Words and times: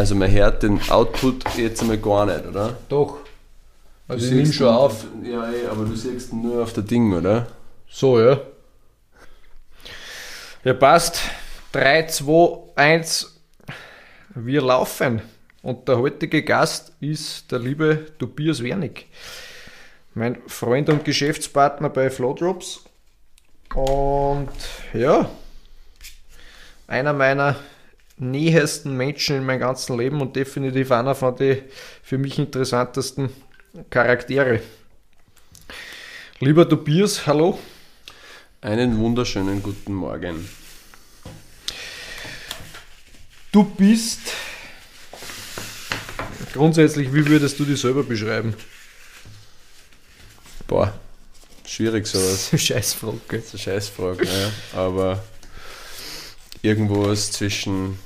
Also 0.00 0.14
man 0.14 0.30
hört 0.30 0.62
den 0.62 0.80
Output 0.88 1.44
jetzt 1.58 1.82
einmal 1.82 1.98
gar 1.98 2.24
nicht, 2.24 2.46
oder? 2.46 2.74
Doch. 2.88 3.18
Also 4.08 4.24
Du 4.24 4.32
ich 4.32 4.40
nehme 4.40 4.52
schon 4.54 4.68
auf. 4.68 5.04
Ja, 5.22 5.52
eh, 5.52 5.66
aber 5.66 5.84
du 5.84 5.94
siehst 5.94 6.32
ihn 6.32 6.40
nur 6.40 6.62
auf 6.62 6.72
der 6.72 6.84
Ding, 6.84 7.12
oder? 7.12 7.48
So, 7.86 8.18
ja. 8.18 8.40
Ja, 10.64 10.72
passt. 10.72 11.20
3, 11.72 12.06
2, 12.06 12.58
1. 12.76 13.40
Wir 14.36 14.62
laufen. 14.62 15.20
Und 15.60 15.86
der 15.86 15.98
heutige 15.98 16.44
Gast 16.44 16.92
ist 17.00 17.52
der 17.52 17.58
liebe 17.58 18.06
Tobias 18.18 18.62
Wernig. 18.62 19.06
Mein 20.14 20.38
Freund 20.46 20.88
und 20.88 21.04
Geschäftspartner 21.04 21.90
bei 21.90 22.08
Flowdrops. 22.08 22.84
Und 23.74 24.48
ja, 24.94 25.28
einer 26.86 27.12
meiner 27.12 27.56
nähesten 28.20 28.96
Menschen 28.96 29.36
in 29.36 29.44
meinem 29.44 29.60
ganzen 29.60 29.98
Leben 29.98 30.20
und 30.20 30.36
definitiv 30.36 30.92
einer 30.92 31.14
von 31.14 31.34
den 31.36 31.62
für 32.02 32.18
mich 32.18 32.38
interessantesten 32.38 33.30
Charaktere. 33.88 34.60
Lieber 36.38 36.68
Tobias, 36.68 37.26
hallo. 37.26 37.58
Einen 38.60 38.98
wunderschönen 38.98 39.62
guten 39.62 39.94
Morgen. 39.94 40.48
Du 43.52 43.64
bist 43.64 44.20
grundsätzlich, 46.52 47.12
wie 47.12 47.26
würdest 47.26 47.58
du 47.58 47.64
dich 47.64 47.80
selber 47.80 48.02
beschreiben? 48.02 48.54
Boah, 50.66 50.92
schwierig 51.66 52.06
sowas. 52.06 52.50
Scheißfrage. 52.56 53.18
Das 53.28 53.44
ist 53.46 53.54
eine 53.54 53.58
Scheißfrage, 53.60 54.24
ja. 54.24 54.78
aber 54.78 55.24
irgendwas 56.62 57.32
zwischen 57.32 57.98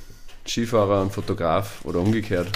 Skifahrer 0.47 1.01
und 1.01 1.11
Fotograf 1.11 1.83
oder 1.83 1.99
umgekehrt. 1.99 2.47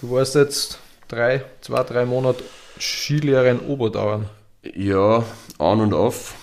Du 0.00 0.10
warst 0.10 0.34
jetzt 0.34 0.78
drei, 1.08 1.44
zwei, 1.60 1.82
drei 1.84 2.04
Monate 2.04 2.42
Skilehrer 2.78 3.50
in 3.50 3.60
Oberdauern. 3.60 4.28
Ja, 4.74 5.24
on 5.58 5.80
und 5.80 5.94
off. 5.94 6.34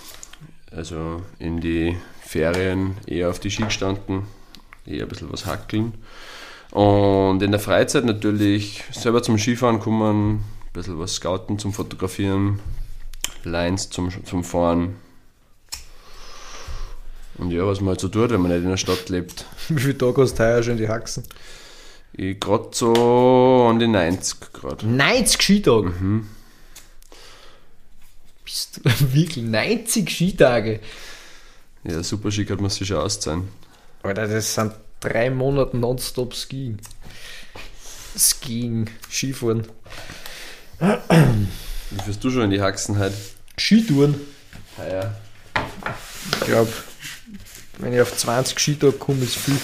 Also 0.72 1.22
in 1.40 1.60
die 1.60 1.98
Ferien 2.22 2.98
eher 3.08 3.30
auf 3.30 3.40
die 3.40 3.50
Ski 3.50 3.64
gestanden, 3.64 4.24
eher 4.86 5.04
ein 5.04 5.10
bisschen 5.10 5.32
was 5.32 5.46
hackeln. 5.46 5.94
Und 6.72 7.42
in 7.42 7.52
der 7.52 7.60
Freizeit 7.60 8.06
natürlich 8.06 8.84
selber 8.92 9.24
zum 9.24 9.38
Skifahren 9.38 9.80
kommen, 9.80 10.36
ein 10.36 10.44
bisschen 10.74 11.00
was 11.00 11.16
scouten 11.16 11.58
zum 11.58 11.74
Fotografieren, 11.74 12.60
Lines 13.44 13.90
zum, 13.90 14.10
zum 14.26 14.44
Fahren. 14.44 14.98
Und 17.40 17.52
ja, 17.52 17.66
was 17.66 17.80
man 17.80 17.90
halt 17.90 18.02
so 18.02 18.10
tut, 18.10 18.32
wenn 18.32 18.42
man 18.42 18.52
nicht 18.52 18.64
in 18.64 18.70
der 18.70 18.78
Stadt 18.78 19.10
lebt. 19.10 19.46
Wie 19.70 19.80
viele 19.80 19.98
Tage 19.98 20.22
hast 20.22 20.38
du 20.38 20.44
heuer 20.44 20.62
schon 20.62 20.74
in 20.74 20.78
die 20.78 20.90
Haxen? 20.90 21.24
Ich 22.14 22.40
gerade 22.40 22.70
so 22.72 23.68
an 23.70 23.80
die 23.80 23.88
90 23.88 24.38
gerade. 24.52 24.86
90 24.86 25.42
Skitage? 25.42 25.94
Bist 28.44 28.82
du 28.84 28.90
wirklich 29.14 29.46
90 29.46 30.10
Skitage? 30.10 30.80
Ja, 31.86 32.04
super 32.04 32.30
schick 32.30 32.50
hat 32.50 32.60
man 32.60 32.70
sich 32.70 32.88
schon 32.88 32.98
auszahlen. 32.98 33.48
Alter, 34.04 34.28
das 34.28 34.54
sind 34.54 34.74
drei 35.00 35.30
Monate 35.30 35.78
nonstop 35.78 36.34
Skiing. 36.34 36.80
Skiing, 38.18 38.90
Skifahren. 39.10 39.66
Wie 40.80 42.02
führst 42.04 42.24
du 42.24 42.32
schon 42.32 42.44
in 42.44 42.50
die 42.52 42.62
Haxen 42.62 43.00
heute? 43.00 43.16
Skitouren. 43.58 44.16
Heuer. 44.78 45.16
Ich 46.34 46.40
glaube, 46.42 46.72
wenn 47.80 47.94
ich 47.94 48.02
auf 48.02 48.16
20 48.16 48.60
Skitage 48.60 48.94
komme, 48.94 49.24
ist 49.24 49.38
viel. 49.38 49.58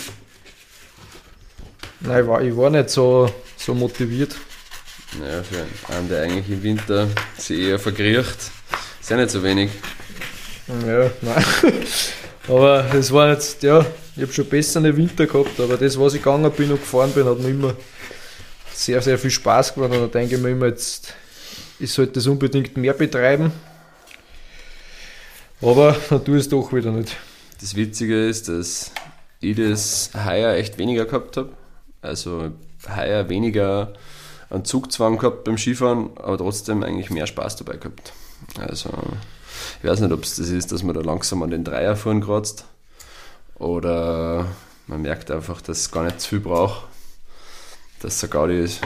Nein, 2.00 2.22
ich 2.22 2.28
war, 2.28 2.42
ich 2.42 2.56
war 2.56 2.70
nicht 2.70 2.90
so, 2.90 3.32
so 3.58 3.74
motiviert. 3.74 4.36
Naja, 5.20 5.44
für 5.44 5.94
einen, 5.94 6.10
der 6.10 6.24
eigentlich 6.24 6.50
im 6.50 6.64
Winter 6.64 7.08
sich 7.38 7.60
eher 7.60 7.80
verkriecht, 7.80 8.52
ist 9.00 9.10
ja 9.10 9.18
nicht 9.18 9.30
so 9.30 9.44
wenig. 9.44 9.70
Ja, 10.68 11.12
nein. 11.22 11.46
Aber 12.48 12.84
das 12.92 13.12
war 13.12 13.32
jetzt, 13.32 13.64
ja, 13.64 13.86
ich 14.16 14.22
habe 14.22 14.34
schon 14.34 14.46
bessere 14.46 14.96
Winter 14.96 15.26
gehabt, 15.26 15.60
aber 15.60 15.78
das, 15.78 16.00
was 16.00 16.14
ich 16.14 16.22
gegangen 16.22 16.52
bin 16.52 16.72
und 16.72 16.80
gefahren 16.80 17.12
bin, 17.12 17.26
hat 17.26 17.40
mir 17.40 17.50
immer 17.50 17.76
sehr, 18.72 19.02
sehr 19.02 19.18
viel 19.18 19.32
Spaß 19.32 19.74
gemacht. 19.74 19.92
Und 19.92 20.02
da 20.02 20.08
denke 20.08 20.36
ich 20.36 20.42
mir 20.42 20.52
immer, 20.52 20.68
jetzt, 20.68 21.16
ich 21.80 21.92
sollte 21.92 22.14
das 22.14 22.28
unbedingt 22.28 22.78
mehr 22.78 22.94
betreiben. 22.94 23.52
Aber 25.60 25.98
dann 26.10 26.24
tue 26.24 26.38
ich 26.38 26.44
es 26.44 26.50
doch 26.50 26.72
wieder 26.72 26.92
nicht. 26.92 27.18
Das 27.66 27.76
Witzige 27.76 28.28
ist, 28.28 28.48
dass 28.48 28.92
ich 29.42 29.58
das 29.58 30.12
heuer 30.14 30.54
echt 30.54 30.78
weniger 30.78 31.06
gehabt 31.06 31.36
habe. 31.36 31.50
Also 32.00 32.52
heuer 32.96 33.28
weniger 33.28 33.94
einen 34.52 34.66
Zugzwang 34.66 35.18
gehabt 35.18 35.46
beim 35.46 35.58
Skifahren, 35.58 36.16
aber 36.18 36.38
trotzdem 36.38 36.84
eigentlich 36.84 37.10
mehr 37.10 37.26
Spaß 37.26 37.56
dabei 37.56 37.78
gehabt. 37.78 38.14
Also 38.60 38.92
ich 39.82 39.90
weiß 39.90 40.00
nicht, 40.02 40.12
ob 40.12 40.22
es 40.22 40.36
das 40.36 40.50
ist, 40.50 40.72
dass 40.72 40.84
man 40.84 40.94
da 40.94 41.02
langsam 41.02 41.42
an 41.42 41.50
den 41.50 41.64
Dreier 41.64 41.96
fahren 41.96 42.22
kratzt 42.22 42.66
oder 43.56 44.46
man 44.86 45.02
merkt 45.02 45.32
einfach, 45.32 45.60
dass 45.60 45.80
es 45.80 45.92
gar 45.92 46.04
nicht 46.04 46.22
zu 46.22 46.30
viel 46.30 46.42
braucht, 46.42 46.86
dass 48.00 48.18
es 48.18 48.24
ein 48.24 48.30
Gaudi 48.30 48.60
ist. 48.60 48.82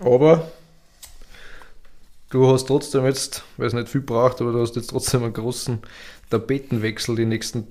Aber 0.00 0.50
du 2.30 2.52
hast 2.52 2.66
trotzdem 2.66 3.04
jetzt, 3.04 3.44
weil 3.56 3.66
es 3.66 3.72
nicht 3.72 3.88
viel 3.88 4.00
braucht, 4.00 4.40
aber 4.40 4.52
du 4.52 4.60
hast 4.60 4.76
jetzt 4.76 4.90
trotzdem 4.90 5.22
einen 5.22 5.32
großen 5.32 5.80
Tapetenwechsel 6.30 7.16
die 7.16 7.26
nächsten 7.26 7.66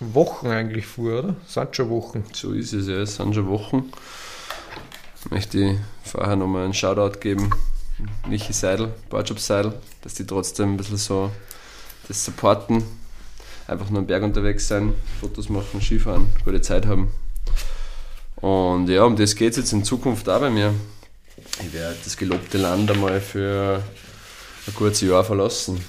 Wochen 0.00 0.48
eigentlich 0.48 0.86
vor, 0.86 1.18
oder? 1.18 1.36
Sind 1.46 1.74
schon 1.74 1.90
Wochen. 1.90 2.24
So 2.32 2.52
ist 2.52 2.72
es 2.72 2.86
ja, 2.86 2.96
es 2.96 3.16
sind 3.16 3.34
schon 3.34 3.48
Wochen. 3.48 3.90
Möchte 5.30 5.58
ich 5.58 5.78
vorher 6.04 6.36
nochmal 6.36 6.64
einen 6.64 6.74
Shoutout 6.74 7.18
geben, 7.18 7.50
Michi 8.28 8.52
Seidel, 8.52 8.94
Barjob 9.10 9.40
Seidel, 9.40 9.74
dass 10.02 10.14
die 10.14 10.26
trotzdem 10.26 10.74
ein 10.74 10.76
bisschen 10.76 10.96
so 10.96 11.30
das 12.06 12.24
supporten, 12.24 12.84
einfach 13.66 13.90
nur 13.90 13.98
am 13.98 14.06
Berg 14.06 14.22
unterwegs 14.22 14.68
sein, 14.68 14.94
Fotos 15.20 15.48
machen, 15.48 15.80
Skifahren, 15.80 16.28
gute 16.44 16.60
Zeit 16.60 16.86
haben. 16.86 17.10
Und 18.36 18.88
ja, 18.88 19.02
um 19.02 19.16
das 19.16 19.34
geht 19.34 19.50
es 19.50 19.56
jetzt 19.56 19.72
in 19.72 19.82
Zukunft 19.82 20.28
auch 20.28 20.40
bei 20.40 20.50
mir. 20.50 20.72
Ich 21.60 21.72
werde 21.72 21.96
das 22.04 22.16
gelobte 22.16 22.58
Land 22.58 22.90
einmal 22.90 23.20
für 23.20 23.82
ein 24.66 24.74
kurzes 24.74 25.08
Jahr 25.08 25.24
verlassen. 25.24 25.84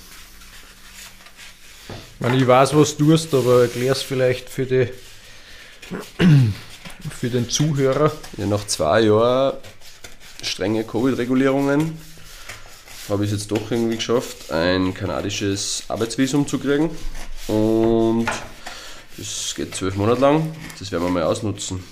Ich, 1.88 2.22
meine, 2.22 2.38
ich 2.38 2.48
weiß, 2.48 2.76
was 2.76 2.98
du 2.98 3.12
tust, 3.12 3.34
aber 3.34 3.62
erklär 3.62 3.94
es 3.94 4.02
vielleicht 4.02 4.50
für, 4.50 4.66
die, 4.66 4.90
für 7.18 7.30
den 7.30 7.50
Zuhörer. 7.50 8.12
Ja, 8.38 8.46
nach 8.46 8.66
zwei 8.68 9.02
Jahren 9.02 9.58
strenge 10.42 10.84
Covid-Regulierungen 10.84 11.98
habe 13.10 13.26
ich 13.26 13.32
es 13.32 13.40
jetzt 13.40 13.52
doch 13.52 13.72
irgendwie 13.72 13.96
geschafft, 13.96 14.52
ein 14.52 14.94
kanadisches 14.94 15.84
Arbeitsvisum 15.88 16.48
zu 16.48 16.60
kriegen. 16.60 16.90
Und 17.48 18.28
das 19.18 19.54
geht 19.56 19.76
zwölf 19.76 19.96
Monate 19.96 20.22
lang. 20.22 20.56
Das 20.78 20.92
werden 20.92 21.04
wir 21.04 21.10
mal 21.10 21.24
ausnutzen. 21.24 21.84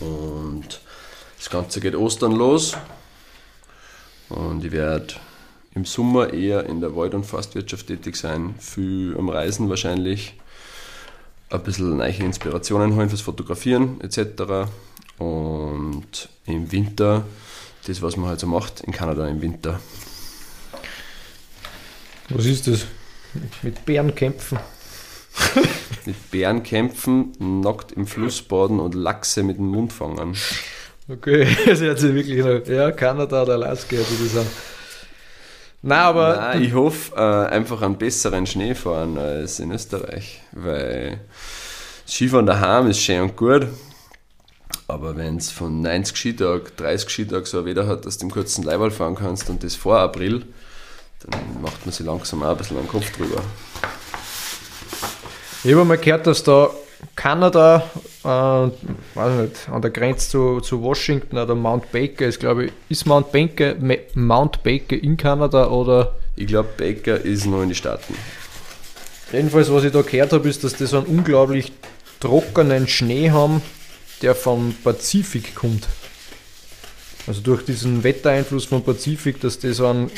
Und 0.00 0.80
das 1.42 1.50
Ganze 1.50 1.80
geht 1.80 1.96
Ostern 1.96 2.30
los. 2.30 2.76
Und 4.28 4.64
ich 4.64 4.70
werde 4.70 5.14
im 5.74 5.84
Sommer 5.84 6.32
eher 6.32 6.66
in 6.66 6.80
der 6.80 6.94
Wald- 6.94 7.14
und 7.14 7.26
Forstwirtschaft 7.26 7.88
tätig 7.88 8.14
sein, 8.14 8.54
viel 8.60 9.16
am 9.18 9.28
Reisen 9.28 9.68
wahrscheinlich 9.68 10.38
ein 11.50 11.62
bisschen 11.64 11.96
neue 11.96 12.12
Inspirationen 12.12 12.94
holen 12.94 13.08
fürs 13.08 13.22
Fotografieren 13.22 14.00
etc. 14.02 14.70
Und 15.18 16.28
im 16.46 16.70
Winter, 16.70 17.24
das 17.88 18.00
was 18.02 18.16
man 18.16 18.28
halt 18.28 18.38
so 18.38 18.46
macht, 18.46 18.82
in 18.82 18.92
Kanada 18.92 19.26
im 19.26 19.42
Winter. 19.42 19.80
Was 22.28 22.46
ist 22.46 22.68
das? 22.68 22.86
Mit 23.62 23.84
Bären 23.84 24.14
kämpfen. 24.14 24.60
Mit 26.06 26.30
Bären 26.30 26.62
kämpfen, 26.62 27.32
nackt 27.38 27.90
im 27.90 28.06
Fluss 28.06 28.42
baden 28.42 28.78
und 28.78 28.94
Lachse 28.94 29.42
mit 29.42 29.58
dem 29.58 29.66
Mund 29.66 29.92
fangen. 29.92 30.36
Okay, 31.08 31.46
das 31.66 31.80
hört 31.80 31.98
sich 31.98 32.14
wirklich 32.14 32.44
noch. 32.44 32.66
Ja, 32.66 32.92
Kanada 32.92 33.42
oder 33.42 33.54
Alaska 33.54 33.96
hätte 33.96 34.14
ich 34.14 34.22
gesagt. 34.22 34.50
Nein, 35.82 35.98
aber. 35.98 36.36
Nein, 36.36 36.62
ich 36.62 36.74
hoffe 36.74 37.14
äh, 37.16 37.52
einfach 37.52 37.82
einen 37.82 37.98
besseren 37.98 38.46
Schnee 38.46 38.74
fahren 38.74 39.18
als 39.18 39.58
in 39.58 39.72
Österreich, 39.72 40.40
weil 40.52 41.18
Skifahren 42.06 42.46
daheim 42.46 42.88
ist 42.88 43.00
schön 43.00 43.22
und 43.22 43.36
gut, 43.36 43.66
aber 44.86 45.16
wenn 45.16 45.38
es 45.38 45.50
von 45.50 45.80
90 45.80 46.16
Skitag, 46.16 46.76
30 46.76 47.08
Skitag 47.08 47.46
so 47.46 47.64
Wetter 47.64 47.86
hat, 47.86 48.04
dass 48.04 48.18
du 48.18 48.26
im 48.26 48.30
kurzen 48.30 48.62
Leihwahl 48.64 48.90
fahren 48.90 49.14
kannst 49.14 49.48
und 49.48 49.64
das 49.64 49.74
vor 49.74 49.98
April, 49.98 50.44
dann 51.20 51.62
macht 51.62 51.86
man 51.86 51.92
sich 51.92 52.04
langsam 52.04 52.42
auch 52.42 52.50
ein 52.50 52.56
bisschen 52.56 52.78
einen 52.78 52.88
Kopf 52.88 53.10
drüber. 53.16 53.42
Ich 55.64 55.72
habe 55.72 55.84
mal 55.84 55.96
gehört, 55.96 56.26
dass 56.26 56.42
da 56.42 56.70
Kanada, 57.14 57.88
äh, 58.24 58.28
weiß 58.28 59.42
nicht, 59.42 59.68
an 59.68 59.82
der 59.82 59.90
Grenze 59.90 60.30
zu, 60.30 60.60
zu 60.60 60.82
Washington 60.82 61.38
oder 61.38 61.54
Mount 61.54 61.90
Baker 61.92 62.26
ist, 62.26 62.40
glaube 62.40 62.66
ich, 62.66 62.72
ist 62.88 63.06
Mount 63.06 63.32
Baker, 63.32 63.74
Mount 64.14 64.62
Baker 64.62 64.96
in 64.96 65.16
Kanada 65.16 65.68
oder 65.68 66.14
Ich 66.36 66.46
glaube, 66.46 66.70
Baker 66.76 67.20
ist 67.20 67.46
noch 67.46 67.62
in 67.62 67.68
die 67.68 67.74
Staaten. 67.74 68.14
Jedenfalls, 69.32 69.72
was 69.72 69.84
ich 69.84 69.92
da 69.92 70.02
gehört 70.02 70.32
habe, 70.32 70.48
ist, 70.48 70.62
dass 70.62 70.74
die 70.74 70.86
so 70.86 70.98
einen 70.98 71.06
unglaublich 71.06 71.72
trockenen 72.20 72.86
Schnee 72.86 73.30
haben, 73.30 73.62
der 74.20 74.34
vom 74.34 74.74
Pazifik 74.84 75.54
kommt. 75.54 75.88
Also 77.26 77.40
durch 77.40 77.64
diesen 77.64 78.04
Wettereinfluss 78.04 78.66
vom 78.66 78.82
Pazifik, 78.82 79.40
dass 79.40 79.58
die 79.58 79.72
so 79.72 79.86
einen 79.86 80.10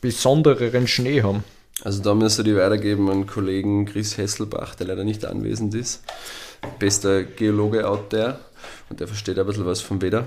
besondereren 0.00 0.86
Schnee 0.86 1.22
haben. 1.22 1.44
Also 1.82 2.02
da 2.02 2.14
müsste 2.14 2.42
ich 2.42 2.56
weitergeben 2.56 3.08
an 3.10 3.26
Kollegen 3.26 3.86
Chris 3.86 4.18
Hesselbach, 4.18 4.74
der 4.74 4.88
leider 4.88 5.04
nicht 5.04 5.24
anwesend 5.24 5.74
ist. 5.74 6.02
Bester 6.78 7.24
Geologe 7.24 7.86
out 7.86 8.10
there 8.10 8.38
und 8.88 9.00
der 9.00 9.08
versteht 9.08 9.38
ein 9.38 9.46
bisschen 9.46 9.66
was 9.66 9.80
vom 9.80 10.00
Wetter. 10.02 10.26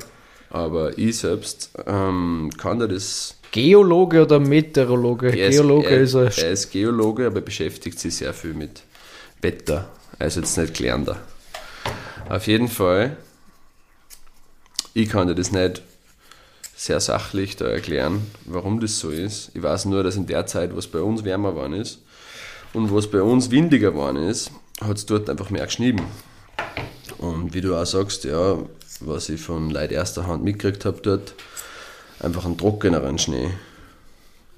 Aber 0.49 0.97
ich 0.97 1.17
selbst 1.17 1.71
ähm, 1.87 2.51
kann 2.57 2.79
da 2.79 2.87
das. 2.87 3.37
Geologe 3.51 4.23
oder 4.23 4.39
Meteorologe? 4.39 5.27
Er 5.37 5.49
Geologe 5.49 5.89
er, 5.89 6.01
ist 6.01 6.13
er. 6.13 6.25
er 6.37 6.51
ist 6.51 6.71
Geologe, 6.71 7.27
aber 7.27 7.41
beschäftigt 7.41 7.99
sich 7.99 8.15
sehr 8.15 8.33
viel 8.33 8.53
mit 8.53 8.83
Wetter. 9.41 9.89
Er 10.19 10.27
ist 10.27 10.37
jetzt 10.37 10.57
nicht 10.57 10.75
Gelernter. 10.75 11.17
Auf 12.29 12.47
jeden 12.47 12.67
Fall, 12.67 13.17
ich 14.93 15.09
kann 15.09 15.27
dir 15.27 15.35
das 15.35 15.51
nicht 15.51 15.81
sehr 16.75 16.99
sachlich 16.99 17.55
da 17.55 17.65
erklären, 17.65 18.27
warum 18.45 18.79
das 18.79 18.99
so 18.99 19.09
ist. 19.09 19.51
Ich 19.53 19.61
weiß 19.61 19.85
nur, 19.85 20.03
dass 20.03 20.15
in 20.15 20.27
der 20.27 20.45
Zeit, 20.45 20.73
wo 20.73 20.79
es 20.79 20.87
bei 20.87 20.99
uns 20.99 21.23
wärmer 21.23 21.51
geworden 21.51 21.73
ist 21.73 21.99
und 22.73 22.89
wo 22.89 22.97
es 22.97 23.09
bei 23.09 23.21
uns 23.21 23.51
windiger 23.51 23.91
geworden 23.91 24.17
ist, 24.17 24.51
hat 24.81 24.97
es 24.97 25.05
dort 25.05 25.29
einfach 25.29 25.49
mehr 25.49 25.65
geschnieben. 25.65 26.05
Und 27.17 27.53
wie 27.53 27.61
du 27.61 27.75
auch 27.75 27.85
sagst, 27.85 28.23
ja, 28.23 28.57
was 28.99 29.29
ich 29.29 29.41
von 29.41 29.69
Leid 29.69 29.91
erster 29.91 30.27
Hand 30.27 30.43
mitgekriegt 30.43 30.85
habe 30.85 31.01
dort, 31.01 31.35
einfach 32.19 32.45
einen 32.45 32.57
trockeneren 32.57 33.17
Schnee. 33.17 33.49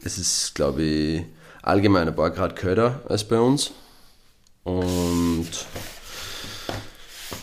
Es 0.04 0.18
ist, 0.18 0.54
glaube 0.56 0.84
ich, 0.84 1.24
allgemein 1.62 2.08
ein 2.08 2.16
paar 2.16 2.32
Grad 2.32 2.56
kälter 2.56 3.02
als 3.08 3.24
bei 3.24 3.40
uns. 3.40 3.72
Und 4.64 5.50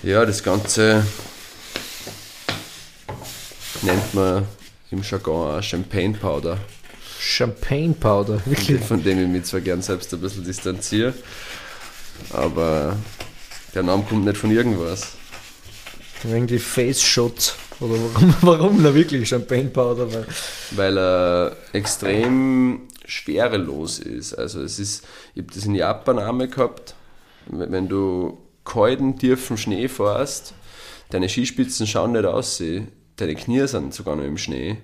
ja, 0.02 0.24
das 0.24 0.42
Ganze 0.42 1.04
nennt 3.82 4.14
man 4.14 4.46
im 4.90 5.02
Jargon 5.02 5.58
auch 5.58 5.62
Champagne 5.62 6.12
Powder, 6.12 6.58
Champagne 7.18 7.94
Powder, 7.94 8.40
wirklich. 8.44 8.80
von 8.80 9.02
dem 9.02 9.22
ich 9.22 9.28
mich 9.28 9.44
zwar 9.44 9.60
gern 9.60 9.80
selbst 9.80 10.12
ein 10.12 10.20
bisschen 10.20 10.44
distanziere, 10.44 11.14
aber 12.30 12.96
der 13.74 13.82
Name 13.82 14.04
kommt 14.08 14.24
nicht 14.24 14.36
von 14.36 14.50
irgendwas. 14.50 15.12
Wegen 16.22 16.46
die 16.46 16.58
Face 16.58 17.02
Shots. 17.02 17.56
Oder 17.80 17.94
warum, 17.94 18.34
warum 18.42 18.82
na 18.82 18.94
wirklich 18.94 19.28
Champagne 19.28 19.68
Powder? 19.68 20.12
Weil 20.12 20.26
weil 20.72 20.98
er 20.98 21.56
extrem 21.72 22.82
schwerelos 23.04 23.98
ist. 23.98 24.34
Also 24.34 24.62
es 24.62 24.78
ist, 24.78 25.04
ich 25.34 25.42
habe 25.42 25.52
das 25.52 25.64
in 25.66 25.74
Japan 25.74 26.18
einmal 26.18 26.48
gehabt, 26.48 26.94
wenn 27.46 27.72
wenn 27.72 27.88
du 27.88 28.38
kalten, 28.64 29.18
tiefen 29.18 29.56
Schnee 29.56 29.88
fährst, 29.88 30.54
deine 31.10 31.28
Skispitzen 31.28 31.86
schauen 31.86 32.12
nicht 32.12 32.24
aus, 32.24 32.62
deine 33.16 33.34
Knie 33.34 33.66
sind 33.66 33.92
sogar 33.92 34.16
noch 34.16 34.24
im 34.24 34.38
Schnee, 34.38 34.78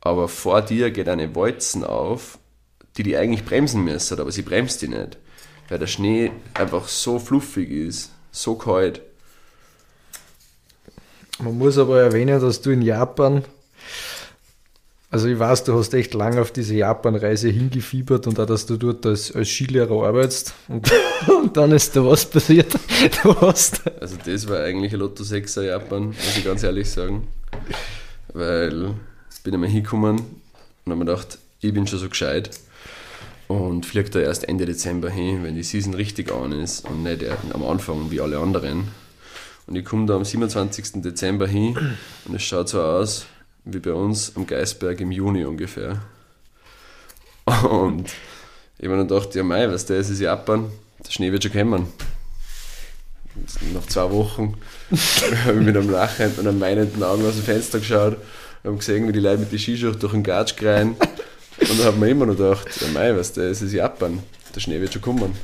aber 0.00 0.28
vor 0.28 0.62
dir 0.62 0.90
geht 0.90 1.08
eine 1.08 1.34
Walzen 1.34 1.84
auf, 1.84 2.38
die 2.96 3.02
die 3.02 3.16
eigentlich 3.16 3.44
bremsen 3.44 3.84
müsste, 3.84 4.20
aber 4.20 4.32
sie 4.32 4.42
bremst 4.42 4.82
die 4.82 4.88
nicht, 4.88 5.18
weil 5.68 5.78
der 5.78 5.86
Schnee 5.86 6.30
einfach 6.54 6.88
so 6.88 7.18
fluffig 7.18 7.70
ist, 7.70 8.10
so 8.30 8.54
kalt. 8.54 9.00
Man 11.40 11.58
muss 11.58 11.78
aber 11.78 12.00
erwähnen, 12.00 12.40
dass 12.40 12.60
du 12.60 12.70
in 12.70 12.82
Japan, 12.82 13.44
also 15.10 15.28
ich 15.28 15.38
weiß, 15.38 15.64
du 15.64 15.76
hast 15.76 15.92
echt 15.94 16.14
lange 16.14 16.40
auf 16.40 16.52
diese 16.52 16.74
Japan-Reise 16.74 17.48
hingefiebert 17.48 18.26
und 18.26 18.38
auch, 18.38 18.46
dass 18.46 18.66
du 18.66 18.76
dort 18.76 19.04
als, 19.06 19.34
als 19.34 19.48
Skilehrer 19.48 20.06
arbeitest 20.06 20.54
und, 20.68 20.90
und 21.42 21.56
dann 21.56 21.72
ist 21.72 21.94
da 21.96 22.04
was 22.04 22.24
passiert. 22.26 22.72
Du 23.22 23.38
hast, 23.40 23.82
Also 24.00 24.16
das 24.24 24.48
war 24.48 24.60
eigentlich 24.60 24.92
ein 24.92 25.00
Lotto 25.00 25.24
6er 25.24 25.62
Japan, 25.62 26.06
muss 26.06 26.36
ich 26.36 26.44
ganz 26.44 26.62
ehrlich 26.62 26.88
sagen. 26.90 27.26
Weil 28.32 28.94
ich 29.32 29.42
bin 29.42 29.54
einmal 29.54 29.68
hingekommen 29.68 30.16
und 30.16 30.92
habe 30.92 30.96
mir 30.96 31.04
gedacht, 31.04 31.38
ich 31.60 31.74
bin 31.74 31.86
schon 31.86 31.98
so 31.98 32.08
gescheit 32.08 32.50
und 33.48 33.86
fliege 33.86 34.10
da 34.10 34.20
erst 34.20 34.48
Ende 34.48 34.66
Dezember 34.66 35.10
hin, 35.10 35.42
wenn 35.42 35.54
die 35.54 35.62
Season 35.62 35.94
richtig 35.94 36.32
an 36.32 36.52
ist 36.52 36.88
und 36.88 37.02
nicht 37.02 37.24
am 37.52 37.64
Anfang 37.64 38.10
wie 38.10 38.20
alle 38.20 38.38
anderen. 38.38 38.88
Und 39.66 39.76
ich 39.76 39.84
komme 39.84 40.06
da 40.06 40.16
am 40.16 40.24
27. 40.24 41.02
Dezember 41.02 41.46
hin 41.46 41.76
und 42.26 42.34
es 42.34 42.42
schaut 42.42 42.68
so 42.68 42.82
aus 42.82 43.26
wie 43.64 43.78
bei 43.78 43.92
uns 43.92 44.36
am 44.36 44.46
Geisberg 44.46 45.00
im 45.00 45.10
Juni 45.10 45.44
ungefähr. 45.44 46.02
Und 47.46 48.10
ich 48.78 48.86
habe 48.86 48.96
mir 48.96 49.06
gedacht, 49.06 49.34
ja 49.34 49.42
mei, 49.42 49.68
was 49.70 49.86
der 49.86 49.98
ist, 49.98 50.10
ist 50.10 50.20
Japan, 50.20 50.70
der 51.04 51.10
Schnee 51.10 51.32
wird 51.32 51.42
schon 51.42 51.52
kommen. 51.52 51.86
Nach 53.72 53.86
zwei 53.86 54.10
Wochen 54.10 54.54
habe 55.44 55.58
ich 55.58 55.66
mit 55.66 55.76
einem 55.76 55.90
lachenden 55.90 56.38
und 56.38 56.46
einem 56.46 56.58
meinenden 56.58 57.02
Augen 57.02 57.26
aus 57.26 57.34
dem 57.34 57.42
Fenster 57.42 57.80
geschaut 57.80 58.16
und 58.62 58.78
gesehen, 58.78 59.08
wie 59.08 59.12
die 59.12 59.20
Leute 59.20 59.38
mit 59.38 59.52
den 59.52 59.58
Skischuhen 59.58 59.98
durch 59.98 60.12
den 60.12 60.22
Gatsch 60.22 60.56
kreien. 60.56 60.96
Und 61.60 61.84
habe 61.84 61.90
ich 61.90 61.96
mir 61.96 62.10
immer 62.10 62.26
noch 62.26 62.36
gedacht, 62.36 62.68
ja 62.80 62.88
mei, 62.88 63.16
was 63.16 63.32
der 63.32 63.48
ist, 63.48 63.62
ist 63.62 63.72
Japan, 63.72 64.22
der 64.54 64.60
Schnee 64.60 64.80
wird 64.80 64.92
schon 64.92 65.02
kommen. 65.02 65.36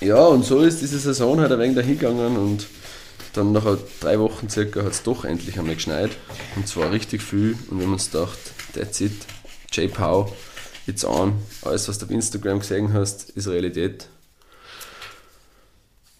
Ja, 0.00 0.26
und 0.26 0.44
so 0.44 0.60
ist 0.60 0.80
diese 0.82 0.98
Saison 0.98 1.40
halt 1.40 1.52
ein 1.52 1.58
wenig 1.60 1.76
dahingegangen 1.76 2.36
und 2.36 2.66
dann 3.34 3.52
nach 3.52 3.64
drei 4.00 4.18
Wochen 4.18 4.48
circa 4.48 4.82
hat 4.82 4.92
es 4.92 5.02
doch 5.02 5.24
endlich 5.24 5.58
einmal 5.58 5.76
geschneit. 5.76 6.10
Und 6.56 6.68
zwar 6.68 6.90
richtig 6.90 7.22
viel. 7.22 7.56
Und 7.70 7.78
wir 7.78 7.86
haben 7.86 7.94
uns 7.94 8.10
gedacht, 8.10 8.38
that's 8.74 9.00
it, 9.00 9.12
J. 9.72 9.92
Pow, 9.92 10.32
it's 10.86 11.04
on. 11.04 11.34
Alles, 11.62 11.88
was 11.88 11.98
du 11.98 12.06
auf 12.06 12.10
Instagram 12.10 12.60
gesehen 12.60 12.92
hast, 12.92 13.30
ist 13.30 13.48
Realität. 13.48 14.08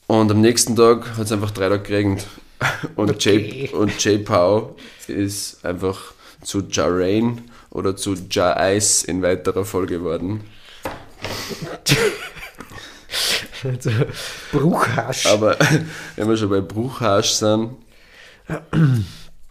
Und 0.06 0.30
am 0.30 0.40
nächsten 0.40 0.76
Tag 0.76 1.16
hat 1.16 1.26
es 1.26 1.32
einfach 1.32 1.50
drei 1.50 1.68
Tage 1.68 1.82
geregnet. 1.82 2.26
Und, 2.96 3.10
Okay. 3.10 3.64
J, 3.64 3.74
und 3.74 4.04
J. 4.04 4.24
Pow 4.24 4.76
ist 5.08 5.64
einfach 5.64 6.14
zu 6.42 6.62
Ja 6.70 6.86
Rain 6.88 7.50
oder 7.72 7.96
zu 7.96 8.14
Ja 8.30 8.70
Ice 8.72 9.06
in 9.06 9.22
weiterer 9.22 9.64
Folge 9.64 9.98
geworden. 9.98 10.44
also, 13.64 13.90
Bruchhasch. 14.52 15.26
Aber 15.26 15.56
wenn 16.16 16.28
wir 16.28 16.36
schon 16.36 16.50
bei 16.50 16.60
Bruchhasch 16.60 17.30
sind, 17.30 17.76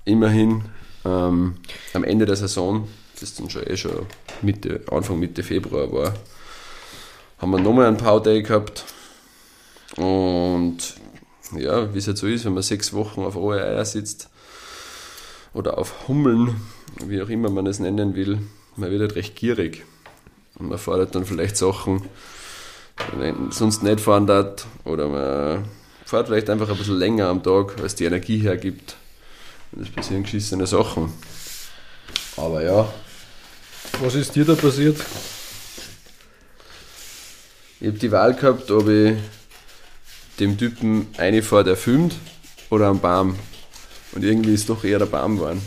immerhin 0.05 0.63
ähm, 1.03 1.55
am 1.93 2.03
Ende 2.03 2.25
der 2.25 2.35
Saison, 2.35 2.87
das 3.19 3.35
dann 3.35 3.49
schon 3.49 3.65
eh 3.67 3.77
schon 3.77 4.05
Mitte, 4.41 4.81
Anfang 4.91 5.19
Mitte 5.19 5.43
Februar 5.43 5.91
war, 5.91 6.13
haben 7.39 7.51
wir 7.51 7.59
nochmal 7.59 7.87
einen 7.87 7.97
Power 7.97 8.21
Day 8.21 8.43
gehabt. 8.43 8.85
Und 9.97 10.77
ja, 11.57 11.93
wie 11.93 11.97
es 11.97 12.07
halt 12.07 12.17
so 12.17 12.27
ist, 12.27 12.45
wenn 12.45 12.53
man 12.53 12.63
sechs 12.63 12.93
Wochen 12.93 13.21
auf 13.21 13.35
rohe 13.35 13.61
Eier 13.61 13.83
sitzt 13.83 14.29
oder 15.53 15.77
auf 15.77 16.07
Hummeln, 16.07 16.55
wie 17.07 17.21
auch 17.21 17.29
immer 17.29 17.49
man 17.49 17.67
es 17.67 17.79
nennen 17.79 18.15
will, 18.15 18.39
man 18.75 18.91
wird 18.91 19.01
halt 19.01 19.15
recht 19.15 19.35
gierig. 19.35 19.85
Und 20.55 20.69
man 20.69 20.77
fordert 20.77 21.15
dann 21.15 21.25
vielleicht 21.25 21.57
Sachen, 21.57 22.03
die 23.11 23.17
man 23.17 23.51
sonst 23.51 23.83
nicht 23.83 23.99
fahren 24.01 24.27
darf. 24.27 24.67
Oder 24.85 25.07
man 25.07 25.65
fährt 26.05 26.27
vielleicht 26.27 26.49
einfach 26.49 26.69
ein 26.69 26.77
bisschen 26.77 26.97
länger 26.97 27.27
am 27.27 27.41
Tag, 27.41 27.79
als 27.81 27.95
die 27.95 28.05
Energie 28.05 28.39
hergibt. 28.39 28.95
Und 29.71 29.83
es 29.83 29.89
passieren 29.89 30.23
geschissene 30.23 30.67
Sachen. 30.67 31.11
Aber 32.37 32.63
ja, 32.63 32.91
Was 34.01 34.15
ist 34.15 34.35
dir 34.35 34.45
da 34.45 34.55
passiert? 34.55 34.97
ich 37.81 37.87
habe 37.87 37.97
die 37.97 38.11
Wahl 38.11 38.35
gehabt, 38.35 38.69
ob 38.69 38.87
ich 38.87 39.17
dem 40.39 40.57
Typen 40.57 41.07
eine 41.17 41.41
fahre, 41.41 41.63
der 41.63 41.75
filmt, 41.75 42.13
oder 42.69 42.87
am 42.87 42.99
Baum. 42.99 43.35
Und 44.13 44.23
irgendwie 44.23 44.53
ist 44.53 44.69
doch 44.69 44.83
eher 44.83 44.99
der 44.99 45.07
Baum 45.07 45.37
geworden. 45.37 45.61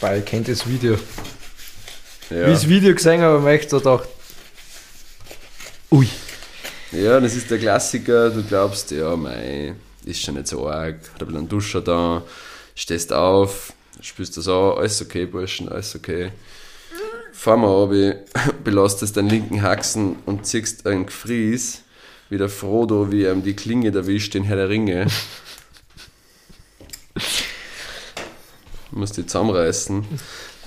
Weil 0.00 0.18
ich 0.18 0.24
kennt 0.24 0.48
das 0.48 0.66
Video. 0.66 0.98
Ja. 2.28 2.46
Wie 2.46 2.52
ich 2.52 2.58
das 2.58 2.68
Video 2.68 2.94
gesehen 2.94 3.20
habe, 3.20 3.38
habe 3.38 3.54
ich 3.54 3.60
echt 3.60 3.70
so 3.70 3.78
gedacht, 3.78 4.08
ui. 5.90 6.08
Ja, 6.92 7.20
das 7.20 7.34
ist 7.34 7.50
der 7.50 7.58
Klassiker, 7.58 8.30
du 8.30 8.42
glaubst, 8.42 8.90
ja, 8.90 9.16
mei, 9.16 9.74
ist 10.04 10.22
schon 10.22 10.34
nicht 10.34 10.48
so 10.48 10.68
arg, 10.68 10.96
hat 11.14 11.20
ein 11.20 11.26
bisschen 11.26 11.36
einen 11.36 11.48
Duscher 11.48 11.80
da, 11.80 12.22
stehst 12.74 13.12
auf, 13.12 13.72
spürst 14.00 14.36
das 14.36 14.48
an, 14.48 14.72
alles 14.76 15.02
okay, 15.02 15.26
Burschen, 15.26 15.68
alles 15.68 15.94
okay. 15.94 16.30
Fahr 17.32 17.56
mal 17.56 17.68
runter, 17.68 18.16
belastest 18.64 19.16
deinen 19.16 19.30
linken 19.30 19.62
Haxen 19.62 20.16
und 20.26 20.46
ziehst 20.46 20.86
einen 20.86 21.06
Gefries, 21.06 21.82
wie 22.28 22.38
der 22.38 22.48
Frodo, 22.48 23.10
wie 23.12 23.26
ihm 23.26 23.42
die 23.42 23.54
Klinge 23.54 23.94
erwischt 23.94 24.34
in 24.34 24.44
Herr 24.44 24.56
der 24.56 24.68
Ringe. 24.68 25.06
Musst 28.96 29.16
dich 29.16 29.26
zusammenreißen, 29.26 30.04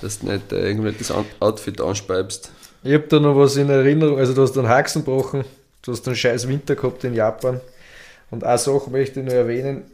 dass 0.02 0.20
du 0.20 0.26
nicht 0.26 0.52
äh, 0.52 0.68
irgendwie 0.68 0.92
das 0.92 1.12
Outfit 1.40 1.80
anspeibst. 1.80 2.52
Ich 2.82 2.94
habe 2.94 3.04
da 3.08 3.20
noch 3.20 3.36
was 3.36 3.56
in 3.56 3.68
Erinnerung, 3.68 4.18
also 4.18 4.32
du 4.32 4.42
hast 4.42 4.56
einen 4.56 4.68
Haxen 4.68 5.04
gebrochen, 5.04 5.44
du 5.82 5.92
hast 5.92 6.06
einen 6.06 6.16
scheiß 6.16 6.48
Winter 6.48 6.76
gehabt 6.76 7.04
in 7.04 7.14
Japan. 7.14 7.60
Und 8.30 8.44
eine 8.44 8.58
Sache 8.58 8.90
möchte 8.90 9.20
ich 9.20 9.26
noch 9.26 9.32
erwähnen, 9.32 9.84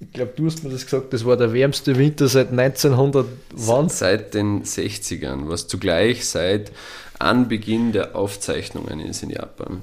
ich 0.00 0.12
glaube, 0.12 0.32
du 0.36 0.46
hast 0.46 0.62
mir 0.62 0.70
das 0.70 0.84
gesagt, 0.84 1.12
das 1.12 1.24
war 1.24 1.36
der 1.36 1.52
wärmste 1.52 1.96
Winter 1.96 2.28
seit 2.28 2.50
1900 2.50 3.26
wann? 3.52 3.88
Seit 3.88 4.34
den 4.34 4.62
60ern, 4.62 5.48
was 5.48 5.66
zugleich 5.66 6.26
seit 6.26 6.72
Anbeginn 7.18 7.92
der 7.92 8.14
Aufzeichnungen 8.14 9.00
ist 9.00 9.22
in 9.22 9.30
Japan. 9.30 9.80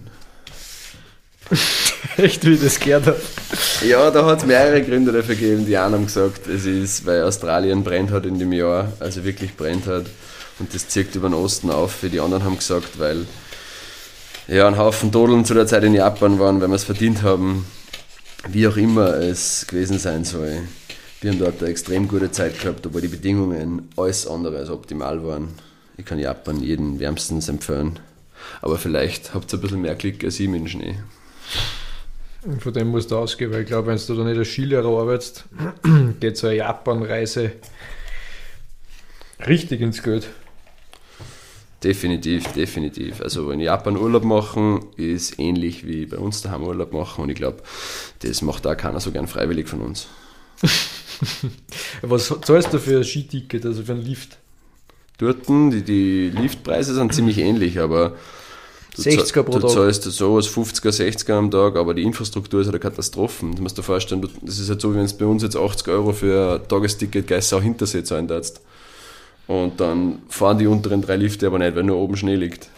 Echt, 2.17 2.46
wie 2.46 2.58
das 2.58 2.79
gehört 2.79 3.08
hat. 3.08 3.17
Ja, 3.86 4.10
da 4.12 4.25
hat 4.25 4.39
es 4.39 4.46
mehrere 4.46 4.81
Gründe 4.81 5.12
dafür 5.12 5.36
gegeben. 5.36 5.65
Die 5.65 5.77
einen 5.77 5.96
haben 5.96 6.05
gesagt, 6.05 6.48
es 6.48 6.65
ist, 6.65 7.05
weil 7.05 7.24
Australien 7.24 7.84
brennt 7.84 8.12
hat 8.12 8.25
in 8.25 8.39
dem 8.39 8.53
Jahr, 8.53 8.91
also 9.00 9.24
wirklich 9.24 9.55
brennt 9.55 9.86
hat. 9.88 10.05
Und 10.60 10.74
das 10.74 10.88
zieht 10.88 11.15
über 11.15 11.29
den 11.29 11.34
Osten 11.34 11.72
auf. 11.72 11.96
Die 12.01 12.20
anderen 12.20 12.43
haben 12.43 12.58
gesagt, 12.58 13.00
weil 13.00 13.25
ja, 14.48 14.67
ein 14.67 14.77
Haufen 14.77 15.12
Todeln 15.12 15.46
zu 15.46 15.53
der 15.53 15.67
Zeit 15.67 15.84
in 15.84 15.93
Japan 15.93 16.39
waren, 16.39 16.62
weil 16.62 16.67
wir 16.67 16.75
es 16.75 16.84
verdient 16.84 17.24
haben. 17.24 17.65
Wie 18.48 18.67
auch 18.67 18.77
immer 18.77 19.15
es 19.15 19.67
gewesen 19.67 20.00
sein 20.00 20.25
soll. 20.25 20.60
Wir 21.22 21.31
haben 21.31 21.39
dort 21.39 21.62
eine 21.62 21.70
extrem 21.70 22.08
gute 22.08 22.31
Zeit 22.31 22.60
gehabt, 22.60 22.86
obwohl 22.86 23.01
die 23.01 23.08
Bedingungen 23.08 23.89
alles 23.96 24.25
andere 24.25 24.58
als 24.58 24.70
optimal 24.70 25.24
waren. 25.24 25.50
Ich 25.98 26.05
kann 26.05 26.17
Japan 26.17 26.60
jeden 26.62 27.00
wärmstens 27.00 27.48
empfehlen. 27.48 28.00
Aber 28.62 28.77
vielleicht 28.77 29.34
habt 29.34 29.53
ihr 29.53 29.60
ein 29.60 29.62
bisschen 29.62 29.81
mehr 29.81 29.96
Glück 29.96 30.24
als 30.24 30.39
ich 30.39 30.50
mit 30.50 30.62
dem 30.62 30.67
Schnee. 30.67 30.96
Von 32.60 32.74
dem 32.74 32.88
musst 32.88 33.12
du 33.12 33.17
ausgehen, 33.17 33.51
weil 33.51 33.62
ich 33.62 33.67
glaube, 33.67 33.88
wenn 33.88 33.98
du 33.98 34.15
da 34.15 34.24
nicht 34.24 34.38
als 34.38 34.48
Skilehrer 34.48 35.00
arbeitest, 35.00 35.46
geht 36.20 36.38
so 36.38 36.48
eine 36.48 36.58
Japan-Reise 36.58 37.51
richtig 39.48 39.81
ins 39.81 40.01
Geld. 40.01 40.27
Definitiv, 41.84 42.48
definitiv. 42.53 43.22
Also 43.22 43.50
in 43.51 43.60
Japan 43.60 43.98
Urlaub 43.98 44.24
machen 44.24 44.86
ist 44.98 45.39
ähnlich 45.39 45.88
wie 45.88 46.05
bei 46.05 46.17
uns 46.17 46.41
daheim 46.41 46.63
Urlaub 46.63 46.93
machen 46.93 47.24
und 47.24 47.29
ich 47.29 47.36
glaube, 47.36 47.63
das 48.20 48.41
macht 48.43 48.67
auch 48.67 48.77
keiner 48.77 49.00
so 49.00 49.12
gern 49.12 49.27
freiwillig 49.27 49.67
von 49.67 49.81
uns. 49.81 50.08
Was 52.01 52.34
zahlst 52.41 52.74
du 52.74 52.79
für 52.79 52.98
ein 52.98 53.03
Skiticket, 53.03 53.65
also 53.65 53.84
für 53.84 53.93
einen 53.93 54.05
Lift? 54.05 54.38
Dort, 55.17 55.48
die, 55.48 55.84
die 55.84 56.29
Liftpreise 56.29 56.93
sind 56.93 57.13
ziemlich 57.13 57.38
ähnlich, 57.39 57.79
aber 57.79 58.15
du, 58.95 59.01
60er 59.01 59.43
pro 59.43 59.53
du 59.53 59.60
Tag. 59.60 59.69
zahlst 59.71 60.03
sowas 60.03 60.48
50er, 60.48 60.89
60er 60.91 61.33
am 61.33 61.50
Tag, 61.51 61.75
aber 61.75 61.93
die 61.93 62.03
Infrastruktur 62.03 62.62
ist 62.62 62.67
halt 62.67 62.75
eine 62.75 62.79
Katastrophe. 62.91 63.45
Du 63.55 63.62
musst 63.62 63.77
dir 63.77 63.83
vorstellen, 63.83 64.21
du- 64.21 64.29
das 64.41 64.60
ist 64.60 64.69
halt 64.69 64.81
so, 64.81 64.91
wie 64.93 64.98
wenn 64.98 65.05
es 65.05 65.13
bei 65.17 65.25
uns 65.25 65.43
jetzt 65.43 65.55
80 65.55 65.88
Euro 65.89 66.13
für 66.13 66.60
ein 66.62 66.67
Tagesticket 66.67 67.27
Geissau 67.27 67.62
Hintersee 67.62 68.03
zahlen 68.03 68.27
darfst. 68.27 68.62
Und 69.48 69.79
dann 69.79 70.19
fahren 70.29 70.57
die 70.60 70.67
unteren 70.67 71.01
drei 71.01 71.15
Lifte 71.17 71.48
aber 71.48 71.60
nicht, 71.60 71.75
weil 71.75 71.83
nur 71.83 71.98
oben 71.98 72.15
Schnee 72.17 72.36
liegt. 72.36 72.69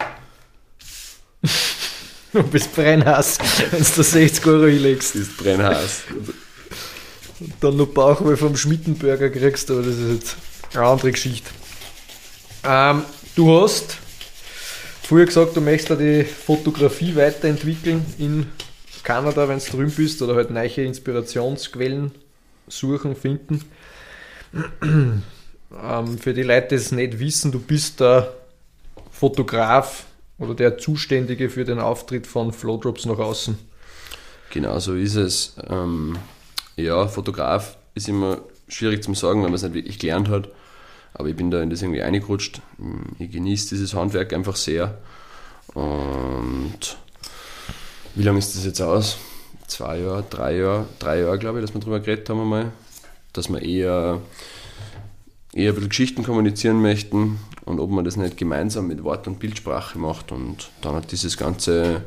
Du 2.32 2.42
bist 2.42 2.74
brennhass, 2.76 3.38
wenn 3.70 3.80
du 3.80 3.86
da 3.96 4.02
60 4.04 4.46
Euro 4.48 4.66
hinlegst. 4.66 5.14
Das 5.14 5.22
ist 5.22 5.38
brennheiß. 5.38 6.02
Und 7.40 7.54
dann 7.60 7.78
noch 7.78 7.86
Bauchweh 7.86 8.36
vom 8.36 8.58
Schmittenburger 8.58 9.30
kriegst, 9.30 9.70
aber 9.70 9.84
das 9.84 9.96
ist 9.98 10.12
jetzt 10.14 10.36
eine 10.74 10.84
andere 10.84 11.12
Geschichte. 11.12 11.48
Ähm, 12.64 13.04
du 13.36 13.62
hast 13.62 13.98
früher 15.04 15.26
gesagt, 15.26 15.56
du 15.56 15.62
möchtest 15.62 15.92
da 15.92 15.96
die 15.96 16.24
Fotografie 16.24 17.16
weiterentwickeln 17.16 18.06
in 18.18 18.48
Kanada, 19.04 19.48
wenn 19.48 19.60
du 19.60 19.66
drüben 19.66 19.92
bist, 19.92 20.22
oder 20.22 20.36
halt 20.36 20.50
neue 20.50 20.84
Inspirationsquellen 20.84 22.12
suchen, 22.68 23.16
finden. 23.16 23.62
ähm, 24.54 26.18
für 26.18 26.34
die 26.34 26.44
Leute, 26.44 26.70
die 26.70 26.76
es 26.76 26.92
nicht 26.92 27.20
wissen, 27.20 27.52
du 27.52 27.60
bist 27.60 28.00
der 28.00 28.34
Fotograf 29.12 30.06
oder 30.38 30.56
der 30.56 30.78
Zuständige 30.78 31.50
für 31.50 31.66
den 31.66 31.80
Auftritt 31.80 32.28
von 32.28 32.54
Flowdrops 32.54 33.06
nach 33.06 33.20
außen. 33.20 33.58
Genau 34.52 34.80
so 34.80 34.96
ist 34.96 35.16
es. 35.16 35.56
Ähm, 35.68 36.18
ja, 36.76 37.08
Fotograf 37.08 37.78
ist 37.96 38.08
immer 38.08 38.40
schwierig 38.68 39.04
zu 39.04 39.14
sagen, 39.14 39.44
wenn 39.44 39.50
man 39.50 39.56
es 39.56 39.64
nicht 39.64 39.74
wirklich 39.74 40.00
gelernt 40.00 40.30
hat. 40.30 40.50
Aber 41.14 41.30
ich 41.30 41.36
bin 41.36 41.52
da 41.52 41.62
in 41.62 41.70
das 41.70 41.82
irgendwie 41.82 42.02
eingerutscht. 42.02 42.62
Ich 43.20 43.32
genieße 43.32 43.70
dieses 43.70 43.94
Handwerk 43.94 44.34
einfach 44.34 44.56
sehr. 44.56 44.98
Und 45.74 46.98
wie 48.16 48.24
lange 48.24 48.40
ist 48.40 48.56
das 48.56 48.66
jetzt 48.66 48.82
aus? 48.82 49.18
Zwei 49.68 50.00
Jahre, 50.00 50.24
drei 50.30 50.58
Jahre, 50.58 50.88
drei 51.00 51.20
Jahre 51.22 51.40
glaube 51.40 51.60
ich, 51.60 51.66
dass 51.66 51.74
wir 51.74 51.82
darüber 51.82 52.00
geredet 52.00 52.30
haben 52.30 52.42
einmal. 52.42 52.72
Dass 53.32 53.50
wir 53.50 53.62
eher, 53.62 54.22
eher 55.54 55.72
ein 55.72 55.76
bisschen 55.76 55.90
Geschichten 55.90 56.24
kommunizieren 56.24 56.82
möchten 56.82 57.40
und 57.66 57.80
ob 57.80 57.90
man 57.90 58.06
das 58.06 58.18
nicht 58.18 58.38
gemeinsam 58.38 58.88
mit 58.88 59.04
Wort- 59.04 59.28
und 59.28 59.40
Bildsprache 59.40 59.98
macht. 59.98 60.32
Und 60.32 60.70
dann 60.82 60.96
hat 60.96 61.12
dieses 61.12 61.38
ganze 61.38 62.04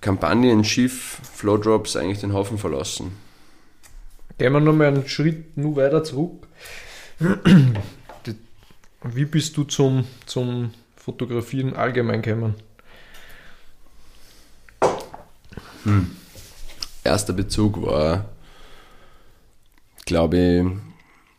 Kampagnenschiff 0.00 1.20
Flowdrops 1.34 1.96
eigentlich 1.96 2.20
den 2.20 2.32
Haufen 2.32 2.58
verlassen. 2.58 3.12
Gehen 4.38 4.52
wir 4.52 4.60
nochmal 4.60 4.88
einen 4.88 5.08
Schritt 5.08 5.56
nur 5.56 5.76
weiter 5.76 6.04
zurück. 6.04 6.46
Wie 7.18 9.24
bist 9.24 9.56
du 9.56 9.64
zum, 9.64 10.04
zum 10.26 10.72
Fotografieren 10.96 11.74
allgemein 11.74 12.20
gekommen? 12.20 12.54
Erster 17.04 17.32
Bezug 17.32 17.80
war, 17.82 18.28
glaube 20.04 20.38
ich, 20.38 20.66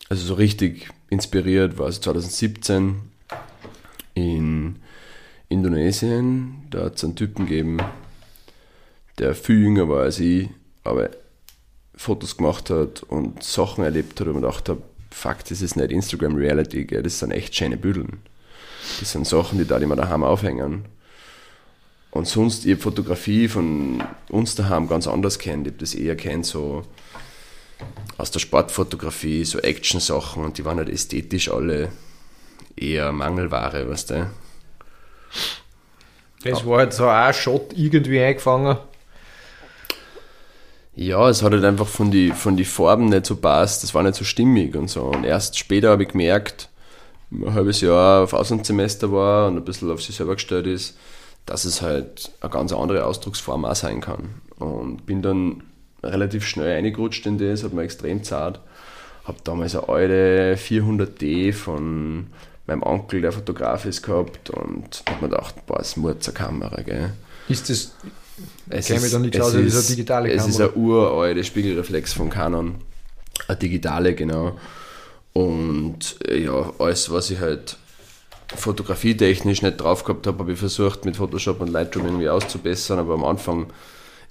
also 0.10 0.26
so 0.26 0.34
richtig 0.36 0.90
inspiriert 1.10 1.78
war 1.78 1.88
es 1.88 2.02
2017 2.02 3.02
in 4.14 4.78
Indonesien. 5.50 6.66
Da 6.70 6.86
hat 6.86 6.96
es 6.96 7.04
einen 7.04 7.16
Typen 7.16 7.46
gegeben, 7.46 7.80
der 9.20 9.36
viel 9.36 9.62
jünger 9.62 9.90
war 9.90 10.04
als 10.04 10.20
ich, 10.20 10.50
aber 10.84 11.10
Fotos 11.96 12.38
gemacht 12.38 12.70
hat 12.70 13.04
und 13.04 13.44
Sachen 13.44 13.84
erlebt 13.84 14.20
hat 14.20 14.28
und 14.28 14.36
mir 14.36 14.42
gedacht 14.42 14.70
habe, 14.70 14.82
fuck, 15.12 15.44
das 15.48 15.62
ist 15.62 15.76
nicht 15.76 15.92
Instagram 15.92 16.36
Reality, 16.36 16.86
gell? 16.86 17.04
das 17.04 17.20
sind 17.20 17.32
echt 17.32 17.56
schöne 17.56 17.78
Büdeln. 17.78 18.20
Das 19.00 19.12
sind 19.12 19.28
Sachen, 19.28 19.58
die 19.58 19.66
da 19.66 19.80
die 19.80 19.86
mir 19.86 19.96
daheim 19.96 20.24
aufhängen. 20.24 20.86
Und 22.12 22.28
sonst, 22.28 22.66
ich 22.66 22.74
habe 22.74 22.82
Fotografie 22.82 23.48
von 23.48 24.04
uns 24.30 24.56
daheim 24.56 24.88
ganz 24.88 25.08
anders 25.08 25.38
kennt. 25.40 25.68
Ich 25.68 25.74
habe 25.74 25.80
das 25.80 25.94
eher 25.94 26.16
kennt, 26.16 26.46
so 26.46 26.84
aus 28.18 28.32
der 28.32 28.40
Sportfotografie, 28.40 29.46
so 29.46 29.60
Action-Sachen 29.60 30.44
und 30.44 30.58
die 30.58 30.66
waren 30.66 30.78
halt 30.78 30.90
ästhetisch 30.90 31.52
alle 31.52 31.92
eher 32.76 33.12
Mangelware, 33.12 33.90
weißt 33.90 34.12
du? 34.12 34.32
Es 36.44 36.66
war 36.66 36.80
halt 36.80 36.94
so 36.94 37.08
ein 37.08 37.34
Shot 37.34 37.74
irgendwie 37.74 38.22
eingefangen. 38.22 38.78
Ja, 40.98 41.30
es 41.30 41.44
hat 41.44 41.52
halt 41.52 41.64
einfach 41.64 41.86
von 41.86 42.10
die, 42.10 42.32
von 42.32 42.58
die 42.58 42.66
Farben 42.66 43.10
nicht 43.10 43.28
so 43.28 43.36
passt, 43.36 43.84
das 43.84 43.94
war 43.94 44.02
nicht 44.02 44.16
so 44.16 44.24
stimmig 44.24 44.76
und 44.76 44.90
so. 44.90 45.04
Und 45.04 45.26
erst 45.26 45.56
später 45.60 45.92
habe 45.92 46.02
ich 46.02 46.10
gemerkt, 46.10 46.70
ein 47.32 47.54
halbes 47.54 47.82
Jahr 47.82 48.24
auf 48.24 48.34
Auslandssemester 48.34 49.12
war 49.12 49.48
und 49.48 49.58
ein 49.58 49.64
bisschen 49.64 49.92
auf 49.92 50.02
sich 50.02 50.16
selber 50.16 50.34
gestellt 50.34 50.66
ist, 50.66 50.98
dass 51.46 51.66
es 51.66 51.84
halt 51.84 52.32
eine 52.42 52.50
ganz 52.50 52.74
andere 52.74 53.06
Ausdrucksform 53.06 53.66
auch 53.66 53.76
sein 53.76 54.02
kann. 54.02 54.42
Und 54.58 55.06
bin 55.06 55.22
dann 55.22 55.62
relativ 56.02 56.48
schnell 56.48 56.76
eingerutscht 56.76 57.28
in 57.28 57.38
das, 57.38 57.64
hat 57.64 57.74
mir 57.74 57.84
extrem 57.84 58.24
zart. 58.24 58.60
Habe 59.26 59.38
damals 59.44 59.76
eine 59.76 59.90
alte 59.90 60.58
400D 60.58 61.54
von 61.54 62.26
meinem 62.66 62.82
Onkel, 62.82 63.22
der 63.22 63.34
Fotograf 63.34 63.86
ist, 63.86 64.02
gehabt 64.02 64.50
und 64.50 65.04
habe 65.08 65.26
mir 65.26 65.30
gedacht, 65.30 65.64
boah, 65.68 65.78
das 65.78 65.96
muss 65.96 66.16
eine 66.26 66.34
Kamera, 66.34 66.82
gell. 66.82 67.12
Ist 67.50 67.70
das, 67.70 67.94
Es 68.70 68.88
Kenn 68.88 69.02
mich 69.02 69.12
da 69.12 69.20
nicht 69.20 69.40
aus, 69.40 69.54
das 69.54 69.62
ist 69.62 69.90
digitale 69.90 70.32
Es 70.32 70.46
ist 70.46 70.58
Kamera. 70.58 70.74
eine 70.74 70.84
uralte 70.84 71.44
Spiegelreflex 71.44 72.14
von 72.14 72.30
Canon. 72.30 72.76
Eine 73.48 73.58
digitale, 73.58 74.14
genau. 74.16 74.58
Und 75.34 76.18
äh, 76.28 76.44
ja, 76.44 76.74
alles, 76.80 77.12
was 77.12 77.30
ich 77.30 77.40
halt 77.40 77.78
fotografietechnisch 78.56 79.62
nicht 79.62 79.78
drauf 79.78 80.04
gehabt 80.04 80.26
habe, 80.28 80.40
habe 80.40 80.54
ich 80.54 80.60
versucht 80.60 81.06
mit 81.06 81.18
Photoshop 81.18 81.62
und 81.62 81.70
Lightroom 81.70 82.06
irgendwie 82.06 82.30
auszubessern, 82.30 83.00
aber 83.00 83.16
am 83.16 83.26
Anfang 83.26 83.68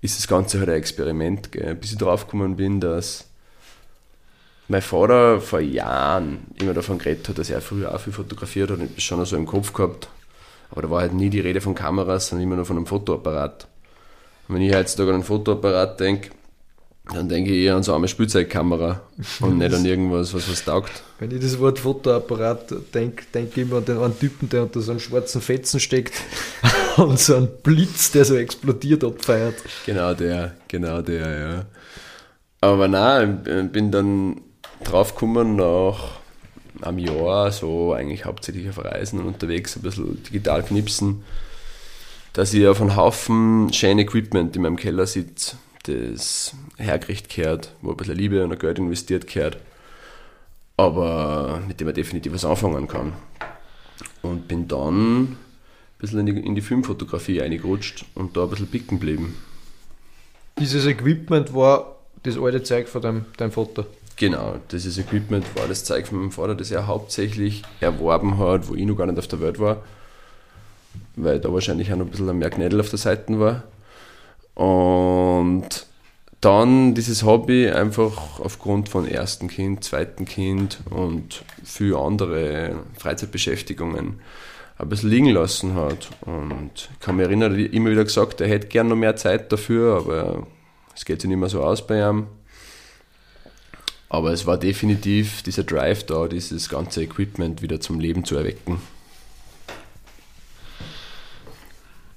ist 0.00 0.18
das 0.18 0.26
Ganze 0.26 0.58
halt 0.58 0.68
ein 0.70 0.76
Experiment, 0.76 1.52
gell? 1.52 1.74
bis 1.74 1.92
ich 1.92 1.98
draufgekommen 1.98 2.56
bin, 2.56 2.80
dass 2.80 3.26
mein 4.68 4.82
Vater 4.82 5.40
vor 5.40 5.60
Jahren 5.60 6.38
immer 6.60 6.74
davon 6.74 6.98
geredet 6.98 7.28
hat, 7.28 7.38
dass 7.38 7.50
er 7.50 7.60
früher 7.60 7.94
auch 7.94 8.00
viel 8.00 8.12
fotografiert 8.12 8.70
hat 8.70 8.78
und 8.78 8.86
ich 8.86 8.94
das 8.96 9.04
schon 9.04 9.24
so 9.24 9.36
im 9.36 9.46
Kopf 9.46 9.72
gehabt. 9.72 10.08
Aber 10.70 10.82
da 10.82 10.90
war 10.90 11.00
halt 11.02 11.14
nie 11.14 11.30
die 11.30 11.40
Rede 11.40 11.60
von 11.60 11.74
Kameras, 11.74 12.28
sondern 12.28 12.44
immer 12.44 12.56
nur 12.56 12.64
von 12.64 12.76
einem 12.76 12.86
Fotoapparat. 12.86 13.68
Wenn 14.48 14.62
ich 14.62 14.74
heutzutage 14.74 15.10
an 15.10 15.14
einen 15.16 15.24
Fotoapparat 15.24 15.98
denke, 16.00 16.30
dann 17.12 17.28
denke 17.28 17.52
ich 17.52 17.64
eher 17.64 17.76
an 17.76 17.84
so 17.84 17.94
eine 17.94 18.08
Spielzeugkamera 18.08 19.00
und 19.40 19.58
nicht 19.58 19.72
an 19.72 19.84
irgendwas, 19.84 20.34
was 20.34 20.50
was 20.50 20.64
taugt. 20.64 20.90
wenn 21.20 21.30
ich 21.30 21.40
das 21.40 21.58
Wort 21.60 21.78
Fotoapparat 21.78 22.74
denke, 22.92 23.24
denke 23.32 23.60
ich 23.60 23.66
immer 23.66 23.76
an 23.76 23.84
den 23.84 23.98
einen 23.98 24.18
Typen, 24.18 24.48
der 24.48 24.64
unter 24.64 24.80
so 24.80 24.90
einem 24.90 25.00
schwarzen 25.00 25.40
Fetzen 25.40 25.78
steckt 25.78 26.14
und 26.96 27.18
so 27.20 27.36
einen 27.36 27.48
Blitz, 27.62 28.10
der 28.10 28.24
so 28.24 28.34
explodiert, 28.34 29.04
abfeiert. 29.04 29.54
Genau 29.84 30.14
der, 30.14 30.54
genau 30.66 31.00
der, 31.00 31.38
ja. 31.38 31.64
Aber 32.60 32.88
nein, 32.88 33.42
ich 33.66 33.72
bin 33.72 33.92
dann 33.92 34.40
draufgekommen 34.82 35.54
nach 35.54 36.16
einem 36.82 36.98
Jahr, 36.98 37.52
so 37.52 37.92
eigentlich 37.92 38.24
hauptsächlich 38.24 38.68
auf 38.68 38.84
Reisen 38.84 39.20
und 39.20 39.26
unterwegs, 39.26 39.76
ein 39.76 39.82
bisschen 39.82 40.22
digital 40.24 40.62
knipsen, 40.62 41.22
dass 42.36 42.52
ich 42.52 42.66
auf 42.66 42.82
einen 42.82 42.96
Haufen 42.96 43.72
schöne 43.72 44.02
Equipment 44.02 44.54
in 44.56 44.62
meinem 44.62 44.76
Keller 44.76 45.06
sitze, 45.06 45.56
das 45.84 46.54
hergerichtet 46.76 47.30
kehrt, 47.30 47.74
wo 47.80 47.92
ein 47.92 47.96
bisschen 47.96 48.14
Liebe 48.14 48.44
und 48.44 48.52
ein 48.52 48.58
Geld 48.58 48.78
investiert 48.78 49.26
kehrt, 49.26 49.56
aber 50.76 51.62
mit 51.66 51.80
dem 51.80 51.86
man 51.86 51.94
definitiv 51.94 52.34
was 52.34 52.44
anfangen 52.44 52.88
kann. 52.88 53.14
Und 54.20 54.48
bin 54.48 54.68
dann 54.68 55.22
ein 55.22 55.38
bisschen 55.98 56.26
in 56.26 56.26
die, 56.26 56.46
in 56.46 56.54
die 56.54 56.60
Filmfotografie 56.60 57.40
eingerutscht 57.40 58.04
und 58.14 58.36
da 58.36 58.42
ein 58.42 58.50
bisschen 58.50 58.66
picken 58.66 59.00
geblieben. 59.00 59.34
Dieses 60.58 60.84
Equipment 60.84 61.54
war 61.54 61.96
das 62.22 62.36
alte 62.36 62.62
Zeug 62.62 62.86
von 62.88 63.00
deinem, 63.00 63.24
deinem 63.38 63.52
Vater. 63.52 63.86
Genau, 64.16 64.56
dieses 64.70 64.98
Equipment 64.98 65.46
war 65.56 65.68
das 65.68 65.84
Zeug 65.84 66.06
von 66.06 66.18
meinem 66.18 66.32
Vater, 66.32 66.54
das 66.54 66.70
er 66.70 66.86
hauptsächlich 66.86 67.62
erworben 67.80 68.36
hat, 68.36 68.68
wo 68.68 68.74
ich 68.74 68.84
noch 68.84 68.96
gar 68.96 69.06
nicht 69.06 69.18
auf 69.18 69.26
der 69.26 69.40
Welt 69.40 69.58
war, 69.58 69.82
weil 71.16 71.40
da 71.40 71.52
wahrscheinlich 71.52 71.92
auch 71.92 71.96
noch 71.96 72.06
ein 72.06 72.10
bisschen 72.10 72.38
mehr 72.38 72.50
Gnädel 72.50 72.80
auf 72.80 72.90
der 72.90 72.98
Seite 72.98 73.40
war. 73.40 73.64
Und 74.54 75.86
dann 76.40 76.94
dieses 76.94 77.24
Hobby 77.24 77.68
einfach 77.68 78.40
aufgrund 78.40 78.88
von 78.88 79.08
ersten 79.08 79.48
Kind, 79.48 79.84
zweiten 79.84 80.26
Kind 80.26 80.78
und 80.90 81.44
viel 81.64 81.94
andere 81.96 82.76
Freizeitbeschäftigungen 82.98 84.20
ein 84.78 84.88
bisschen 84.88 85.10
liegen 85.10 85.30
lassen 85.30 85.74
hat. 85.74 86.10
Und 86.20 86.90
ich 86.92 87.00
kann 87.00 87.16
mich 87.16 87.26
erinnern, 87.26 87.58
er 87.58 87.64
hat 87.64 87.72
immer 87.72 87.90
wieder 87.90 88.04
gesagt, 88.04 88.40
er 88.40 88.48
hätte 88.48 88.68
gern 88.68 88.88
noch 88.88 88.96
mehr 88.96 89.16
Zeit 89.16 89.50
dafür, 89.50 89.96
aber 89.96 90.46
es 90.94 91.04
geht 91.04 91.20
sich 91.20 91.28
nicht 91.28 91.38
mehr 91.38 91.48
so 91.48 91.62
aus 91.62 91.86
bei 91.86 91.98
ihm. 91.98 92.26
Aber 94.08 94.32
es 94.32 94.46
war 94.46 94.56
definitiv 94.56 95.42
dieser 95.42 95.64
Drive 95.64 96.04
da, 96.04 96.28
dieses 96.28 96.68
ganze 96.68 97.02
Equipment 97.02 97.60
wieder 97.62 97.80
zum 97.80 97.98
Leben 97.98 98.24
zu 98.24 98.36
erwecken. 98.36 98.80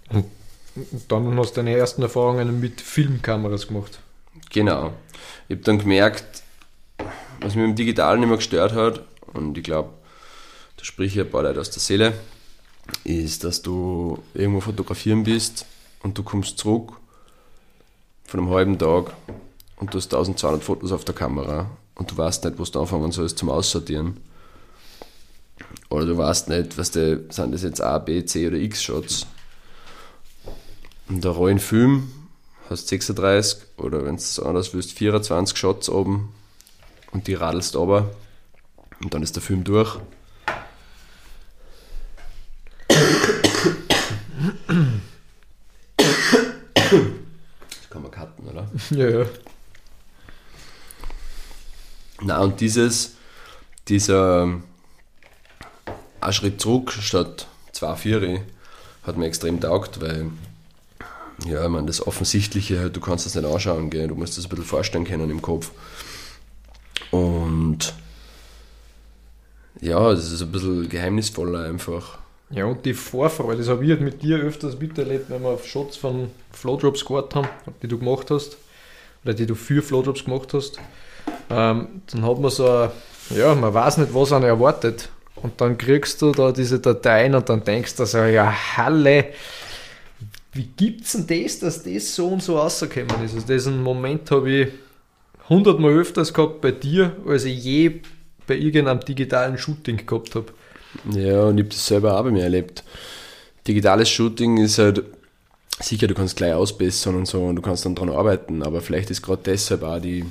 Und 0.10 0.26
dann 1.08 1.38
hast 1.38 1.52
du 1.52 1.56
deine 1.58 1.76
ersten 1.76 2.02
Erfahrungen 2.02 2.60
mit 2.60 2.82
Filmkameras 2.82 3.68
gemacht. 3.68 4.00
Genau. 4.52 4.94
Ich 5.48 5.56
habe 5.56 5.64
dann 5.64 5.80
gemerkt, 5.80 6.44
was 7.42 7.56
mich 7.56 7.66
im 7.66 7.76
Digitalen 7.76 8.24
immer 8.24 8.38
gestört 8.38 8.74
hat, 8.74 9.04
und 9.34 9.58
ich 9.58 9.64
glaube, 9.64 9.90
da 10.78 10.84
spreche 10.84 11.20
ich 11.20 11.26
ein 11.26 11.32
paar 11.32 11.44
Leute 11.44 11.60
aus 11.60 11.72
der 11.72 11.82
Seele, 11.82 12.14
ist, 13.04 13.44
dass 13.44 13.62
du 13.62 14.20
irgendwo 14.34 14.62
fotografieren 14.62 15.24
bist 15.24 15.66
und 16.02 16.18
du 16.18 16.24
kommst 16.24 16.58
zurück 16.58 16.94
von 18.26 18.40
einem 18.40 18.50
halben 18.50 18.80
Tag 18.80 19.14
und 19.78 19.94
du 19.94 19.98
hast 19.98 20.14
1200 20.14 20.64
Fotos 20.64 20.92
auf 20.92 21.06
der 21.06 21.16
Kamera 21.16 21.70
und 21.96 22.12
du 22.12 22.18
weißt 22.18 22.46
nicht, 22.46 22.60
was 22.60 22.72
du 22.72 22.80
anfangen 22.80 23.12
sollst 23.12 23.38
zum 23.38 23.50
Aussortieren. 23.50 24.18
Oder 25.90 26.06
du 26.06 26.18
weißt 26.18 26.50
nicht, 26.50 26.78
was 26.78 26.92
die, 26.92 27.20
sind 27.30 27.52
das 27.52 27.64
jetzt 27.64 27.82
A, 27.82 27.98
B, 27.98 28.24
C 28.24 28.48
oder 28.48 28.58
X 28.58 28.84
Shots. 28.84 29.24
Und 29.24 29.30
der 31.10 31.32
rohen 31.32 31.60
Film 31.60 32.12
hast 32.70 32.88
36 32.88 33.58
oder 33.78 34.06
wenn 34.06 34.16
es 34.16 34.40
anders 34.40 34.74
willst, 34.74 34.94
24 34.94 35.58
Shots 35.58 35.90
oben 35.90 36.34
und 37.12 37.26
die 37.28 37.34
radelst 37.34 37.76
aber 37.76 38.12
und 39.02 39.14
dann 39.14 39.24
ist 39.24 39.36
der 39.36 39.42
Film 39.42 39.64
durch. 39.64 40.00
Das 46.76 47.90
kann 47.90 48.02
man 48.04 48.12
cutten, 48.12 48.48
oder? 48.48 48.70
Ja, 48.92 49.10
ja. 49.10 49.26
Na 52.22 52.40
und 52.40 52.60
dieses, 52.60 53.16
dieser 53.88 54.62
ein 56.22 56.34
Schritt 56.34 56.60
zurück 56.62 56.92
statt 56.92 57.48
zwei 57.72 57.96
Viere 57.96 58.42
hat 59.04 59.18
mir 59.18 59.26
extrem 59.26 59.62
taugt, 59.62 60.02
weil 60.02 60.30
ja, 61.46 61.64
ich 61.64 61.70
meine, 61.70 61.88
das 61.88 62.06
Offensichtliche, 62.06 62.90
du 62.90 63.00
kannst 63.00 63.26
das 63.26 63.36
nicht 63.36 63.46
anschauen, 63.46 63.90
gell? 63.90 64.08
du 64.08 64.16
musst 64.16 64.38
das 64.38 64.46
ein 64.46 64.50
bisschen 64.50 64.66
vorstellen 64.66 65.06
können 65.06 65.30
im 65.30 65.42
Kopf. 65.42 65.72
Und 67.12 67.94
ja, 69.82 70.12
es 70.12 70.32
ist 70.32 70.42
ein 70.42 70.52
bisschen 70.52 70.90
geheimnisvoller 70.90 71.66
einfach. 71.66 72.20
Ja, 72.52 72.66
und 72.66 72.86
die 72.86 72.94
Vorfreude, 72.94 73.60
das 73.60 73.70
habe 73.70 73.84
ich 73.86 73.92
halt 73.92 74.02
mit 74.02 74.24
dir 74.24 74.40
öfters 74.40 74.80
miterlebt, 74.80 75.30
wenn 75.30 75.44
wir 75.44 75.50
auf 75.50 75.68
Shots 75.68 75.98
von 75.98 76.32
Flowdrops 76.52 77.06
gewartet 77.06 77.36
haben, 77.36 77.48
die 77.82 77.88
du 77.88 78.00
gemacht 78.00 78.32
hast, 78.32 78.58
oder 79.24 79.34
die 79.34 79.46
du 79.46 79.56
für 79.56 79.82
Flowdrops 79.82 80.26
gemacht 80.26 80.54
hast. 80.54 80.80
Ähm, 81.50 82.02
dann 82.12 82.26
hat 82.26 82.40
man 82.40 82.50
so, 82.50 82.90
ja, 83.30 83.56
man 83.56 83.74
weiß 83.74 83.98
nicht, 84.00 84.14
was 84.14 84.34
einen 84.34 84.46
erwartet. 84.46 85.10
Und 85.36 85.62
dann 85.62 85.78
kriegst 85.78 86.22
du 86.22 86.32
da 86.32 86.52
diese 86.52 86.80
Dateien 86.80 87.36
und 87.36 87.48
dann 87.48 87.64
denkst 87.64 87.96
du 87.96 88.06
so, 88.06 88.18
ja, 88.20 88.52
Halle, 88.76 89.28
wie 90.60 90.68
gibt's 90.76 91.14
denn 91.14 91.26
das, 91.26 91.60
dass 91.60 91.84
das 91.84 92.14
so 92.14 92.28
und 92.28 92.44
so 92.44 92.58
rausgekommen 92.58 93.24
ist? 93.24 93.34
Also 93.34 93.48
diesen 93.48 93.82
Moment 93.82 94.30
habe 94.30 94.52
ich 94.52 94.68
hundertmal 95.48 95.94
öfters 95.94 96.34
gehabt 96.34 96.60
bei 96.60 96.72
dir, 96.72 97.16
als 97.26 97.46
ich 97.46 97.64
je 97.64 98.02
bei 98.46 98.58
irgendeinem 98.58 99.00
digitalen 99.00 99.58
Shooting 99.58 100.06
gehabt 100.06 100.36
habe. 100.36 100.48
Ja, 101.14 101.44
und 101.44 101.60
ich 101.60 101.64
habe 101.64 101.74
das 101.74 101.88
selber 101.88 102.20
auch 102.20 102.26
bei 102.26 102.32
mir 102.32 102.44
erlebt. 102.44 102.84
Digitales 103.70 104.10
Shooting 104.10 104.58
ist 104.58 104.80
halt 104.80 105.06
sicher, 105.80 106.08
du 106.08 106.14
kannst 106.14 106.36
gleich 106.36 106.52
ausbessern 106.52 107.16
und 107.16 107.26
so 107.26 107.46
und 107.46 107.56
du 107.56 107.62
kannst 107.62 107.86
dann 107.86 107.96
dran 107.96 108.10
arbeiten, 108.10 108.62
aber 108.62 108.82
vielleicht 108.82 109.10
ist 109.12 109.22
gerade 109.22 109.44
deshalb 109.46 109.84
auch 109.84 110.02
die 110.02 110.26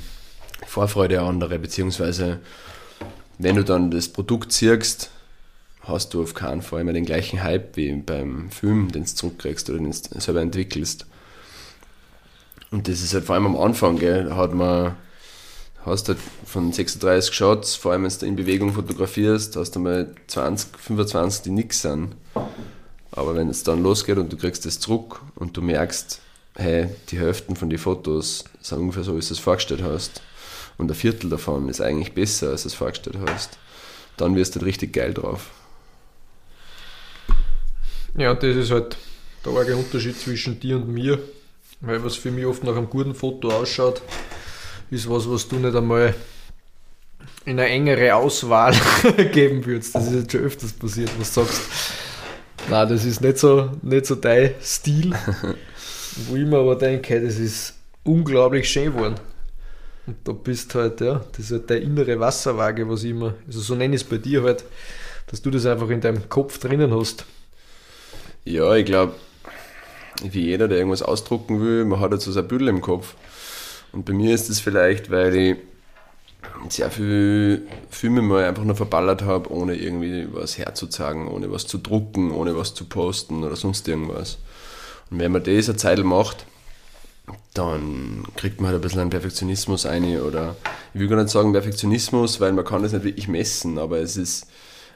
Vorfreude 0.67 1.23
andere, 1.23 1.59
beziehungsweise 1.59 2.41
wenn 3.39 3.57
du 3.57 3.65
dann 3.65 3.91
das 3.91 4.09
Produkt 4.09 4.53
siehst, 4.53 5.11
hast 5.89 6.15
du 6.15 6.23
auf 6.23 6.35
keinen 6.35 6.63
Fall 6.63 6.85
mehr 6.85 6.95
den 6.95 7.05
gleichen 7.05 7.43
Hype 7.43 7.77
wie 7.77 7.93
beim 7.95 8.51
Film, 8.51 8.93
den 8.93 9.05
du 9.05 9.09
zurückkriegst 9.09 9.69
oder 9.71 9.79
den 9.79 9.91
du 9.91 10.21
selber 10.21 10.41
entwickelst. 10.41 11.07
Und 12.71 12.87
das 12.87 13.03
ist 13.03 13.15
halt 13.15 13.25
vor 13.25 13.35
allem 13.35 13.47
am 13.47 13.57
Anfang, 13.57 13.99
gell, 13.99 14.35
hat 14.35 14.55
man, 14.55 14.95
hast 15.85 16.09
halt 16.09 16.19
von 16.45 16.73
36 16.73 17.35
Shots, 17.35 17.75
vor 17.77 17.93
allem 17.93 18.05
wenn 18.05 18.13
du 18.19 18.27
in 18.27 18.37
Bewegung 18.37 18.73
fotografierst, 18.75 19.57
hast 19.57 19.73
du 19.73 19.81
mal 19.81 20.15
20, 20.27 20.79
25, 20.79 21.43
die 21.43 21.51
nix 21.51 21.83
sind. 21.83 22.15
Aber 23.11 23.35
wenn 23.35 23.49
es 23.49 23.63
dann 23.63 23.83
losgeht 23.83 24.19
und 24.19 24.33
du 24.33 24.37
kriegst 24.37 24.67
das 24.67 24.79
zurück 24.79 25.23
und 25.35 25.57
du 25.57 25.63
merkst, 25.63 26.21
hey, 26.57 26.89
die 27.09 27.19
Hälften 27.19 27.57
von 27.57 27.71
den 27.71 27.79
Fotos 27.79 28.45
sind 28.61 28.79
ungefähr 28.79 29.05
so, 29.05 29.13
wie 29.17 29.21
du 29.21 29.33
es 29.33 29.39
vorgestellt 29.39 29.83
hast, 29.83 30.21
und 30.77 30.91
ein 30.91 30.95
Viertel 30.95 31.29
davon 31.29 31.69
ist 31.69 31.81
eigentlich 31.81 32.13
besser, 32.13 32.51
als 32.51 32.63
du 32.63 32.69
es 32.69 32.75
vorgestellt 32.75 33.19
hast, 33.27 33.59
dann 34.17 34.37
wirst 34.37 34.55
du 34.55 34.61
halt 34.61 34.67
richtig 34.69 34.93
geil 34.93 35.13
drauf. 35.13 35.51
Ja, 38.17 38.31
und 38.31 38.43
das 38.43 38.57
ist 38.57 38.71
halt 38.71 38.97
der 39.45 39.53
arge 39.53 39.77
Unterschied 39.77 40.19
zwischen 40.19 40.59
dir 40.59 40.77
und 40.77 40.89
mir. 40.89 41.19
Weil 41.81 42.03
was 42.03 42.17
für 42.17 42.31
mich 42.31 42.45
oft 42.45 42.65
nach 42.65 42.77
einem 42.77 42.91
guten 42.91 43.15
Foto 43.15 43.51
ausschaut, 43.51 44.03
ist 44.91 45.09
was, 45.09 45.31
was 45.31 45.47
du 45.47 45.57
nicht 45.57 45.77
einmal 45.77 46.15
in 47.45 47.59
eine 47.59 47.69
engere 47.69 48.15
Auswahl 48.15 48.75
geben 49.33 49.65
würdest. 49.65 49.95
Das 49.95 50.07
ist 50.07 50.15
jetzt 50.15 50.33
schon 50.33 50.41
öfters 50.43 50.73
passiert, 50.73 51.11
was 51.19 51.33
du 51.33 51.43
sagst. 51.43 51.63
Nein, 52.69 52.89
das 52.89 53.05
ist 53.05 53.21
nicht 53.21 53.39
so, 53.39 53.71
nicht 53.83 54.07
so 54.07 54.17
dein 54.17 54.55
Stil. 54.61 55.15
Wo 56.27 56.37
ich 56.37 56.45
mir 56.45 56.59
aber 56.59 56.75
denke, 56.75 57.15
hey, 57.15 57.25
das 57.25 57.39
ist 57.39 57.75
unglaublich 58.05 58.69
schön 58.69 58.93
geworden. 58.93 59.15
Und 60.07 60.17
da 60.25 60.33
bist 60.33 60.75
halt, 60.75 61.01
ja, 61.01 61.25
das 61.33 61.47
ist 61.47 61.53
halt 61.53 61.71
der 61.71 61.81
innere 61.81 62.19
Wasserwaage, 62.19 62.89
was 62.89 63.05
ich 63.05 63.11
immer, 63.11 63.35
also 63.47 63.61
so 63.61 63.75
nenne 63.75 63.95
ich 63.95 64.03
es 64.03 64.09
bei 64.09 64.19
dir 64.19 64.43
halt, 64.43 64.65
dass 65.29 65.41
du 65.43 65.51
das 65.51 65.67
einfach 65.67 65.89
in 65.91 66.01
deinem 66.01 66.29
Kopf 66.29 66.59
drinnen 66.59 66.95
hast. 66.95 67.25
Ja, 68.45 68.75
ich 68.75 68.87
glaube, 68.87 69.15
wie 70.23 70.47
jeder, 70.47 70.69
der 70.69 70.79
irgendwas 70.79 71.03
ausdrucken 71.03 71.61
will, 71.61 71.85
man 71.85 72.01
hat 72.01 72.11
halt 72.11 72.23
so 72.23 72.33
sein 72.33 72.49
Büdel 72.49 72.69
im 72.69 72.81
Kopf. 72.81 73.15
Und 73.93 74.05
bei 74.05 74.13
mir 74.13 74.35
ist 74.35 74.51
es 74.51 74.61
vielleicht, 74.61 75.11
weil 75.11 75.35
ich 75.37 75.57
sehr 76.69 76.91
viel 76.91 77.67
Filme 77.91 78.23
mal 78.23 78.45
einfach 78.45 78.65
nur 78.65 78.77
verballert 78.77 79.23
habe, 79.23 79.51
ohne 79.53 79.75
irgendwie 79.75 80.29
was 80.33 80.59
herzuzeigen, 80.59 81.29
ohne 81.29 81.51
was 81.51 81.67
zu 81.67 81.79
drucken, 81.79 82.31
ohne 82.33 82.57
was 82.57 82.75
zu 82.75 82.85
posten 82.85 83.45
oder 83.45 83.57
sonst 83.57 83.87
irgendwas. 83.89 84.39
Und 85.11 85.19
wenn 85.19 85.33
man 85.33 85.43
das 85.45 85.69
eine 85.69 85.77
Zeit 85.77 86.03
macht, 86.05 86.45
dann 87.55 88.25
kriegt 88.37 88.61
man 88.61 88.71
halt 88.71 88.81
ein 88.81 88.83
bisschen 88.83 89.01
einen 89.01 89.11
Perfektionismus 89.11 89.87
ein 89.87 90.21
oder 90.21 90.57
ich 90.95 91.01
will 91.01 91.09
gar 91.09 91.17
nicht 91.17 91.31
sagen 91.31 91.53
Perfektionismus, 91.53 92.41
weil 92.41 92.53
man 92.53 92.65
kann 92.65 92.83
das 92.83 92.93
nicht 92.93 93.05
wirklich 93.05 93.29
messen, 93.29 93.79
aber 93.79 93.99
es 93.99 94.17
ist 94.17 94.47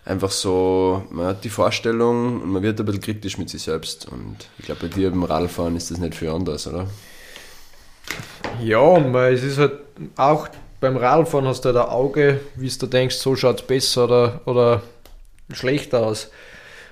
einfach 0.04 0.30
so, 0.30 1.04
man 1.10 1.26
hat 1.26 1.44
die 1.44 1.50
Vorstellung 1.50 2.42
und 2.42 2.50
man 2.50 2.62
wird 2.62 2.80
ein 2.80 2.86
bisschen 2.86 3.02
kritisch 3.02 3.38
mit 3.38 3.50
sich 3.50 3.62
selbst 3.62 4.06
und 4.10 4.36
ich 4.58 4.66
glaube 4.66 4.82
bei 4.82 4.88
dir 4.88 5.10
beim 5.10 5.24
Radfahren 5.24 5.76
ist 5.76 5.90
das 5.90 5.98
nicht 5.98 6.14
viel 6.14 6.30
anders, 6.30 6.66
oder? 6.66 6.86
Ja, 8.60 8.98
man, 8.98 9.32
es 9.32 9.42
ist 9.42 9.58
halt 9.58 9.74
auch 10.16 10.48
beim 10.80 10.96
Radfahren 10.96 11.46
hast 11.46 11.64
du 11.64 11.68
halt 11.68 11.78
ein 11.78 11.88
Auge, 11.92 12.40
wie 12.56 12.68
du 12.68 12.86
denkst, 12.86 13.16
so 13.16 13.36
schaut 13.36 13.60
es 13.60 13.66
besser 13.66 14.04
oder, 14.04 14.40
oder 14.46 14.82
schlechter 15.52 16.06
aus. 16.06 16.30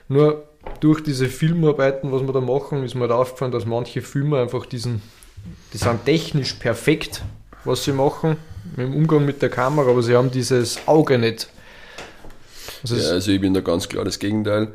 Nur 0.09 0.45
durch 0.79 1.03
diese 1.03 1.29
Filmarbeiten, 1.29 2.13
was 2.13 2.23
wir 2.23 2.33
da 2.33 2.41
machen, 2.41 2.85
ist 2.85 2.95
mir 2.95 3.03
halt 3.03 3.13
aufgefallen, 3.13 3.51
dass 3.53 3.67
manche 3.67 4.03
Filme 4.03 4.41
einfach 4.41 4.67
diesen 4.67 5.03
die 5.73 5.79
sind 5.79 6.05
technisch 6.05 6.55
perfekt, 6.55 7.23
was 7.65 7.85
sie 7.85 7.93
machen, 7.93 8.37
im 8.77 8.95
Umgang 8.95 9.25
mit 9.25 9.43
der 9.43 9.49
Kamera, 9.49 9.91
aber 9.91 10.03
sie 10.03 10.17
haben 10.17 10.31
dieses 10.31 10.87
Auge 10.87 11.19
nicht. 11.19 11.49
Also, 12.83 12.97
ja, 12.97 13.11
also 13.11 13.31
ich 13.31 13.41
bin 13.41 13.55
da 13.55 13.61
ganz 13.61 13.89
klar 13.89 14.05
das 14.05 14.19
Gegenteil. 14.19 14.73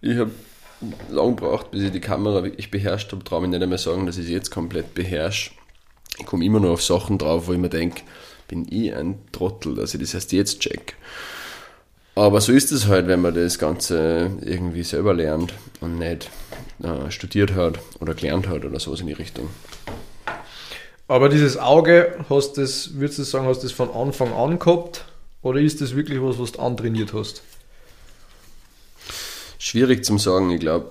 Ich 0.00 0.16
habe 0.16 0.30
lange 1.10 1.36
gebraucht, 1.36 1.70
bis 1.70 1.82
ich 1.82 1.92
die 1.92 2.00
Kamera 2.00 2.42
wirklich 2.42 2.70
beherrscht 2.70 3.12
habe. 3.12 3.24
Traue 3.24 3.42
mich 3.42 3.50
nicht 3.50 3.62
einmal 3.62 3.78
sagen, 3.78 4.06
dass 4.06 4.18
ich 4.18 4.26
sie 4.26 4.32
jetzt 4.32 4.50
komplett 4.50 4.94
beherrsche. 4.94 5.50
Ich 6.18 6.26
komme 6.26 6.44
immer 6.44 6.60
noch 6.60 6.70
auf 6.70 6.82
Sachen 6.82 7.18
drauf, 7.18 7.46
wo 7.46 7.52
ich 7.52 7.58
mir 7.58 7.68
denke, 7.68 8.02
bin 8.48 8.66
ich 8.70 8.94
ein 8.94 9.18
Trottel, 9.32 9.74
dass 9.74 9.94
ich 9.94 10.00
das 10.00 10.14
erst 10.14 10.32
jetzt 10.32 10.60
check. 10.60 10.94
Aber 12.14 12.40
so 12.40 12.52
ist 12.52 12.72
es 12.72 12.88
halt, 12.88 13.06
wenn 13.06 13.20
man 13.20 13.34
das 13.34 13.58
Ganze 13.58 14.30
irgendwie 14.42 14.82
selber 14.82 15.14
lernt 15.14 15.54
und 15.80 15.98
nicht 15.98 16.28
äh, 16.82 17.10
studiert 17.10 17.54
hat 17.54 17.78
oder 18.00 18.14
gelernt 18.14 18.48
hat 18.48 18.64
oder 18.64 18.80
sowas 18.80 19.00
in 19.00 19.06
die 19.06 19.12
Richtung. 19.12 19.48
Aber 21.08 21.28
dieses 21.28 21.56
Auge, 21.56 22.24
hast 22.28 22.58
das, 22.58 22.94
würdest 22.94 23.18
du 23.18 23.22
sagen, 23.22 23.46
hast 23.46 23.62
du 23.62 23.66
das 23.66 23.72
von 23.72 23.90
Anfang 23.90 24.32
an 24.32 24.58
gehabt? 24.58 25.06
Oder 25.42 25.60
ist 25.60 25.80
das 25.80 25.94
wirklich 25.94 26.20
was, 26.20 26.38
was 26.38 26.52
du 26.52 26.60
antrainiert 26.60 27.12
hast? 27.12 27.42
Schwierig 29.58 30.04
zum 30.04 30.18
sagen, 30.18 30.50
ich 30.50 30.60
glaube, 30.60 30.90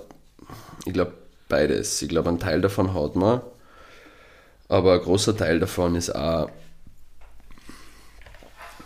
ich 0.84 0.92
glaube 0.92 1.12
beides. 1.48 2.00
Ich 2.02 2.08
glaube, 2.08 2.30
ein 2.30 2.38
Teil 2.38 2.60
davon 2.60 2.94
hat 2.94 3.16
man, 3.16 3.42
aber 4.68 4.94
ein 4.94 5.00
großer 5.00 5.36
Teil 5.36 5.60
davon 5.60 5.94
ist 5.96 6.14
auch, 6.14 6.48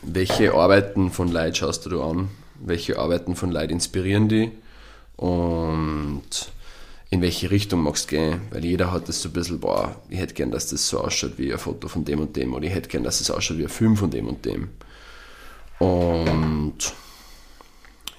welche 0.02 0.54
Arbeiten 0.54 1.10
von 1.10 1.28
Leid 1.28 1.56
schaust 1.56 1.86
du 1.86 2.02
an, 2.02 2.28
welche 2.60 2.98
Arbeiten 2.98 3.36
von 3.36 3.50
Leid 3.50 3.70
inspirieren 3.70 4.28
die 4.28 4.50
und 5.16 6.22
in 7.10 7.22
welche 7.22 7.50
Richtung 7.50 7.82
magst 7.82 8.10
du 8.10 8.16
gehen, 8.16 8.40
weil 8.50 8.64
jeder 8.64 8.90
hat 8.90 9.08
das 9.08 9.22
so 9.22 9.28
ein 9.28 9.32
bisschen, 9.32 9.60
boah, 9.60 9.96
ich 10.08 10.18
hätte 10.18 10.34
gern, 10.34 10.50
dass 10.50 10.68
das 10.68 10.88
so 10.88 11.00
ausschaut 11.00 11.38
wie 11.38 11.52
ein 11.52 11.58
Foto 11.58 11.88
von 11.88 12.04
dem 12.04 12.20
und 12.20 12.36
dem 12.36 12.52
oder 12.52 12.66
ich 12.66 12.74
hätte 12.74 12.88
gern, 12.88 13.04
dass 13.04 13.20
es 13.20 13.28
das 13.28 13.36
ausschaut 13.36 13.58
wie 13.58 13.64
ein 13.64 13.68
Film 13.68 13.96
von 13.96 14.10
dem 14.10 14.26
und 14.26 14.44
dem. 14.44 14.70
Und 15.78 16.74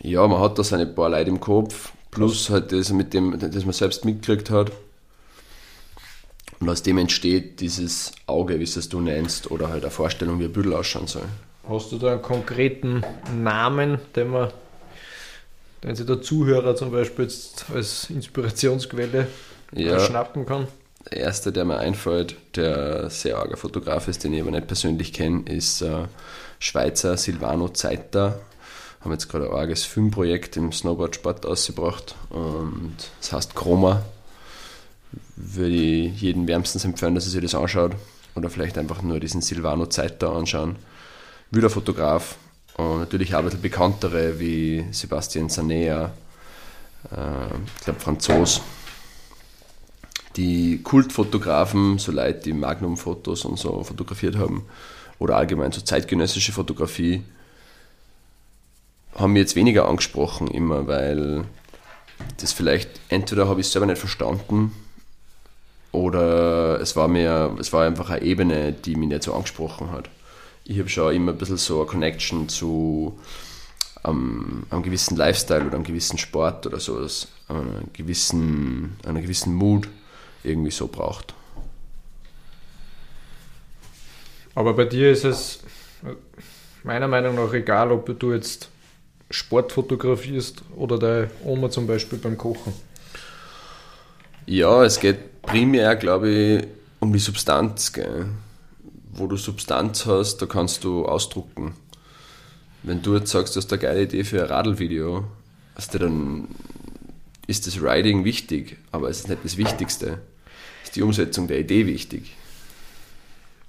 ja, 0.01 0.27
man 0.27 0.39
hat 0.39 0.59
da 0.59 0.63
seine 0.63 0.85
paar 0.85 1.09
Leute 1.09 1.29
im 1.29 1.39
Kopf, 1.39 1.91
plus 2.11 2.49
halt 2.49 2.71
das 2.71 2.91
mit 2.91 3.13
dem, 3.13 3.39
das 3.39 3.65
man 3.65 3.73
selbst 3.73 4.05
mitgekriegt 4.05 4.49
hat. 4.49 4.71
Und 6.59 6.69
aus 6.69 6.83
dem 6.83 6.97
entsteht 6.97 7.59
dieses 7.59 8.11
Auge, 8.27 8.59
wie 8.59 8.63
es 8.63 8.89
du 8.89 9.01
nennst, 9.01 9.51
oder 9.51 9.69
halt 9.69 9.83
eine 9.83 9.91
Vorstellung, 9.91 10.39
wie 10.39 10.45
ein 10.45 10.53
Büdel 10.53 10.73
ausschauen 10.73 11.07
soll. 11.07 11.25
Hast 11.67 11.91
du 11.91 11.97
da 11.97 12.13
einen 12.13 12.21
konkreten 12.21 13.03
Namen, 13.35 13.99
den 14.15 14.29
man, 14.29 14.51
den 15.83 15.95
sich 15.95 16.05
der 16.05 16.21
Zuhörer 16.21 16.75
zum 16.75 16.91
Beispiel 16.91 17.25
jetzt 17.25 17.65
als 17.73 18.09
Inspirationsquelle 18.09 19.27
ja, 19.73 19.99
schnappen 19.99 20.45
kann? 20.45 20.67
Der 21.11 21.17
erste, 21.17 21.51
der 21.51 21.65
mir 21.65 21.77
einfällt, 21.77 22.35
der 22.55 23.09
sehr 23.09 23.37
arger 23.37 23.57
Fotograf 23.57 24.07
ist, 24.07 24.23
den 24.23 24.33
ich 24.33 24.41
aber 24.41 24.51
nicht 24.51 24.67
persönlich 24.67 25.13
kenne, 25.13 25.43
ist 25.47 25.81
äh, 25.81 26.05
Schweizer 26.59 27.17
Silvano 27.17 27.69
Zeiter. 27.69 28.39
Haben 29.01 29.11
jetzt 29.11 29.29
gerade 29.29 29.49
ein 29.49 29.55
arges 29.55 29.83
Filmprojekt 29.83 30.57
im 30.57 30.71
Snowboardsport 30.71 31.45
ausgebracht 31.45 32.15
und 32.29 32.95
es 33.21 33.31
heißt 33.31 33.55
Chroma. 33.55 34.01
Würde 35.35 35.75
ich 35.75 36.21
jeden 36.21 36.47
wärmstens 36.47 36.85
empfehlen, 36.85 37.15
dass 37.15 37.25
er 37.25 37.31
sich 37.31 37.41
das 37.41 37.55
anschaut 37.55 37.91
oder 38.35 38.49
vielleicht 38.49 38.77
einfach 38.77 39.01
nur 39.01 39.19
diesen 39.19 39.41
Silvano 39.41 39.85
Zeiter 39.85 40.31
anschauen. 40.31 40.77
Wilder 41.51 41.69
Fotograf 41.69 42.37
und 42.77 42.99
natürlich 42.99 43.33
auch 43.35 43.39
ein 43.39 43.45
bisschen 43.45 43.61
bekanntere 43.61 44.39
wie 44.39 44.85
Sebastian 44.91 45.49
Sanea, 45.49 46.11
äh, 47.11 47.55
ich 47.77 47.83
glaube 47.83 47.99
Franzos 47.99 48.61
die 50.35 50.81
Kultfotografen, 50.83 51.97
so 51.97 52.11
Leute, 52.11 52.41
die 52.41 52.53
Magnum-Fotos 52.53 53.45
und 53.45 53.57
so 53.57 53.83
fotografiert 53.83 54.35
haben, 54.37 54.65
oder 55.19 55.37
allgemein 55.37 55.71
so 55.71 55.81
zeitgenössische 55.81 56.51
Fotografie, 56.51 57.23
haben 59.15 59.33
mir 59.33 59.39
jetzt 59.39 59.55
weniger 59.55 59.87
angesprochen 59.87 60.47
immer, 60.47 60.87
weil 60.87 61.45
das 62.37 62.53
vielleicht 62.53 62.89
entweder 63.09 63.47
habe 63.47 63.61
ich 63.61 63.67
es 63.67 63.73
selber 63.73 63.85
nicht 63.85 63.97
verstanden 63.97 64.73
oder 65.91 66.79
es 66.81 66.95
war 66.95 67.07
mir, 67.07 67.55
es 67.59 67.71
war 67.71 67.85
einfach 67.85 68.09
eine 68.09 68.21
Ebene, 68.21 68.73
die 68.73 68.95
mich 68.95 69.07
nicht 69.07 69.23
so 69.23 69.33
angesprochen 69.33 69.91
hat. 69.91 70.09
Ich 70.65 70.79
habe 70.79 70.89
schon 70.89 71.13
immer 71.13 71.31
ein 71.31 71.37
bisschen 71.37 71.57
so 71.57 71.79
eine 71.79 71.85
Connection 71.85 72.49
zu 72.49 73.17
um, 74.03 74.63
einem 74.69 74.83
gewissen 74.83 75.15
Lifestyle 75.15 75.65
oder 75.65 75.75
einem 75.75 75.83
gewissen 75.83 76.17
Sport 76.17 76.67
oder 76.67 76.79
so, 76.79 76.97
einer 77.47 77.63
gewissen, 77.93 78.97
einer 79.05 79.21
gewissen 79.21 79.53
Mood 79.53 79.87
irgendwie 80.43 80.71
so 80.71 80.87
braucht. 80.87 81.33
Aber 84.55 84.73
bei 84.73 84.85
dir 84.85 85.11
ist 85.11 85.25
es 85.25 85.59
meiner 86.83 87.07
Meinung 87.07 87.35
nach 87.35 87.53
egal, 87.53 87.91
ob 87.91 88.17
du 88.19 88.33
jetzt 88.33 88.69
Sport 89.29 89.71
fotografierst 89.71 90.63
oder 90.75 90.97
deine 90.97 91.29
Oma 91.43 91.69
zum 91.69 91.87
Beispiel 91.87 92.17
beim 92.17 92.37
Kochen. 92.37 92.73
Ja, 94.45 94.83
es 94.83 94.99
geht 94.99 95.41
primär, 95.41 95.95
glaube 95.95 96.29
ich, 96.29 96.67
um 96.99 97.11
die 97.11 97.19
Substanz. 97.19 97.91
Gell? 97.91 98.27
Wo 99.11 99.27
du 99.27 99.37
Substanz 99.37 100.05
hast, 100.05 100.37
da 100.37 100.45
kannst 100.45 100.83
du 100.83 101.05
ausdrucken. 101.05 101.75
Wenn 102.83 103.01
du 103.01 103.15
jetzt 103.15 103.31
sagst, 103.31 103.55
du 103.55 103.59
hast 103.59 103.71
eine 103.73 103.81
geile 103.81 104.03
Idee 104.03 104.23
für 104.23 104.41
ein 104.41 104.49
Radlvideo, 104.49 105.25
dann 105.91 106.47
ist 107.47 107.67
das 107.67 107.81
Riding 107.81 108.23
wichtig, 108.23 108.77
aber 108.91 109.09
es 109.09 109.19
ist 109.19 109.29
nicht 109.29 109.43
das 109.43 109.57
Wichtigste 109.57 110.19
die 110.95 111.01
Umsetzung 111.01 111.47
der 111.47 111.59
Idee 111.59 111.85
wichtig. 111.87 112.35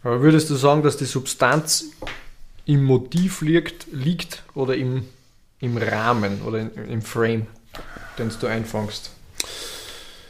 Aber 0.03 0.21
würdest 0.23 0.51
du 0.51 0.55
sagen, 0.55 0.83
dass 0.83 0.97
die 0.97 1.05
Substanz 1.05 1.87
im 2.65 2.85
Motiv 2.85 3.41
liegt, 3.41 3.87
liegt 3.93 4.43
oder 4.55 4.77
im, 4.77 5.05
im 5.61 5.77
Rahmen 5.77 6.43
oder 6.43 6.61
in, 6.61 6.71
im 6.89 7.03
Frame, 7.03 7.47
den 8.19 8.31
du 8.41 8.47
einfängst? 8.47 9.11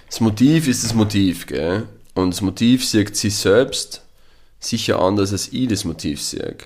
Das 0.09 0.20
Motiv 0.20 0.68
ist 0.68 0.85
das 0.85 0.94
Motiv, 0.94 1.46
gell? 1.46 1.88
Und 2.14 2.31
das 2.31 2.40
Motiv 2.40 2.87
sieht 2.87 3.16
sich 3.16 3.37
selbst 3.37 4.02
sicher 4.59 5.00
anders, 5.00 5.33
als 5.33 5.52
ich 5.52 5.68
das 5.68 5.85
Motiv 5.85 6.22
sehe. 6.22 6.57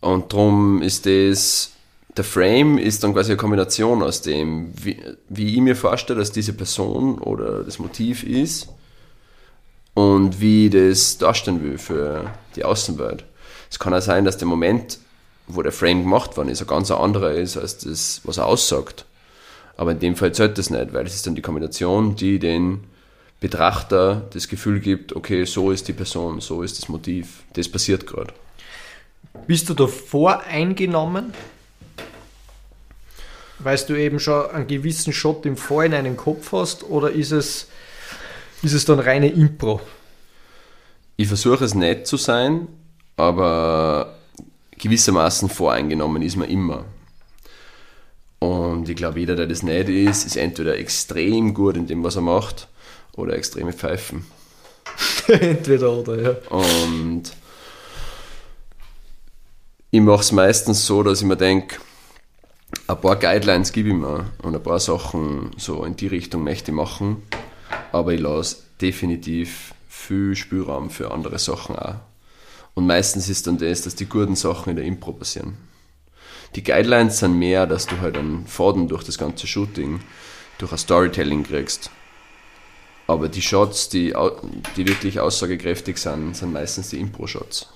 Und 0.00 0.32
darum 0.32 0.82
ist 0.82 1.06
das, 1.06 1.72
der 2.16 2.24
Frame 2.24 2.78
ist 2.78 3.04
dann 3.04 3.12
quasi 3.12 3.32
eine 3.32 3.36
Kombination 3.36 4.02
aus 4.02 4.22
dem, 4.22 4.72
wie, 4.82 4.98
wie 5.28 5.54
ich 5.54 5.60
mir 5.60 5.76
vorstelle, 5.76 6.18
dass 6.18 6.32
diese 6.32 6.52
Person 6.52 7.18
oder 7.18 7.62
das 7.62 7.78
Motiv 7.78 8.24
ist 8.24 8.68
und 9.94 10.40
wie 10.40 10.70
das 10.70 11.18
darstellen 11.18 11.62
will 11.62 11.78
für 11.78 12.30
die 12.56 12.64
Außenwelt. 12.64 13.24
Es 13.70 13.78
kann 13.78 13.94
auch 13.94 14.00
sein, 14.00 14.24
dass 14.24 14.38
der 14.38 14.48
Moment, 14.48 14.98
wo 15.46 15.62
der 15.62 15.72
Frame 15.72 16.02
gemacht 16.02 16.36
worden 16.36 16.48
ist, 16.48 16.60
ein 16.60 16.66
ganz 16.66 16.90
anderer 16.90 17.32
ist 17.32 17.56
als 17.56 17.78
das, 17.78 18.20
was 18.24 18.38
er 18.38 18.46
aussagt. 18.46 19.04
Aber 19.76 19.92
in 19.92 19.98
dem 19.98 20.16
Fall 20.16 20.32
zählt 20.32 20.58
das 20.58 20.70
nicht, 20.70 20.92
weil 20.92 21.06
es 21.06 21.14
ist 21.14 21.26
dann 21.26 21.34
die 21.34 21.42
Kombination, 21.42 22.16
die 22.16 22.38
den 22.38 22.84
Betrachter 23.40 24.28
das 24.32 24.48
Gefühl 24.48 24.78
gibt, 24.78 25.16
okay, 25.16 25.44
so 25.44 25.72
ist 25.72 25.88
die 25.88 25.92
Person, 25.92 26.40
so 26.40 26.62
ist 26.62 26.78
das 26.78 26.88
Motiv, 26.88 27.42
das 27.54 27.68
passiert 27.68 28.06
gerade. 28.06 28.32
Bist 29.46 29.68
du 29.68 29.74
da 29.74 29.86
voreingenommen? 29.86 31.34
Weil 33.58 33.78
du 33.78 33.94
eben 33.94 34.20
schon 34.20 34.50
einen 34.50 34.66
gewissen 34.66 35.12
Shot 35.12 35.46
im 35.46 35.56
Vorhinein 35.56 36.06
im 36.06 36.16
Kopf 36.16 36.52
hast, 36.52 36.84
oder 36.84 37.10
ist 37.10 37.32
es 37.32 37.68
ist 38.62 38.72
es 38.72 38.84
dann 38.84 39.00
reine 39.00 39.28
Impro? 39.28 39.80
Ich 41.16 41.28
versuche 41.28 41.64
es 41.64 41.74
nicht 41.74 42.06
zu 42.06 42.16
sein, 42.16 42.68
aber 43.16 44.16
gewissermaßen 44.78 45.48
voreingenommen 45.48 46.22
ist 46.22 46.36
man 46.36 46.48
immer. 46.48 46.84
Und 48.38 48.88
ich 48.88 48.96
glaube, 48.96 49.20
jeder, 49.20 49.36
der 49.36 49.46
das 49.46 49.62
nicht 49.62 49.88
ist, 49.88 50.24
ist 50.24 50.36
entweder 50.36 50.76
extrem 50.76 51.54
gut 51.54 51.76
in 51.76 51.86
dem, 51.86 52.02
was 52.02 52.16
er 52.16 52.22
macht, 52.22 52.68
oder 53.16 53.34
extreme 53.34 53.72
Pfeifen. 53.72 54.24
entweder 55.28 55.92
oder, 55.92 56.20
ja. 56.20 56.30
Und 56.48 57.32
ich 59.90 60.00
mache 60.00 60.22
es 60.22 60.32
meistens 60.32 60.86
so, 60.86 61.02
dass 61.02 61.20
ich 61.20 61.26
mir 61.26 61.36
denke, 61.36 61.76
ein 62.88 63.00
paar 63.00 63.16
Guidelines 63.16 63.72
gebe 63.72 63.90
ich 63.90 63.94
mir 63.94 64.30
und 64.42 64.56
ein 64.56 64.62
paar 64.62 64.80
Sachen 64.80 65.50
so 65.58 65.84
in 65.84 65.94
die 65.94 66.06
Richtung 66.06 66.42
möchte 66.42 66.70
ich 66.70 66.76
machen 66.76 67.22
aber 67.92 68.12
ich 68.12 68.20
lasse 68.20 68.56
definitiv 68.80 69.74
viel 69.88 70.34
Spielraum 70.34 70.90
für 70.90 71.10
andere 71.10 71.38
Sachen 71.38 71.76
auch. 71.76 71.96
Und 72.74 72.86
meistens 72.86 73.28
ist 73.28 73.46
dann 73.46 73.58
das, 73.58 73.82
dass 73.82 73.94
die 73.94 74.06
guten 74.06 74.36
Sachen 74.36 74.70
in 74.70 74.76
der 74.76 74.84
Impro 74.84 75.12
passieren. 75.12 75.56
Die 76.54 76.62
Guidelines 76.62 77.18
sind 77.18 77.38
mehr, 77.38 77.66
dass 77.66 77.86
du 77.86 78.00
halt 78.00 78.16
einen 78.16 78.46
Faden 78.46 78.88
durch 78.88 79.04
das 79.04 79.18
ganze 79.18 79.46
Shooting, 79.46 80.00
durch 80.58 80.72
ein 80.72 80.78
Storytelling 80.78 81.44
kriegst. 81.44 81.90
Aber 83.06 83.28
die 83.28 83.42
Shots, 83.42 83.88
die, 83.88 84.14
die 84.76 84.88
wirklich 84.88 85.20
aussagekräftig 85.20 85.98
sind, 85.98 86.36
sind 86.36 86.52
meistens 86.52 86.90
die 86.90 87.00
Impro-Shots. 87.00 87.68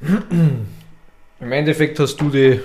Im 0.00 1.52
Endeffekt 1.52 1.98
hast 1.98 2.16
du 2.16 2.30
die 2.30 2.60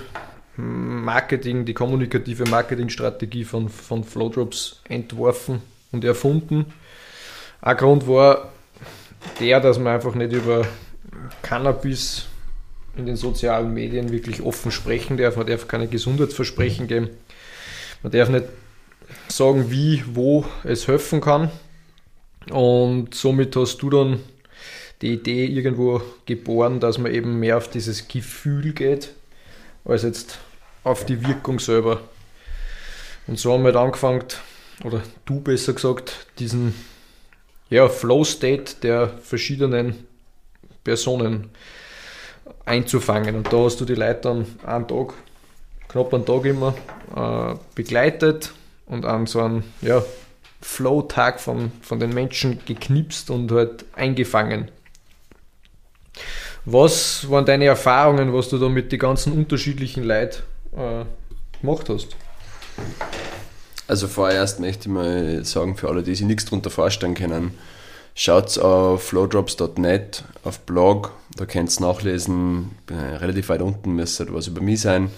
Marketing, 0.57 1.65
die 1.65 1.73
kommunikative 1.73 2.45
Marketingstrategie 2.45 3.43
von, 3.43 3.69
von 3.69 4.03
Flowdrops 4.03 4.81
entworfen 4.87 5.61
und 5.91 6.03
erfunden. 6.03 6.65
Ein 7.61 7.77
Grund 7.77 8.07
war 8.07 8.51
der, 9.39 9.59
dass 9.59 9.79
man 9.79 9.95
einfach 9.95 10.15
nicht 10.15 10.31
über 10.31 10.65
Cannabis 11.41 12.27
in 12.95 13.05
den 13.05 13.15
sozialen 13.15 13.73
Medien 13.73 14.11
wirklich 14.11 14.41
offen 14.41 14.71
sprechen 14.71 15.17
darf. 15.17 15.35
Man 15.35 15.47
darf 15.47 15.67
keine 15.67 15.87
Gesundheitsversprechen 15.87 16.87
geben. 16.87 17.09
Man 18.03 18.11
darf 18.11 18.29
nicht 18.29 18.45
sagen, 19.27 19.69
wie, 19.71 20.03
wo 20.13 20.45
es 20.63 20.87
helfen 20.87 21.21
kann. 21.21 21.51
Und 22.51 23.13
somit 23.15 23.55
hast 23.55 23.77
du 23.77 23.89
dann 23.89 24.19
die 25.01 25.13
Idee 25.13 25.45
irgendwo 25.45 26.01
geboren, 26.25 26.79
dass 26.79 26.97
man 26.97 27.13
eben 27.13 27.39
mehr 27.39 27.57
auf 27.57 27.69
dieses 27.69 28.07
Gefühl 28.07 28.73
geht, 28.73 29.09
als 29.83 30.03
jetzt 30.03 30.39
auf 30.85 31.05
die 31.05 31.27
Wirkung 31.27 31.59
selber. 31.59 31.99
Und 33.27 33.39
so 33.39 33.51
haben 33.51 33.63
wir 33.63 33.73
halt 33.73 33.75
angefangen, 33.75 34.23
oder 34.83 35.01
du 35.25 35.41
besser 35.41 35.73
gesagt, 35.73 36.27
diesen 36.39 36.75
ja, 37.69 37.89
Flow-State 37.89 38.75
der 38.83 39.09
verschiedenen 39.09 40.05
Personen 40.83 41.49
einzufangen. 42.65 43.35
Und 43.35 43.51
da 43.51 43.57
hast 43.57 43.81
du 43.81 43.85
die 43.85 43.95
Leute 43.95 44.21
dann 44.21 44.45
einen 44.63 44.87
Tag, 44.87 45.13
knapp 45.89 46.13
einen 46.13 46.25
Tag 46.25 46.45
immer 46.45 46.75
äh, 47.15 47.55
begleitet 47.73 48.53
und 48.85 49.05
an 49.05 49.25
so 49.25 49.41
einen 49.41 49.63
ja, 49.81 50.03
Flow-Tag 50.61 51.39
von, 51.39 51.71
von 51.81 51.99
den 51.99 52.13
Menschen 52.13 52.59
geknipst 52.63 53.31
und 53.31 53.51
halt 53.51 53.85
eingefangen. 53.93 54.69
Was 56.65 57.27
waren 57.29 57.45
deine 57.45 57.65
Erfahrungen, 57.65 58.33
was 58.33 58.49
du 58.49 58.59
da 58.59 58.69
mit 58.69 58.91
den 58.91 58.99
ganzen 58.99 59.33
unterschiedlichen 59.33 60.03
Leuten 60.03 60.43
äh, 60.75 61.05
gemacht 61.61 61.89
hast? 61.89 62.15
Also 63.87 64.07
vorerst 64.07 64.59
möchte 64.59 64.87
ich 64.87 64.93
mal 64.93 65.45
sagen, 65.45 65.77
für 65.77 65.89
alle, 65.89 66.03
die 66.03 66.15
sich 66.15 66.25
nichts 66.25 66.45
darunter 66.45 66.69
vorstellen 66.69 67.13
können, 67.13 67.53
schaut 68.15 68.57
auf 68.57 69.03
flowdrops.net, 69.03 70.23
auf 70.43 70.59
Blog, 70.61 71.11
da 71.35 71.45
könnt 71.45 71.77
ihr 71.77 71.81
nachlesen, 71.81 72.71
relativ 72.89 73.49
weit 73.49 73.61
unten 73.61 73.91
müsste 73.91 74.33
was 74.33 74.47
über 74.47 74.61
mich 74.61 74.81
sein. 74.81 75.11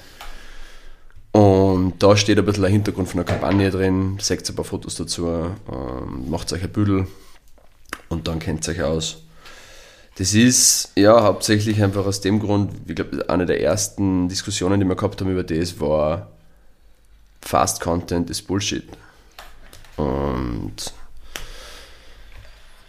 Und 1.32 1.94
da 2.00 2.18
steht 2.18 2.40
ein 2.40 2.46
bisschen 2.46 2.64
der 2.64 2.72
Hintergrund 2.72 3.08
von 3.08 3.18
der 3.18 3.26
Kampagne 3.26 3.70
drin, 3.70 4.18
seht 4.20 4.50
ein 4.50 4.56
paar 4.56 4.66
Fotos 4.66 4.96
dazu, 4.96 5.28
ähm, 5.28 6.30
macht 6.30 6.52
euch 6.52 6.64
ein 6.64 6.72
Büdel 6.72 7.08
und 8.10 8.28
dann 8.28 8.40
kennt 8.40 8.68
ihr 8.68 8.74
euch 8.74 8.84
aus. 8.84 9.27
Das 10.18 10.34
ist 10.34 10.94
ja 10.96 11.22
hauptsächlich 11.22 11.82
einfach 11.84 12.06
aus 12.06 12.22
dem 12.22 12.40
Grund, 12.40 12.72
ich 12.88 12.96
glaube, 12.96 13.30
eine 13.30 13.46
der 13.46 13.62
ersten 13.62 14.28
Diskussionen, 14.28 14.80
die 14.80 14.86
wir 14.88 14.96
gehabt 14.96 15.22
haben 15.22 15.32
über 15.32 15.44
das, 15.44 15.80
war 15.80 16.32
Fast 17.42 17.82
Content 17.82 18.30
ist 18.32 18.48
Bullshit. 18.48 18.84
Und 19.96 20.74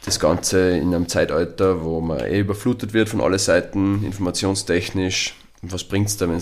das 0.07 0.19
Ganze 0.19 0.71
in 0.71 0.95
einem 0.95 1.07
Zeitalter, 1.07 1.85
wo 1.85 2.01
man 2.01 2.21
eh 2.21 2.41
überflutet 2.41 2.95
wird 2.95 3.11
von 3.11 3.21
allen 3.21 3.39
Seiten, 3.39 4.05
informationstechnisch. 4.05 5.35
Was 5.61 5.85
bringt 5.85 6.09
es 6.09 6.17
da, 6.17 6.29
wenn 6.29 6.41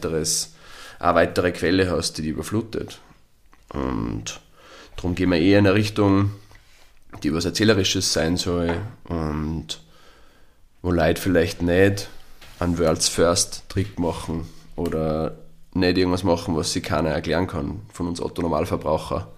du 0.00 0.08
eine 0.08 1.14
weitere 1.14 1.52
Quelle 1.52 1.90
hast, 1.90 2.16
die 2.16 2.22
dich 2.22 2.30
überflutet? 2.30 3.00
Und 3.68 4.40
darum 4.96 5.14
gehen 5.14 5.30
wir 5.30 5.38
eher 5.38 5.58
in 5.58 5.66
eine 5.66 5.74
Richtung, 5.74 6.30
die 7.22 7.34
was 7.34 7.44
Erzählerisches 7.44 8.14
sein 8.14 8.38
soll 8.38 8.80
und 9.04 9.82
wo 10.82 10.90
Leute 10.90 11.20
vielleicht 11.20 11.62
nicht 11.62 12.08
einen 12.58 12.78
World's 12.78 13.08
First 13.08 13.68
Trick 13.68 13.98
machen 13.98 14.48
oder 14.76 15.36
nicht 15.74 15.96
irgendwas 15.96 16.24
machen, 16.24 16.56
was 16.56 16.72
sich 16.72 16.82
keiner 16.82 17.10
erklären 17.10 17.46
kann 17.46 17.80
von 17.92 18.08
uns 18.08 18.20
Otto 18.20 18.42
Normalverbraucher, 18.42 19.28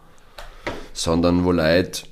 sondern 0.93 1.45
wo 1.45 1.53
Leute 1.53 2.03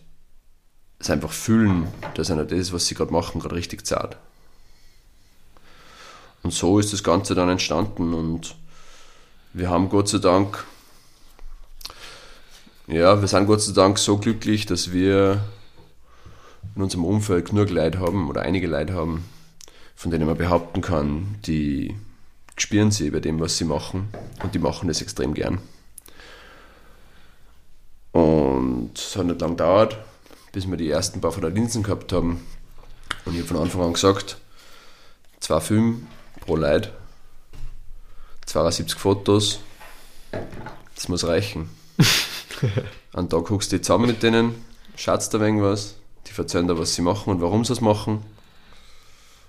es 0.99 1.11
einfach 1.11 1.33
fühlen, 1.33 1.89
dass 2.15 2.31
einer 2.31 2.45
das, 2.45 2.73
was 2.73 2.87
sie 2.87 2.95
gerade 2.95 3.13
machen, 3.13 3.41
gerade 3.41 3.57
richtig 3.57 3.87
zahlt. 3.87 4.17
Und 6.43 6.53
so 6.53 6.79
ist 6.79 6.93
das 6.93 7.03
Ganze 7.03 7.35
dann 7.35 7.49
entstanden 7.49 8.15
und 8.15 8.57
wir 9.53 9.71
haben 9.71 9.89
Gott 9.89 10.09
sei 10.09 10.19
Dank, 10.19 10.65
ja, 12.87 13.21
wir 13.21 13.29
sind 13.29 13.47
Gott 13.47 13.63
sei 13.63 13.73
Dank 13.73 13.99
so 13.99 14.19
glücklich, 14.19 14.67
dass 14.67 14.93
wir 14.93 15.43
in 16.75 16.83
unserem 16.83 17.05
Umfeld 17.05 17.51
genug 17.51 17.71
Leute 17.71 18.01
haben 18.01 18.29
oder 18.29 18.43
einige 18.43 18.67
Leute 18.67 18.95
haben, 18.95 19.25
von 19.95 20.11
denen 20.11 20.27
man 20.27 20.37
behaupten 20.37 20.81
kann, 20.81 21.37
die 21.47 21.97
spüren 22.57 22.91
sie 22.91 23.11
bei 23.11 23.21
dem, 23.21 23.41
was 23.41 23.59
sie 23.59 23.65
machen 23.65 24.09
und 24.43 24.55
die 24.55 24.59
machen 24.59 24.89
das 24.89 25.03
extrem 25.03 25.35
gern. 25.35 25.59
Und 28.13 28.91
es 28.95 29.17
hat 29.17 29.27
nicht 29.27 29.41
lange 29.41 29.55
gedauert, 29.55 29.99
bis 30.53 30.69
wir 30.69 30.77
die 30.77 30.91
ersten 30.91 31.21
paar 31.21 31.33
von 31.33 31.43
der 31.43 31.51
Linsen 31.51 31.83
gehabt 31.83 32.13
haben. 32.13 32.47
Und 33.25 33.35
ich 33.35 33.41
habe 33.41 33.49
von 33.49 33.57
Anfang 33.59 33.83
an 33.83 33.93
gesagt, 33.95 34.39
zwei 35.41 35.61
Filme 35.61 36.03
pro 36.41 36.57
Leid, 36.57 36.93
72 38.47 38.99
Fotos, 38.99 39.61
das 40.95 41.09
muss 41.09 41.27
reichen. 41.27 41.71
An 43.13 43.29
Tag 43.29 43.45
guckst 43.45 43.73
du 43.73 43.81
zusammen 43.81 44.07
mit 44.07 44.23
denen, 44.23 44.55
schaust 44.97 45.33
da 45.35 45.39
irgendwas, 45.39 45.97
die 46.35 46.41
erzählen 46.41 46.67
da, 46.67 46.79
was 46.79 46.95
sie 46.95 47.03
machen 47.03 47.31
und 47.31 47.41
warum 47.41 47.65
sie 47.65 47.73
es 47.73 47.81
machen. 47.81 48.23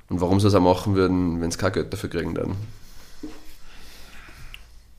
Und 0.10 0.22
warum 0.22 0.40
sie 0.40 0.48
es 0.48 0.56
auch 0.56 0.62
machen 0.62 0.96
würden, 0.96 1.42
wenn 1.42 1.50
sie 1.50 1.58
kein 1.58 1.72
Geld 1.72 1.92
dafür 1.94 2.10
kriegen 2.10 2.36
dann. 2.36 2.56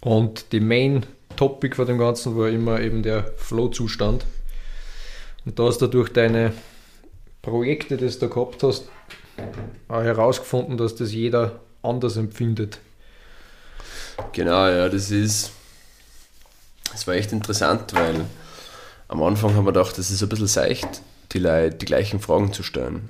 Und 0.01 0.53
die 0.53 0.61
Main 0.61 1.07
Topic 1.37 1.77
von 1.77 1.87
dem 1.87 1.99
Ganzen 1.99 2.37
war 2.37 2.49
immer 2.49 2.81
eben 2.81 3.03
der 3.03 3.33
Flow-Zustand. 3.37 4.25
Und 5.44 5.59
da 5.59 5.64
hast 5.64 5.79
du 5.79 5.87
durch 5.87 6.12
deine 6.12 6.53
Projekte, 7.42 7.97
die 7.97 8.07
du 8.07 8.18
da 8.18 8.27
gehabt 8.27 8.62
hast, 8.62 8.88
herausgefunden, 9.88 10.77
dass 10.77 10.94
das 10.94 11.12
jeder 11.12 11.61
anders 11.83 12.16
empfindet. 12.16 12.79
Genau, 14.33 14.68
ja, 14.68 14.88
das 14.88 15.11
ist. 15.11 15.53
Das 16.92 17.07
war 17.07 17.14
echt 17.14 17.33
interessant, 17.33 17.92
weil 17.94 18.25
am 19.09 19.23
Anfang 19.23 19.55
haben 19.55 19.64
wir 19.64 19.73
gedacht, 19.73 19.99
das 19.99 20.11
ist 20.11 20.23
ein 20.23 20.29
bisschen 20.29 20.47
seicht, 20.47 21.03
die 21.35 21.38
Leute 21.40 21.77
die 21.77 21.87
gleichen 21.87 22.20
Fragen 22.20 22.53
zu 22.53 22.62
stellen. 22.62 23.09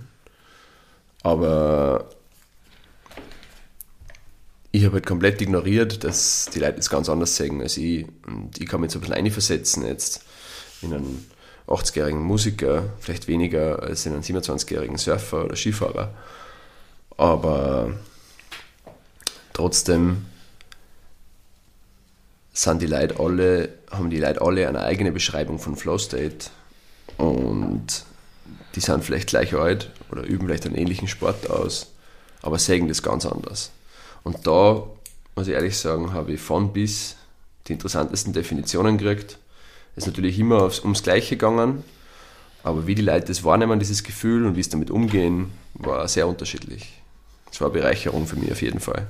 Aber 1.22 2.08
ich 4.72 4.84
habe 4.84 4.94
halt 4.94 5.06
komplett 5.06 5.40
ignoriert, 5.40 6.02
dass 6.02 6.48
die 6.52 6.58
Leute 6.58 6.78
das 6.78 6.90
ganz 6.90 7.08
anders 7.08 7.36
sehen 7.36 7.60
als 7.60 7.76
ich. 7.76 8.06
Und 8.26 8.58
ich 8.58 8.66
kann 8.66 8.80
mich 8.80 8.90
so 8.90 8.98
ein 8.98 9.02
bisschen 9.02 9.14
einversetzen 9.14 9.86
jetzt 9.86 10.24
in 10.82 10.92
einen 10.92 11.30
80-jährigen 11.68 12.20
Musiker, 12.20 12.92
vielleicht 12.98 13.28
weniger 13.28 13.82
als 13.82 14.04
in 14.04 14.12
einen 14.14 14.22
27-jährigen 14.22 14.98
Surfer 14.98 15.44
oder 15.44 15.56
Skifahrer. 15.56 16.12
Aber 17.16 17.92
trotzdem 19.52 20.26
sind 22.52 22.82
die 22.82 22.86
Leute 22.86 23.18
alle, 23.18 23.68
haben 23.90 24.10
die 24.10 24.18
Leute 24.18 24.42
alle 24.42 24.68
eine 24.68 24.80
eigene 24.80 25.12
Beschreibung 25.12 25.58
von 25.58 25.76
Flow 25.76 25.98
State 25.98 26.50
und 27.16 28.04
die 28.74 28.80
sind 28.80 29.04
vielleicht 29.04 29.28
gleich 29.28 29.54
alt 29.54 29.90
oder 30.10 30.22
üben 30.22 30.46
vielleicht 30.46 30.66
einen 30.66 30.74
ähnlichen 30.74 31.08
Sport 31.08 31.48
aus, 31.48 31.92
aber 32.42 32.58
sehen 32.58 32.88
das 32.88 33.02
ganz 33.02 33.26
anders. 33.26 33.70
Und 34.22 34.46
da, 34.46 34.82
muss 35.36 35.48
ich 35.48 35.54
ehrlich 35.54 35.76
sagen, 35.76 36.12
habe 36.12 36.32
ich 36.32 36.40
von 36.40 36.72
bis 36.72 37.16
die 37.66 37.72
interessantesten 37.72 38.32
Definitionen 38.32 38.98
gekriegt. 38.98 39.38
Ist 39.96 40.06
natürlich 40.06 40.38
immer 40.38 40.62
aufs, 40.62 40.80
ums 40.80 41.02
Gleiche 41.02 41.36
gegangen, 41.36 41.84
aber 42.62 42.86
wie 42.86 42.94
die 42.94 43.02
Leute 43.02 43.26
das 43.26 43.44
wahrnehmen, 43.44 43.78
dieses 43.78 44.02
Gefühl 44.02 44.44
und 44.46 44.56
wie 44.56 44.60
es 44.60 44.68
damit 44.68 44.90
umgehen, 44.90 45.52
war 45.74 46.06
sehr 46.08 46.26
unterschiedlich. 46.26 47.00
Es 47.50 47.60
war 47.60 47.70
eine 47.70 47.80
Bereicherung 47.80 48.26
für 48.26 48.36
mich 48.36 48.50
auf 48.50 48.62
jeden 48.62 48.80
Fall. 48.80 49.06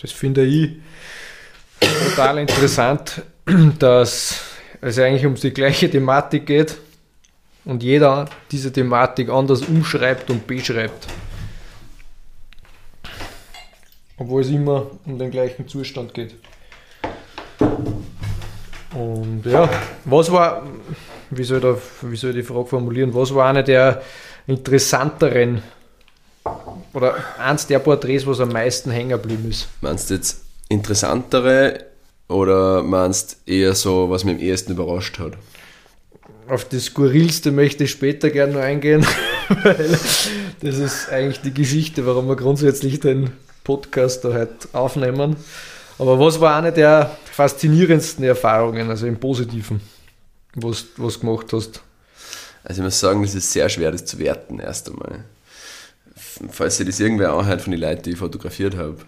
Das 0.00 0.10
finde 0.10 0.44
ich 0.44 0.76
total 1.80 2.38
interessant, 2.38 3.22
dass 3.78 4.40
es 4.80 4.98
eigentlich 4.98 5.26
um 5.26 5.34
die 5.34 5.50
gleiche 5.50 5.90
Thematik 5.90 6.46
geht 6.46 6.78
und 7.64 7.82
jeder 7.82 8.28
diese 8.50 8.72
Thematik 8.72 9.28
anders 9.28 9.62
umschreibt 9.62 10.30
und 10.30 10.46
beschreibt 10.46 11.06
obwohl 14.22 14.42
es 14.42 14.50
immer 14.50 14.90
um 15.04 15.18
den 15.18 15.30
gleichen 15.30 15.66
Zustand 15.66 16.14
geht. 16.14 16.34
Und 18.94 19.42
ja, 19.44 19.68
was 20.04 20.30
war, 20.30 20.62
wie 21.30 21.44
soll, 21.44 21.58
ich 21.58 21.62
da, 21.64 21.76
wie 22.02 22.16
soll 22.16 22.30
ich 22.30 22.36
die 22.36 22.42
Frage 22.42 22.66
formulieren, 22.66 23.14
was 23.14 23.34
war 23.34 23.48
eine 23.48 23.64
der 23.64 24.02
interessanteren 24.46 25.62
oder 26.92 27.16
eins 27.38 27.66
der 27.66 27.78
Porträts, 27.78 28.26
was 28.26 28.40
am 28.40 28.50
meisten 28.50 28.90
hängen 28.90 29.10
geblieben 29.10 29.48
ist? 29.50 29.68
Meinst 29.80 30.10
du 30.10 30.14
jetzt 30.14 30.42
interessantere 30.68 31.86
oder 32.28 32.82
meinst 32.82 33.38
eher 33.46 33.74
so, 33.74 34.10
was 34.10 34.24
mich 34.24 34.34
am 34.34 34.40
ehesten 34.40 34.72
überrascht 34.72 35.18
hat? 35.18 35.32
Auf 36.52 36.66
das 36.66 36.84
Skurrilste 36.84 37.50
möchte 37.50 37.84
ich 37.84 37.92
später 37.92 38.28
gerne 38.28 38.52
noch 38.52 38.60
eingehen, 38.60 39.06
weil 39.62 39.98
das 40.60 40.76
ist 40.76 41.08
eigentlich 41.08 41.40
die 41.40 41.54
Geschichte, 41.54 42.04
warum 42.04 42.28
wir 42.28 42.36
grundsätzlich 42.36 43.00
den 43.00 43.30
Podcast 43.64 44.22
da 44.22 44.34
heute 44.34 44.68
aufnehmen. 44.74 45.36
Aber 45.98 46.20
was 46.20 46.42
war 46.42 46.58
eine 46.58 46.70
der 46.70 47.16
faszinierendsten 47.24 48.22
Erfahrungen, 48.26 48.90
also 48.90 49.06
im 49.06 49.18
Positiven, 49.18 49.80
was 50.54 50.92
du 50.94 51.08
gemacht 51.20 51.54
hast? 51.54 51.80
Also 52.64 52.82
ich 52.82 52.84
muss 52.84 53.00
sagen, 53.00 53.24
es 53.24 53.34
ist 53.34 53.50
sehr 53.50 53.70
schwer, 53.70 53.90
das 53.90 54.04
zu 54.04 54.18
werten, 54.18 54.58
erst 54.58 54.90
einmal. 54.90 55.24
Falls 56.50 56.78
ihr 56.78 56.84
das 56.84 57.00
irgendwer 57.00 57.32
anhört 57.32 57.62
von 57.62 57.70
den 57.70 57.80
Leuten, 57.80 58.02
die 58.02 58.10
ich 58.10 58.18
fotografiert 58.18 58.76
habe, 58.76 58.98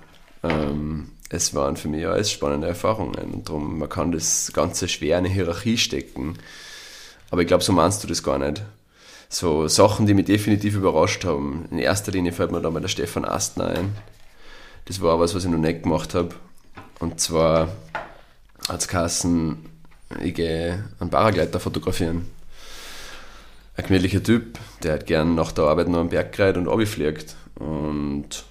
ähm, 0.44 1.11
es 1.28 1.54
waren 1.54 1.76
für 1.76 1.88
mich 1.88 2.07
alles 2.07 2.30
spannende 2.30 2.68
Erfahrungen 2.68 3.35
und 3.35 3.50
darum, 3.50 3.80
man 3.80 3.90
kann 3.90 4.12
das 4.12 4.50
Ganze 4.54 4.88
schwer 4.88 5.18
in 5.18 5.26
eine 5.26 5.35
Hierarchie 5.35 5.76
stecken. 5.76 6.38
Aber 7.30 7.42
ich 7.42 7.48
glaube, 7.48 7.64
so 7.64 7.72
meinst 7.72 8.02
du 8.02 8.08
das 8.08 8.22
gar 8.22 8.38
nicht. 8.38 8.62
so 9.28 9.66
Sachen, 9.68 10.06
die 10.06 10.14
mich 10.14 10.26
definitiv 10.26 10.76
überrascht 10.76 11.24
haben. 11.24 11.66
In 11.70 11.78
erster 11.78 12.12
Linie 12.12 12.32
fällt 12.32 12.52
mir 12.52 12.60
da 12.60 12.70
mal 12.70 12.80
der 12.80 12.88
Stefan 12.88 13.24
Astner 13.24 13.68
ein. 13.68 13.96
Das 14.84 15.00
war 15.00 15.18
was, 15.18 15.34
was 15.34 15.44
ich 15.44 15.50
noch 15.50 15.58
nicht 15.58 15.82
gemacht 15.82 16.14
habe. 16.14 16.34
Und 17.00 17.20
zwar 17.20 17.68
es 18.72 18.88
geheißen, 18.88 19.58
ich 20.22 20.34
gehe 20.34 20.84
einen 21.00 21.10
Paragleiter 21.10 21.60
fotografieren. 21.60 22.30
Ein 23.76 23.87
gemütlicher 23.87 24.22
Typ, 24.22 24.58
der 24.82 24.94
hat 24.94 25.06
gern 25.06 25.34
nach 25.34 25.52
der 25.52 25.64
Arbeit 25.64 25.88
noch 25.88 25.98
am 25.98 26.08
Berg 26.08 26.32
gerät 26.32 26.56
und 26.56 26.68
runterfliegt. 26.68 27.34
Und 27.56 28.44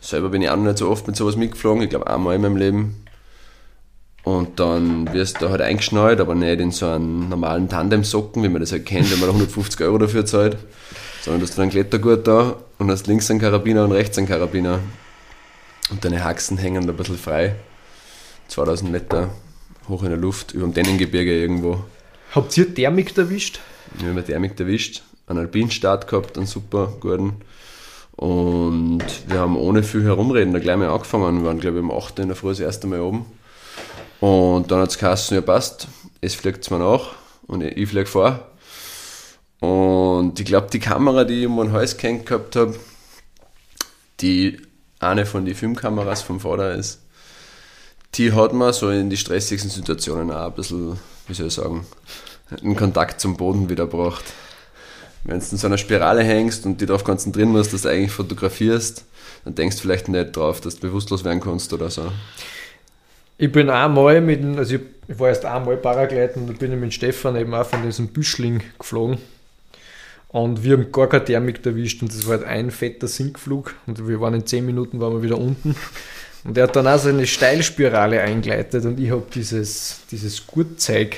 selber 0.00 0.28
bin 0.28 0.42
ich 0.42 0.50
auch 0.50 0.56
noch 0.56 0.64
nicht 0.64 0.78
so 0.78 0.88
oft 0.88 1.06
mit 1.06 1.16
sowas 1.16 1.36
mitgeflogen, 1.36 1.82
ich 1.82 1.90
glaube 1.90 2.06
einmal 2.06 2.36
in 2.36 2.42
meinem 2.42 2.56
Leben. 2.56 3.01
Und 4.24 4.60
dann 4.60 5.12
wirst 5.12 5.42
du 5.42 5.48
halt 5.48 5.60
eingeschnallt, 5.60 6.20
aber 6.20 6.34
nicht 6.34 6.60
in 6.60 6.70
so 6.70 6.86
einen 6.86 7.28
normalen 7.28 7.68
Tandem-Socken, 7.68 8.42
wie 8.42 8.48
man 8.48 8.60
das 8.60 8.70
halt 8.70 8.86
kennt, 8.86 9.10
wenn 9.10 9.18
man 9.18 9.28
da 9.28 9.34
150 9.34 9.80
Euro 9.80 9.98
dafür 9.98 10.24
zahlt. 10.24 10.56
Sondern 11.22 11.40
du 11.40 11.46
hast 11.46 11.56
dann 11.56 11.64
einen 11.64 11.72
Klettergurt 11.72 12.26
da 12.26 12.56
und 12.78 12.90
hast 12.90 13.06
links 13.08 13.30
einen 13.30 13.40
Karabiner 13.40 13.84
und 13.84 13.92
rechts 13.92 14.18
einen 14.18 14.28
Karabiner. 14.28 14.78
Und 15.90 16.04
deine 16.04 16.22
Haxen 16.22 16.56
hängen 16.56 16.86
da 16.86 16.92
ein 16.92 16.96
bisschen 16.96 17.18
frei. 17.18 17.56
2000 18.48 18.92
Meter 18.92 19.30
hoch 19.88 20.02
in 20.04 20.10
der 20.10 20.18
Luft, 20.18 20.54
über 20.54 20.66
dem 20.66 20.74
Dennengebirge 20.74 21.36
irgendwo. 21.36 21.84
Habt 22.32 22.56
ihr 22.56 22.72
Thermik 22.72 23.16
erwischt? 23.18 23.60
Wir 23.98 24.08
haben 24.08 24.24
Thermik 24.24 24.58
erwischt, 24.58 25.02
einen 25.26 25.40
Alpinstart 25.40 26.08
gehabt, 26.08 26.36
einen 26.36 26.46
super 26.46 26.92
guten. 27.00 27.34
Und 28.16 29.04
wir 29.26 29.40
haben 29.40 29.56
ohne 29.56 29.82
viel 29.82 30.04
herumreden 30.04 30.52
da 30.52 30.60
gleich 30.60 30.76
mal 30.76 30.88
angefangen. 30.88 31.40
Wir 31.40 31.46
waren, 31.46 31.60
glaube 31.60 31.78
ich, 31.78 31.82
um 31.82 31.90
8 31.90 32.18
Uhr 32.18 32.22
in 32.22 32.28
der 32.28 32.36
Früh 32.36 32.50
das 32.50 32.60
erste 32.60 32.86
Mal 32.86 33.00
oben. 33.00 33.26
Und 34.22 34.70
dann 34.70 34.78
hat 34.78 34.90
es 34.90 34.98
geheißen, 34.98 35.34
ja 35.34 35.40
passt, 35.40 35.88
es 36.20 36.36
fliegt 36.36 36.62
zwar 36.62 36.78
nach 36.78 37.16
und 37.48 37.60
ich, 37.60 37.76
ich 37.76 37.88
fliege 37.88 38.06
vor. 38.06 38.52
Und 39.58 40.38
ich 40.38 40.46
glaube, 40.46 40.68
die 40.72 40.78
Kamera, 40.78 41.24
die 41.24 41.40
ich 41.40 41.46
um 41.48 41.56
den 41.56 41.72
Hals 41.72 41.96
gehängt 41.96 42.26
gehabt 42.26 42.54
habe, 42.54 42.78
die 44.20 44.60
eine 45.00 45.26
von 45.26 45.44
den 45.44 45.56
Filmkameras 45.56 46.22
vom 46.22 46.38
Vater 46.38 46.72
ist, 46.76 47.00
die 48.14 48.32
hat 48.32 48.52
mir 48.52 48.72
so 48.72 48.90
in 48.90 49.10
die 49.10 49.16
stressigsten 49.16 49.72
Situationen 49.72 50.30
auch 50.30 50.46
ein 50.46 50.52
bisschen, 50.52 51.00
wie 51.26 51.34
soll 51.34 51.48
ich 51.48 51.54
sagen, 51.54 51.84
einen 52.62 52.76
Kontakt 52.76 53.20
zum 53.20 53.36
Boden 53.36 53.68
wiederbracht. 53.70 54.24
Wenn 55.24 55.40
du 55.40 55.46
in 55.50 55.58
so 55.58 55.66
einer 55.66 55.78
Spirale 55.78 56.22
hängst 56.22 56.64
und 56.64 56.80
dich 56.80 56.86
darauf 56.86 57.02
konzentrieren 57.02 57.50
musst, 57.50 57.72
dass 57.72 57.82
du 57.82 57.88
eigentlich 57.88 58.12
fotografierst, 58.12 59.04
dann 59.44 59.56
denkst 59.56 59.78
du 59.78 59.82
vielleicht 59.82 60.06
nicht 60.06 60.36
drauf, 60.36 60.60
dass 60.60 60.76
du 60.76 60.82
bewusstlos 60.82 61.24
werden 61.24 61.40
kannst 61.40 61.72
oder 61.72 61.90
so. 61.90 62.12
Ich 63.42 63.50
bin 63.50 63.70
einmal 63.70 64.20
mit 64.20 64.40
dem, 64.40 64.56
also 64.56 64.76
ich 64.76 65.18
war 65.18 65.30
erst 65.30 65.44
einmal 65.44 65.76
Paragleiten, 65.76 66.46
da 66.46 66.52
bin 66.52 66.78
mit 66.78 66.94
Stefan 66.94 67.34
eben 67.34 67.52
auch 67.54 67.66
von 67.66 67.82
diesem 67.82 68.06
Büschling 68.06 68.62
geflogen. 68.78 69.18
Und 70.28 70.62
wir 70.62 70.74
haben 70.74 70.92
gar 70.92 71.08
keine 71.08 71.24
Thermik 71.24 71.66
erwischt 71.66 72.02
und 72.02 72.14
das 72.14 72.24
war 72.28 72.38
halt 72.38 72.46
ein 72.46 72.70
fetter 72.70 73.08
Sinkflug 73.08 73.74
und 73.88 74.06
wir 74.06 74.20
waren 74.20 74.34
in 74.34 74.46
10 74.46 74.64
Minuten 74.64 75.00
waren 75.00 75.14
wir 75.14 75.22
wieder 75.24 75.38
unten. 75.38 75.74
Und 76.44 76.56
er 76.56 76.68
hat 76.68 76.76
dann 76.76 76.86
auch 76.86 77.00
so 77.00 77.08
eine 77.08 77.26
Steilspirale 77.26 78.20
eingeleitet 78.20 78.84
und 78.84 79.00
ich 79.00 79.10
habe 79.10 79.24
dieses, 79.34 80.02
dieses 80.12 80.46
Gurtzeug 80.46 81.16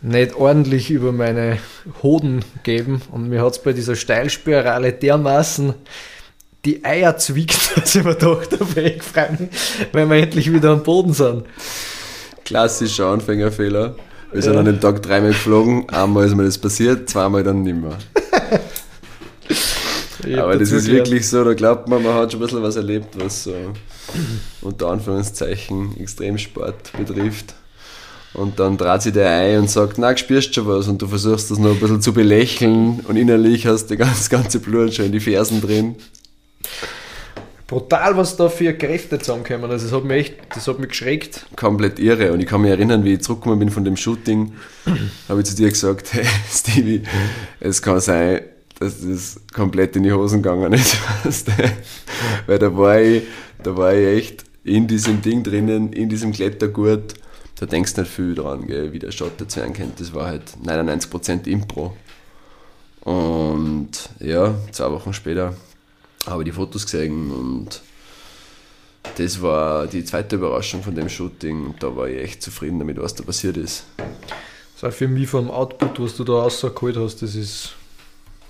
nicht 0.00 0.34
ordentlich 0.36 0.90
über 0.90 1.12
meine 1.12 1.58
Hoden 2.02 2.42
gegeben 2.54 3.02
und 3.12 3.28
mir 3.28 3.42
hat 3.42 3.52
es 3.52 3.58
bei 3.58 3.74
dieser 3.74 3.96
Steilspirale 3.96 4.94
dermaßen 4.94 5.74
die 6.64 6.84
Eier 6.84 7.16
zwickt, 7.16 7.76
dass 7.76 7.94
ich 7.94 8.04
mir 8.04 8.14
dachte, 8.14 8.58
ich 8.80 9.02
freue 9.02 9.30
mich, 9.32 9.48
wenn 9.92 10.10
wir 10.10 10.16
endlich 10.16 10.52
wieder 10.52 10.70
am 10.70 10.82
Boden 10.82 11.12
sind. 11.12 11.44
Klassischer 12.44 13.06
Anfängerfehler. 13.06 13.94
Wir 14.32 14.42
sind 14.42 14.56
an 14.56 14.64
dem 14.64 14.80
Tag 14.80 15.00
dreimal 15.00 15.30
geflogen, 15.30 15.88
einmal 15.90 16.26
ist 16.26 16.34
mir 16.34 16.44
das 16.44 16.58
passiert, 16.58 17.08
zweimal 17.08 17.44
dann 17.44 17.62
nicht 17.62 17.76
mehr. 17.76 17.96
Aber 20.38 20.56
das 20.56 20.72
ist 20.72 20.88
wirklich 20.88 21.28
so, 21.28 21.44
da 21.44 21.54
glaubt 21.54 21.88
man, 21.88 22.02
man 22.02 22.14
hat 22.14 22.32
schon 22.32 22.40
ein 22.40 22.46
bisschen 22.46 22.62
was 22.62 22.74
erlebt, 22.76 23.08
was 23.16 23.44
so 23.44 23.54
unter 24.62 24.88
Anführungszeichen 24.88 25.96
Extremsport 26.00 26.92
betrifft. 26.96 27.54
Und 28.32 28.58
dann 28.58 28.76
dreht 28.76 29.02
sich 29.02 29.12
der 29.12 29.30
ein 29.30 29.60
und 29.60 29.70
sagt, 29.70 29.98
na, 29.98 30.16
spürst 30.16 30.54
schon 30.54 30.66
was 30.66 30.88
und 30.88 31.00
du 31.00 31.06
versuchst 31.06 31.52
das 31.52 31.58
noch 31.58 31.70
ein 31.70 31.78
bisschen 31.78 32.02
zu 32.02 32.12
belächeln 32.12 33.00
und 33.06 33.16
innerlich 33.16 33.66
hast 33.66 33.90
du 33.90 33.96
das 33.96 34.28
ganze 34.28 34.58
Blut 34.58 34.94
schon 34.94 35.06
in 35.06 35.12
die 35.12 35.20
Fersen 35.20 35.60
drin 35.60 35.94
brutal, 37.66 38.16
was 38.16 38.36
da 38.36 38.48
für 38.48 38.72
Kräfte 38.74 39.18
zusammenkommen. 39.18 39.70
Also 39.70 39.86
das 39.86 39.94
hat 39.94 40.04
mich 40.04 40.16
echt, 40.16 40.34
das 40.54 40.68
hat 40.68 40.78
mich 40.78 40.90
geschreckt. 40.90 41.46
Komplett 41.56 41.98
irre. 41.98 42.32
Und 42.32 42.40
ich 42.40 42.46
kann 42.46 42.60
mich 42.60 42.70
erinnern, 42.70 43.04
wie 43.04 43.14
ich 43.14 43.22
zurückgekommen 43.22 43.58
bin 43.58 43.70
von 43.70 43.84
dem 43.84 43.96
Shooting, 43.96 44.52
habe 45.28 45.40
ich 45.40 45.46
zu 45.46 45.56
dir 45.56 45.68
gesagt, 45.68 46.12
hey 46.12 46.26
Stevie, 46.50 47.02
es 47.60 47.80
kann 47.80 48.00
sein, 48.00 48.42
dass 48.78 49.00
das 49.00 49.40
komplett 49.52 49.96
in 49.96 50.02
die 50.02 50.12
Hosen 50.12 50.42
gegangen 50.42 50.72
ist. 50.72 50.96
Weil 52.46 52.58
da 52.58 52.76
war 52.76 53.00
ich, 53.00 53.22
da 53.62 53.76
war 53.76 53.94
ich 53.94 54.06
echt 54.18 54.44
in 54.64 54.86
diesem 54.86 55.22
Ding 55.22 55.42
drinnen, 55.42 55.92
in 55.92 56.08
diesem 56.08 56.32
Klettergurt. 56.32 57.14
Da 57.58 57.66
denkst 57.66 57.94
du 57.94 58.00
nicht 58.00 58.12
viel 58.12 58.34
dran, 58.34 58.66
gell, 58.66 58.92
wie 58.92 58.98
der 58.98 59.12
Shot 59.12 59.32
dazu 59.38 59.60
kennt. 59.72 60.00
Das 60.00 60.12
war 60.12 60.26
halt 60.26 60.42
99% 60.64 61.46
Impro. 61.46 61.96
Und 63.02 63.90
ja, 64.18 64.54
zwei 64.72 64.90
Wochen 64.90 65.12
später 65.12 65.54
habe 66.26 66.44
die 66.44 66.52
Fotos 66.52 66.84
gesehen 66.84 67.30
und 67.30 67.80
das 69.16 69.42
war 69.42 69.86
die 69.86 70.04
zweite 70.04 70.36
Überraschung 70.36 70.82
von 70.82 70.94
dem 70.94 71.08
Shooting. 71.08 71.74
Da 71.78 71.94
war 71.94 72.08
ich 72.08 72.22
echt 72.22 72.42
zufrieden 72.42 72.78
damit, 72.78 73.00
was 73.00 73.14
da 73.14 73.22
passiert 73.22 73.56
ist. 73.56 73.84
Das 74.80 74.92
ist 74.92 74.98
für 74.98 75.08
mich 75.08 75.28
vom 75.28 75.50
Output, 75.50 76.00
was 76.00 76.16
du 76.16 76.24
da 76.24 76.32
rausgeholt 76.32 76.96
hast, 76.96 77.22
das 77.22 77.34
ist 77.34 77.74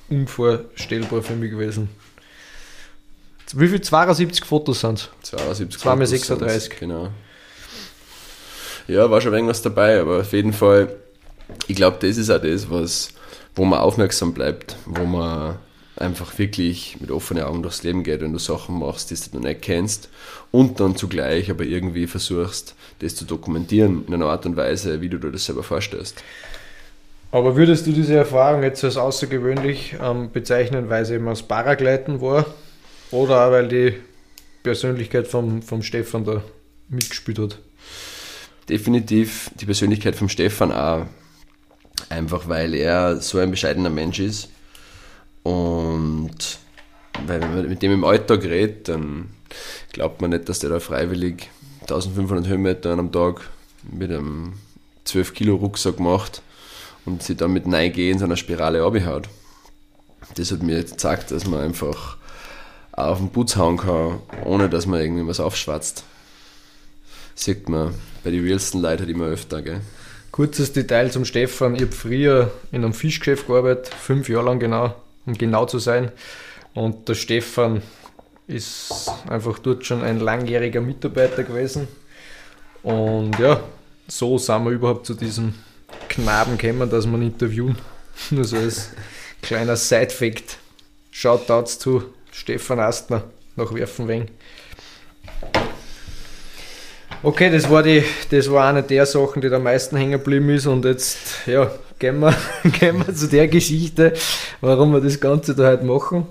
unvorstellbar 0.09 1.23
für 1.23 1.35
mich 1.35 1.51
gewesen. 1.51 1.89
Wie 3.55 3.69
viel? 3.69 3.81
72 3.81 4.45
Fotos 4.45 4.81
sind 4.81 4.99
es? 5.23 5.31
72 5.31 5.81
2 5.81 5.97
mal 5.97 6.07
36. 6.07 6.81
Genau. 6.81 7.11
Ja, 8.89 9.11
war 9.11 9.21
schon 9.21 9.33
irgendwas 9.33 9.63
dabei, 9.63 10.01
aber 10.01 10.21
auf 10.21 10.33
jeden 10.33 10.53
Fall, 10.53 10.95
ich 11.69 11.77
glaube, 11.77 11.99
das 12.01 12.17
ist 12.17 12.31
auch 12.31 12.41
das, 12.41 12.69
was, 12.69 13.11
wo 13.55 13.65
man 13.65 13.79
aufmerksam 13.79 14.35
bleibt, 14.35 14.77
wo 14.87 15.05
man 15.05 15.59
einfach 15.97 16.39
wirklich 16.39 16.97
mit 17.01 17.11
offenen 17.11 17.45
Augen 17.45 17.63
durchs 17.63 17.83
Leben 17.83 18.03
geht, 18.03 18.21
wenn 18.21 18.33
du 18.33 18.39
Sachen 18.39 18.79
machst, 18.79 19.11
die 19.11 19.15
du 19.15 19.37
noch 19.37 19.45
nicht 19.45 19.63
kennst 19.63 20.09
und 20.51 20.81
dann 20.81 20.97
zugleich 20.97 21.51
aber 21.51 21.65
irgendwie 21.65 22.07
versuchst, 22.07 22.75
das 22.99 23.15
zu 23.15 23.25
dokumentieren 23.25 24.05
in 24.07 24.15
einer 24.15 24.27
Art 24.27 24.47
und 24.47 24.57
Weise, 24.57 25.01
wie 25.01 25.09
du 25.09 25.19
dir 25.19 25.31
das 25.31 25.45
selber 25.45 25.63
vorstellst. 25.63 26.23
Aber 27.31 27.57
würdest 27.57 27.87
du 27.87 27.93
diese 27.93 28.15
Erfahrung 28.15 28.63
jetzt 28.63 28.85
als 28.85 28.97
außergewöhnlich 28.97 29.97
ähm, 30.01 30.31
bezeichnen, 30.33 30.89
weil 30.89 31.05
sie 31.05 31.15
eben 31.15 31.29
aus 31.29 31.43
Paragleiten 31.43 32.21
war 32.21 32.47
oder 33.11 33.47
auch 33.47 33.51
weil 33.51 33.69
die 33.69 33.95
Persönlichkeit 34.63 35.27
vom, 35.27 35.63
vom 35.63 35.83
Stefan 35.83 36.25
da 36.25 36.43
mitgespielt 36.89 37.39
hat? 37.39 37.59
Definitiv 38.69 39.51
die 39.61 39.67
Persönlichkeit 39.67 40.17
vom 40.17 40.29
Stefan 40.29 40.73
auch. 40.73 41.07
Einfach 42.09 42.49
weil 42.49 42.75
er 42.75 43.21
so 43.21 43.39
ein 43.39 43.51
bescheidener 43.51 43.91
Mensch 43.91 44.21
ist 44.21 44.49
und 45.45 46.59
wenn 47.27 47.41
man 47.41 47.69
mit 47.69 47.83
dem 47.83 47.93
im 47.93 48.05
Alltag 48.05 48.43
redet, 48.45 48.89
dann 48.89 49.29
glaubt 49.93 50.21
man 50.21 50.31
nicht, 50.31 50.49
dass 50.49 50.59
der 50.59 50.71
da 50.71 50.81
freiwillig 50.81 51.51
1500 51.83 52.49
Höhenmeter 52.49 52.93
am 52.93 53.13
Tag 53.13 53.43
mit 53.83 54.11
einem 54.11 54.55
12 55.05 55.35
Kilo 55.35 55.57
Rucksack 55.57 56.01
macht 56.01 56.43
und 57.05 57.23
sich 57.23 57.37
dann 57.37 57.53
mit 57.53 57.67
Neige 57.67 58.11
in 58.11 58.19
so 58.19 58.25
einer 58.25 58.37
Spirale 58.37 58.83
abhaut. 58.83 59.29
Das 60.37 60.51
hat 60.51 60.63
mir 60.63 60.79
jetzt 60.79 60.93
gezeigt, 60.93 61.31
dass 61.31 61.47
man 61.47 61.61
einfach 61.61 62.17
auf 62.93 63.19
den 63.19 63.29
Putz 63.29 63.57
hauen 63.57 63.77
kann, 63.77 64.21
ohne 64.45 64.71
dass 64.71 64.87
man 64.87 65.01
irgendwie 65.01 65.27
was 65.27 65.41
aufschwatzt. 65.41 66.05
Sieht 67.35 67.69
man 67.69 67.93
bei 68.23 68.31
den 68.31 68.45
realsten 68.45 68.81
Leuten 68.81 69.01
halt 69.01 69.11
immer 69.11 69.27
öfter. 69.27 69.61
Gell? 69.61 69.83
Kurzes 70.33 70.73
Detail 70.73 71.11
zum 71.11 71.27
Stefan. 71.27 71.75
Ich 71.75 71.83
habe 71.83 71.93
früher 71.93 72.51
in 72.73 72.83
einem 72.83 72.95
Fischgeschäft 72.95 73.47
gearbeitet, 73.47 73.89
fünf 73.89 74.31
Jahre 74.31 74.47
lang 74.47 74.59
genau 74.59 74.95
um 75.27 75.35
genau 75.35 75.67
zu 75.67 75.79
sein. 75.79 76.13
Und 76.75 77.09
der 77.09 77.15
Stefan 77.15 77.83
ist 78.47 79.11
einfach 79.29 79.59
dort 79.59 79.87
schon 79.87 80.03
ein 80.03 80.21
langjähriger 80.21 80.81
Mitarbeiter 80.81 81.45
gewesen. 81.45 81.89
Und 82.83 83.39
ja, 83.39 83.61
so 84.07 84.37
sind 84.39 84.65
wir 84.65 84.73
überhaupt 84.73 85.07
zu 85.07 85.15
diesem 85.15 85.55
Knaben 86.09 86.59
gekommen, 86.59 86.91
dass 86.91 87.07
wir 87.07 87.17
ihn 87.17 87.23
interviewen. 87.23 87.79
Nur 88.31 88.45
so 88.45 88.57
als 88.57 88.91
kleiner 89.43 89.77
Side-Fact. 89.77 90.59
Shoutouts 91.11 91.79
zu 91.79 92.03
Stefan 92.33 92.81
Astner 92.81 93.23
nach 93.55 93.73
Werfenweng. 93.73 94.29
Okay, 97.23 97.51
das 97.51 97.71
war, 97.71 97.83
die, 97.83 98.05
das 98.31 98.51
war 98.51 98.69
eine 98.69 98.83
der 98.83 99.07
Sachen, 99.07 99.41
die 99.41 99.49
am 99.49 99.63
meisten 99.63 99.97
hängen 99.97 100.13
geblieben 100.13 100.51
ist. 100.51 100.67
Und 100.67 100.85
jetzt, 100.85 101.47
ja, 101.47 101.71
gehen 101.99 102.21
wir, 102.21 102.35
gehen 102.79 103.05
wir 103.07 103.15
zu 103.15 103.29
der 103.29 103.49
Geschichte, 103.49 104.15
warum 104.61 104.93
wir 104.93 105.01
das 105.01 105.21
Ganze 105.21 105.55
da 105.55 105.71
heute 105.71 105.85
machen. 105.85 106.27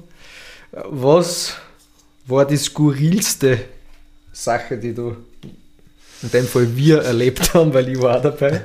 Was 0.72 1.56
war 2.26 2.46
die 2.46 2.58
skurrilste 2.58 3.60
Sache, 4.32 4.78
die 4.78 4.94
du 4.94 5.16
in 6.22 6.32
dem 6.32 6.48
Fall 6.48 6.76
wir 6.76 7.02
erlebt 7.02 7.54
haben, 7.54 7.74
weil 7.74 7.90
ich 7.90 8.02
war 8.02 8.20
dabei? 8.20 8.62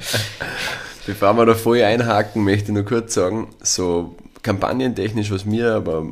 Bevor 1.07 1.35
wir 1.35 1.47
da 1.47 1.55
voll 1.55 1.83
einhaken, 1.83 2.45
möchte 2.45 2.67
ich 2.67 2.75
nur 2.75 2.85
kurz 2.85 3.15
sagen, 3.15 3.49
so 3.63 4.17
kampagnentechnisch, 4.43 5.31
was 5.31 5.45
mir 5.45 5.75
aber 5.75 6.07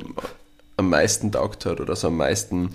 am 0.77 0.91
meisten 0.91 1.33
taugt 1.33 1.67
hat 1.67 1.81
oder 1.81 1.97
so 1.97 2.09
am 2.09 2.17
meisten 2.17 2.71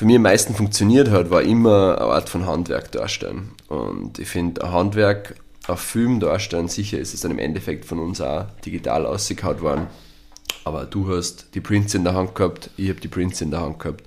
für 0.00 0.06
mich 0.06 0.16
am 0.16 0.22
meisten 0.22 0.54
funktioniert 0.54 1.10
hat, 1.10 1.30
war 1.30 1.42
immer 1.42 1.98
eine 1.98 2.10
Art 2.10 2.30
von 2.30 2.46
Handwerk 2.46 2.90
darstellen. 2.90 3.50
Und 3.68 4.18
ich 4.18 4.28
finde, 4.28 4.64
ein 4.64 4.72
Handwerk 4.72 5.34
auf 5.66 5.80
Film 5.80 6.20
darstellen, 6.20 6.68
sicher 6.68 6.98
ist 6.98 7.14
es 7.14 7.20
dann 7.20 7.30
im 7.30 7.38
Endeffekt 7.38 7.84
von 7.84 7.98
uns 7.98 8.20
auch 8.20 8.46
digital 8.64 9.06
ausgekaut 9.06 9.60
worden. 9.60 9.86
Aber 10.64 10.84
du 10.84 11.14
hast 11.14 11.54
die 11.54 11.60
Prints 11.60 11.94
in 11.94 12.04
der 12.04 12.14
Hand 12.14 12.34
gehabt, 12.34 12.70
ich 12.76 12.88
habe 12.88 13.00
die 13.00 13.08
Prints 13.08 13.40
in 13.40 13.50
der 13.50 13.60
Hand 13.60 13.78
gehabt. 13.78 14.04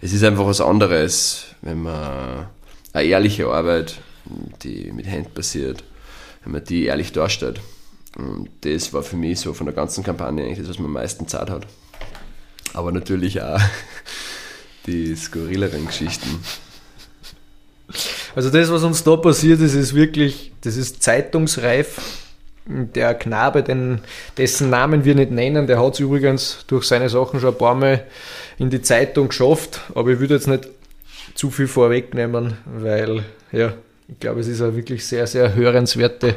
Es 0.00 0.12
ist 0.12 0.22
einfach 0.24 0.46
was 0.46 0.60
anderes, 0.60 1.46
wenn 1.62 1.82
man 1.82 2.48
eine 2.92 3.08
ehrliche 3.08 3.48
Arbeit, 3.48 4.00
die 4.62 4.92
mit 4.92 5.06
Hand 5.06 5.34
passiert, 5.34 5.84
wenn 6.44 6.52
man 6.52 6.64
die 6.64 6.84
ehrlich 6.84 7.12
darstellt. 7.12 7.60
Und 8.16 8.48
das 8.62 8.92
war 8.92 9.02
für 9.02 9.16
mich 9.16 9.40
so 9.40 9.52
von 9.52 9.66
der 9.66 9.74
ganzen 9.74 10.02
Kampagne 10.02 10.44
eigentlich 10.44 10.58
das, 10.58 10.68
was 10.68 10.78
mir 10.78 10.86
am 10.86 10.92
meisten 10.92 11.28
Zeit 11.28 11.50
hat. 11.50 11.66
Aber 12.72 12.92
natürlich 12.92 13.42
auch 13.42 13.60
die 14.86 15.14
skurrileren 15.14 15.86
Geschichten. 15.86 16.40
Also 18.36 18.50
das, 18.50 18.70
was 18.70 18.84
uns 18.84 19.02
da 19.02 19.16
passiert 19.16 19.62
ist, 19.62 19.72
ist 19.72 19.94
wirklich, 19.94 20.52
das 20.60 20.76
ist 20.76 21.02
zeitungsreif. 21.02 22.22
Der 22.66 23.14
Knabe, 23.14 23.62
den, 23.62 24.00
dessen 24.36 24.68
Namen 24.68 25.06
wir 25.06 25.14
nicht 25.14 25.30
nennen, 25.30 25.66
der 25.66 25.82
hat 25.82 25.94
es 25.94 26.00
übrigens 26.00 26.64
durch 26.66 26.84
seine 26.84 27.08
Sachen 27.08 27.40
schon 27.40 27.54
ein 27.54 27.58
paar 27.58 27.74
Mal 27.74 28.04
in 28.58 28.68
die 28.68 28.82
Zeitung 28.82 29.28
geschafft, 29.28 29.80
aber 29.94 30.10
ich 30.10 30.20
würde 30.20 30.34
jetzt 30.34 30.48
nicht 30.48 30.68
zu 31.34 31.50
viel 31.50 31.66
vorwegnehmen, 31.66 32.58
weil 32.66 33.24
ja, 33.52 33.72
ich 34.06 34.20
glaube, 34.20 34.40
es 34.40 34.48
ist 34.48 34.60
eine 34.60 34.76
wirklich 34.76 35.06
sehr, 35.06 35.26
sehr 35.26 35.54
hörenswerte 35.54 36.34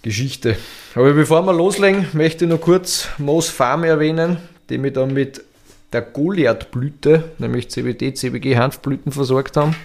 Geschichte. 0.00 0.56
Aber 0.94 1.12
bevor 1.12 1.42
wir 1.42 1.52
loslegen, 1.52 2.06
möchte 2.14 2.46
ich 2.46 2.50
noch 2.50 2.60
kurz 2.60 3.08
Moos 3.18 3.50
Farm 3.50 3.84
erwähnen, 3.84 4.38
die 4.70 4.78
mich 4.78 4.94
dann 4.94 5.12
mit 5.12 5.44
der 5.92 6.00
Goliath-Blüte, 6.00 7.32
nämlich 7.36 7.68
CBD, 7.68 8.14
CBG 8.14 8.56
Hanfblüten 8.56 9.12
versorgt 9.12 9.58
haben 9.58 9.76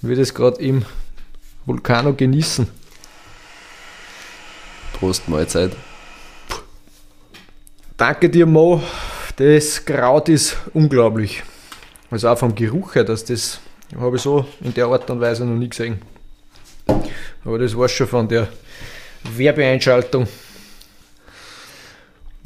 wir 0.00 0.16
das 0.16 0.34
gerade 0.34 0.60
im 0.60 0.84
Vulkano 1.66 2.14
genießen. 2.14 2.66
Prost, 4.94 5.28
Mahlzeit. 5.28 5.72
Danke 7.96 8.30
dir, 8.30 8.46
Mo. 8.46 8.82
Das 9.36 9.84
Kraut 9.84 10.28
ist 10.28 10.56
unglaublich. 10.74 11.42
Also 12.10 12.28
auch 12.28 12.38
vom 12.38 12.54
Geruch 12.54 12.94
her, 12.94 13.04
dass 13.04 13.24
das 13.24 13.60
habe 13.96 14.16
ich 14.16 14.22
so 14.22 14.46
in 14.60 14.74
der 14.74 14.86
Art 14.86 15.08
und 15.10 15.20
Weise 15.20 15.44
noch 15.44 15.56
nie 15.56 15.68
gesehen. 15.68 15.98
Aber 17.44 17.58
das 17.58 17.76
war 17.76 17.88
schon 17.88 18.06
von 18.06 18.28
der 18.28 18.48
Werbeeinschaltung. 19.36 20.26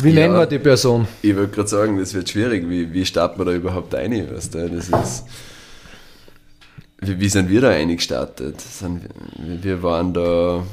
Wie 0.02 0.10
ja, 0.10 0.14
nennen 0.14 0.34
wir 0.34 0.46
die 0.46 0.58
Person? 0.58 1.06
Ich 1.22 1.36
wollte 1.36 1.54
gerade 1.54 1.68
sagen, 1.68 1.98
das 1.98 2.12
wird 2.12 2.28
schwierig. 2.28 2.68
Wie, 2.68 2.92
wie 2.92 3.06
starten 3.06 3.38
wir 3.38 3.44
da 3.44 3.52
überhaupt 3.52 3.94
ein? 3.94 4.12
Weißt 4.34 4.54
du? 4.54 4.68
das 4.68 4.88
ist, 4.88 5.24
wie, 7.02 7.20
wie 7.20 7.28
sind 7.28 7.50
wir 7.50 7.60
da 7.60 7.70
eingestartet? 7.70 8.62
Wir 9.36 9.82
waren 9.82 10.14
da, 10.14 10.64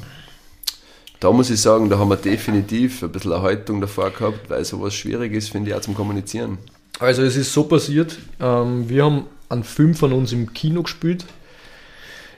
da 1.19 1.31
muss 1.31 1.49
ich 1.49 1.59
sagen, 1.59 1.89
da 1.89 1.97
haben 1.97 2.09
wir 2.09 2.17
definitiv 2.17 3.03
ein 3.03 3.11
bisschen 3.11 3.31
Erhaltung 3.31 3.81
davor 3.81 4.11
gehabt, 4.11 4.49
weil 4.49 4.63
sowas 4.63 4.93
schwierig 4.93 5.33
ist, 5.33 5.49
finde 5.49 5.71
ich, 5.71 5.75
auch 5.75 5.81
zum 5.81 5.95
Kommunizieren. 5.95 6.59
Also 6.99 7.23
es 7.23 7.35
ist 7.35 7.51
so 7.51 7.63
passiert, 7.63 8.17
ähm, 8.39 8.87
wir 8.87 9.05
haben 9.05 9.25
einen 9.49 9.63
Film 9.63 9.95
von 9.95 10.13
uns 10.13 10.31
im 10.31 10.53
Kino 10.53 10.83
gespielt. 10.83 11.25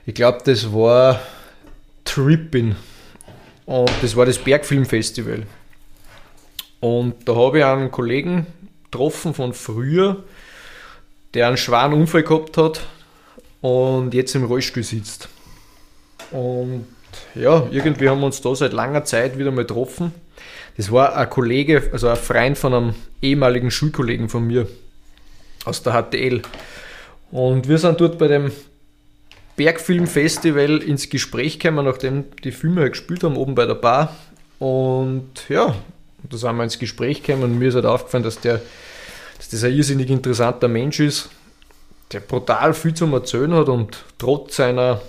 Ich 0.05 0.15
glaube, 0.15 0.39
das 0.45 0.71
war 0.71 1.19
Trippin. 2.05 2.75
Und 3.65 3.91
das 4.01 4.15
war 4.15 4.25
das 4.25 4.37
Bergfilmfestival. 4.37 5.43
Und 6.79 7.27
da 7.27 7.35
habe 7.35 7.59
ich 7.59 7.65
einen 7.65 7.91
Kollegen 7.91 8.47
getroffen 8.85 9.33
von 9.33 9.53
früher, 9.53 10.23
der 11.33 11.47
einen 11.47 11.57
schweren 11.57 11.93
Unfall 11.93 12.23
gehabt 12.23 12.57
hat 12.57 12.81
und 13.61 14.13
jetzt 14.13 14.35
im 14.35 14.45
Rollstuhl 14.45 14.83
sitzt. 14.83 15.29
Und 16.31 16.85
ja, 17.35 17.67
irgendwie 17.71 18.09
haben 18.09 18.19
wir 18.19 18.25
uns 18.25 18.41
da 18.41 18.55
seit 18.55 18.73
langer 18.73 19.03
Zeit 19.03 19.37
wieder 19.37 19.51
mal 19.51 19.65
getroffen. 19.65 20.13
Das 20.77 20.91
war 20.91 21.15
ein 21.15 21.29
Kollege, 21.29 21.89
also 21.91 22.07
ein 22.07 22.15
Freund 22.15 22.57
von 22.57 22.73
einem 22.73 22.95
ehemaligen 23.21 23.71
Schulkollegen 23.71 24.29
von 24.29 24.47
mir 24.47 24.67
aus 25.65 25.83
der 25.83 25.93
HTL. 25.93 26.41
Und 27.31 27.67
wir 27.67 27.77
sind 27.77 28.01
dort 28.01 28.17
bei 28.17 28.27
dem 28.27 28.51
Bergfilmfestival 29.55 30.77
ins 30.77 31.09
Gespräch 31.09 31.59
gekommen, 31.59 31.85
nachdem 31.85 32.25
die 32.43 32.51
Filme 32.51 32.81
halt 32.81 32.93
gespielt 32.93 33.23
haben, 33.23 33.35
oben 33.35 33.55
bei 33.55 33.65
der 33.65 33.75
Bar. 33.75 34.15
Und 34.59 35.29
ja, 35.49 35.75
da 36.29 36.37
sind 36.37 36.55
wir 36.55 36.63
ins 36.63 36.79
Gespräch 36.79 37.21
gekommen 37.23 37.43
und 37.43 37.59
mir 37.59 37.69
ist 37.69 37.75
halt 37.75 37.85
aufgefallen, 37.85 38.23
dass, 38.23 38.39
der, 38.39 38.61
dass 39.37 39.49
das 39.49 39.63
ein 39.63 39.73
irrsinnig 39.73 40.09
interessanter 40.09 40.67
Mensch 40.67 40.99
ist, 40.99 41.29
der 42.11 42.19
brutal 42.19 42.73
viel 42.73 42.93
zum 42.93 43.13
Erzählen 43.13 43.53
hat 43.53 43.69
und 43.69 44.03
trotz 44.17 44.57
seiner 44.57 45.01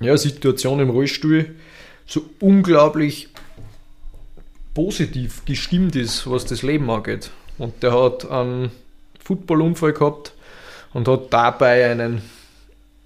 ja, 0.00 0.16
Situation 0.16 0.80
im 0.80 0.90
Rollstuhl 0.90 1.54
so 2.06 2.22
unglaublich 2.40 3.28
positiv 4.74 5.44
gestimmt 5.44 5.96
ist, 5.96 6.28
was 6.30 6.44
das 6.44 6.62
Leben 6.62 6.90
angeht. 6.90 7.30
Und 7.58 7.82
der 7.82 7.92
hat 7.92 8.30
einen 8.30 8.70
Footballunfall 9.22 9.92
gehabt 9.92 10.32
und 10.92 11.08
hat 11.08 11.32
dabei 11.32 11.90
einen 11.90 12.22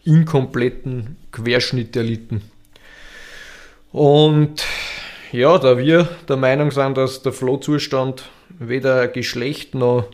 inkompletten 0.04 1.16
Querschnitt 1.32 1.96
erlitten. 1.96 2.42
Und 3.92 4.64
ja, 5.32 5.58
da 5.58 5.78
wir 5.78 6.08
der 6.28 6.36
Meinung 6.36 6.70
sind, 6.70 6.96
dass 6.96 7.22
der 7.22 7.32
Flohzustand 7.32 8.30
weder 8.58 9.08
Geschlecht 9.08 9.74
noch 9.74 10.08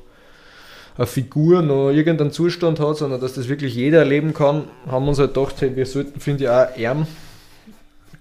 eine 0.96 1.06
Figur 1.06 1.62
noch 1.62 1.90
irgendeinen 1.90 2.32
Zustand 2.32 2.80
hat, 2.80 2.98
sondern 2.98 3.20
dass 3.20 3.34
das 3.34 3.48
wirklich 3.48 3.74
jeder 3.74 4.00
erleben 4.00 4.34
kann, 4.34 4.64
haben 4.86 5.04
wir 5.04 5.10
uns 5.10 5.18
halt 5.18 5.34
gedacht, 5.34 5.60
hey, 5.60 5.74
wir 5.74 5.86
sollten, 5.86 6.20
finde 6.20 6.44
ich, 6.44 6.50
auch 6.50 6.76
Erm 6.76 7.06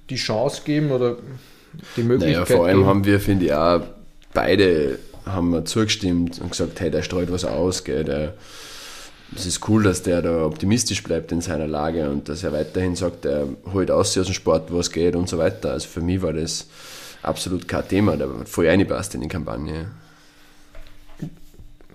die 0.10 0.16
Chance 0.16 0.62
geben 0.66 0.92
oder 0.92 1.18
die 1.96 2.04
Möglichkeit. 2.04 2.50
Naja, 2.50 2.58
vor 2.58 2.66
allem 2.66 2.78
geben. 2.78 2.90
haben 2.90 3.06
wir, 3.06 3.20
finde 3.20 3.46
ich, 3.46 3.54
auch 3.54 3.82
beide 4.34 5.00
haben 5.26 5.52
wir 5.52 5.66
zugestimmt 5.66 6.40
und 6.42 6.52
gesagt, 6.52 6.80
hey, 6.80 6.90
der 6.90 7.04
streut 7.04 7.32
was 7.32 7.46
aus, 7.46 7.84
gell, 7.84 8.04
der, 8.04 8.34
es 9.36 9.46
ist 9.46 9.68
cool, 9.70 9.84
dass 9.84 10.04
der 10.04 10.22
da 10.22 10.46
optimistisch 10.46 11.04
bleibt 11.04 11.32
in 11.32 11.42
seiner 11.42 11.68
Lage 11.68 12.10
und 12.10 12.28
dass 12.28 12.44
er 12.44 12.52
weiterhin 12.52 12.96
sagt, 12.96 13.26
er 13.26 13.48
holt 13.72 13.92
aus 13.92 14.18
aus 14.18 14.26
dem 14.26 14.34
Sport, 14.34 14.72
wo 14.72 14.80
es 14.80 14.92
geht 14.92 15.16
und 15.16 15.30
so 15.30 15.38
weiter. 15.38 15.72
Also 15.72 15.88
für 15.88 16.02
mich 16.02 16.22
war 16.22 16.34
das 16.34 16.68
absolut 17.22 17.68
kein 17.68 17.88
Thema, 17.88 18.18
der 18.18 18.28
hat 18.28 18.50
voll 18.50 18.68
reingepasst 18.68 19.16
in 19.16 19.22
die 19.22 19.28
Kampagne. 19.28 19.88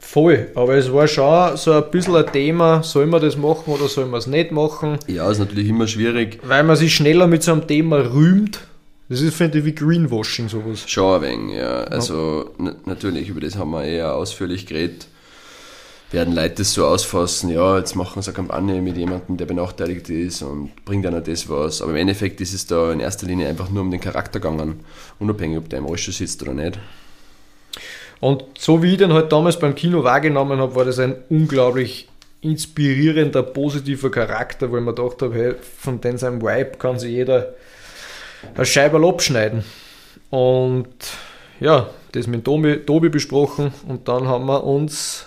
Voll, 0.09 0.51
aber 0.55 0.77
es 0.77 0.93
war 0.93 1.09
schon 1.09 1.57
so 1.57 1.73
ein 1.73 1.91
bisschen 1.91 2.15
ein 2.15 2.33
Thema, 2.33 2.83
soll 2.85 3.07
man 3.07 3.21
das 3.21 3.37
machen 3.37 3.75
oder 3.75 3.89
soll 3.89 4.07
man 4.07 4.21
es 4.21 4.29
nicht 4.29 4.53
machen? 4.53 4.99
Ja, 5.09 5.29
ist 5.29 5.41
natürlich 5.41 5.69
immer 5.69 5.89
schwierig. 5.89 6.39
Weil 6.45 6.63
man 6.63 6.77
sich 6.77 6.95
schneller 6.95 7.27
mit 7.27 7.43
so 7.43 7.51
einem 7.51 7.67
Thema 7.67 7.97
rühmt. 8.15 8.61
Das 9.09 9.21
ist, 9.21 9.35
finde 9.35 9.59
ich, 9.59 9.65
wie 9.65 9.75
Greenwashing 9.75 10.49
sowas. 10.49 10.85
Schon 10.87 11.17
ein 11.17 11.23
wenig, 11.23 11.57
ja. 11.57 11.83
Also 11.85 12.51
ja. 12.59 12.73
natürlich, 12.87 13.29
über 13.29 13.41
das 13.41 13.57
haben 13.57 13.73
wir 13.73 13.83
eher 13.83 14.15
ausführlich 14.15 14.67
geredet. 14.67 15.09
Werden 16.13 16.37
Leute 16.37 16.55
das 16.59 16.73
so 16.73 16.87
ausfassen, 16.87 17.51
ja, 17.51 17.77
jetzt 17.77 17.97
machen 17.97 18.23
sie 18.23 18.31
eine 18.31 18.37
Kampagne 18.37 18.81
mit 18.81 18.97
jemandem, 18.97 19.37
der 19.37 19.47
benachteiligt 19.47 20.09
ist 20.09 20.41
und 20.41 20.71
bringt 20.85 21.05
einer 21.05 21.21
das 21.21 21.49
was. 21.49 21.83
Aber 21.83 21.91
im 21.91 21.97
Endeffekt 21.97 22.41
ist 22.41 22.55
es 22.55 22.67
da 22.67 22.93
in 22.93 23.01
erster 23.01 23.27
Linie 23.27 23.49
einfach 23.49 23.71
nur 23.71 23.83
um 23.83 23.91
den 23.91 24.01
Charakter 24.01 24.39
gegangen, 24.39 24.81
unabhängig, 25.19 25.59
ob 25.59 25.69
der 25.69 25.81
im 25.81 25.87
Rollstuhl 25.87 26.15
sitzt 26.15 26.41
oder 26.43 26.55
nicht. 26.55 26.79
Und 28.21 28.45
so 28.59 28.83
wie 28.83 28.93
ich 28.93 28.99
den 28.99 29.13
halt 29.13 29.33
damals 29.33 29.59
beim 29.59 29.75
Kino 29.75 30.05
wahrgenommen 30.05 30.59
habe, 30.59 30.75
war 30.75 30.85
das 30.85 30.99
ein 30.99 31.17
unglaublich 31.29 32.09
inspirierender, 32.41 33.43
positiver 33.43 34.11
Charakter, 34.11 34.71
wo 34.71 34.77
ich 34.77 34.83
mir 34.83 34.95
gedacht 34.95 35.23
habe, 35.23 35.35
hey, 35.35 35.55
von 35.79 36.01
dem 36.01 36.17
seinem 36.17 36.41
Vibe 36.41 36.79
kann 36.79 36.99
sich 36.99 37.11
jeder 37.11 37.55
ein 38.55 38.65
Scheiberl 38.65 39.05
abschneiden. 39.05 39.65
Und 40.31 40.89
ja, 41.61 41.91
das 42.13 42.27
mit 42.27 42.45
Tobi, 42.45 42.79
Tobi 42.79 43.09
besprochen 43.09 43.73
und 43.89 44.09
dann 44.09 44.27
haben 44.27 44.47
wir 44.47 44.65
uns 44.65 45.27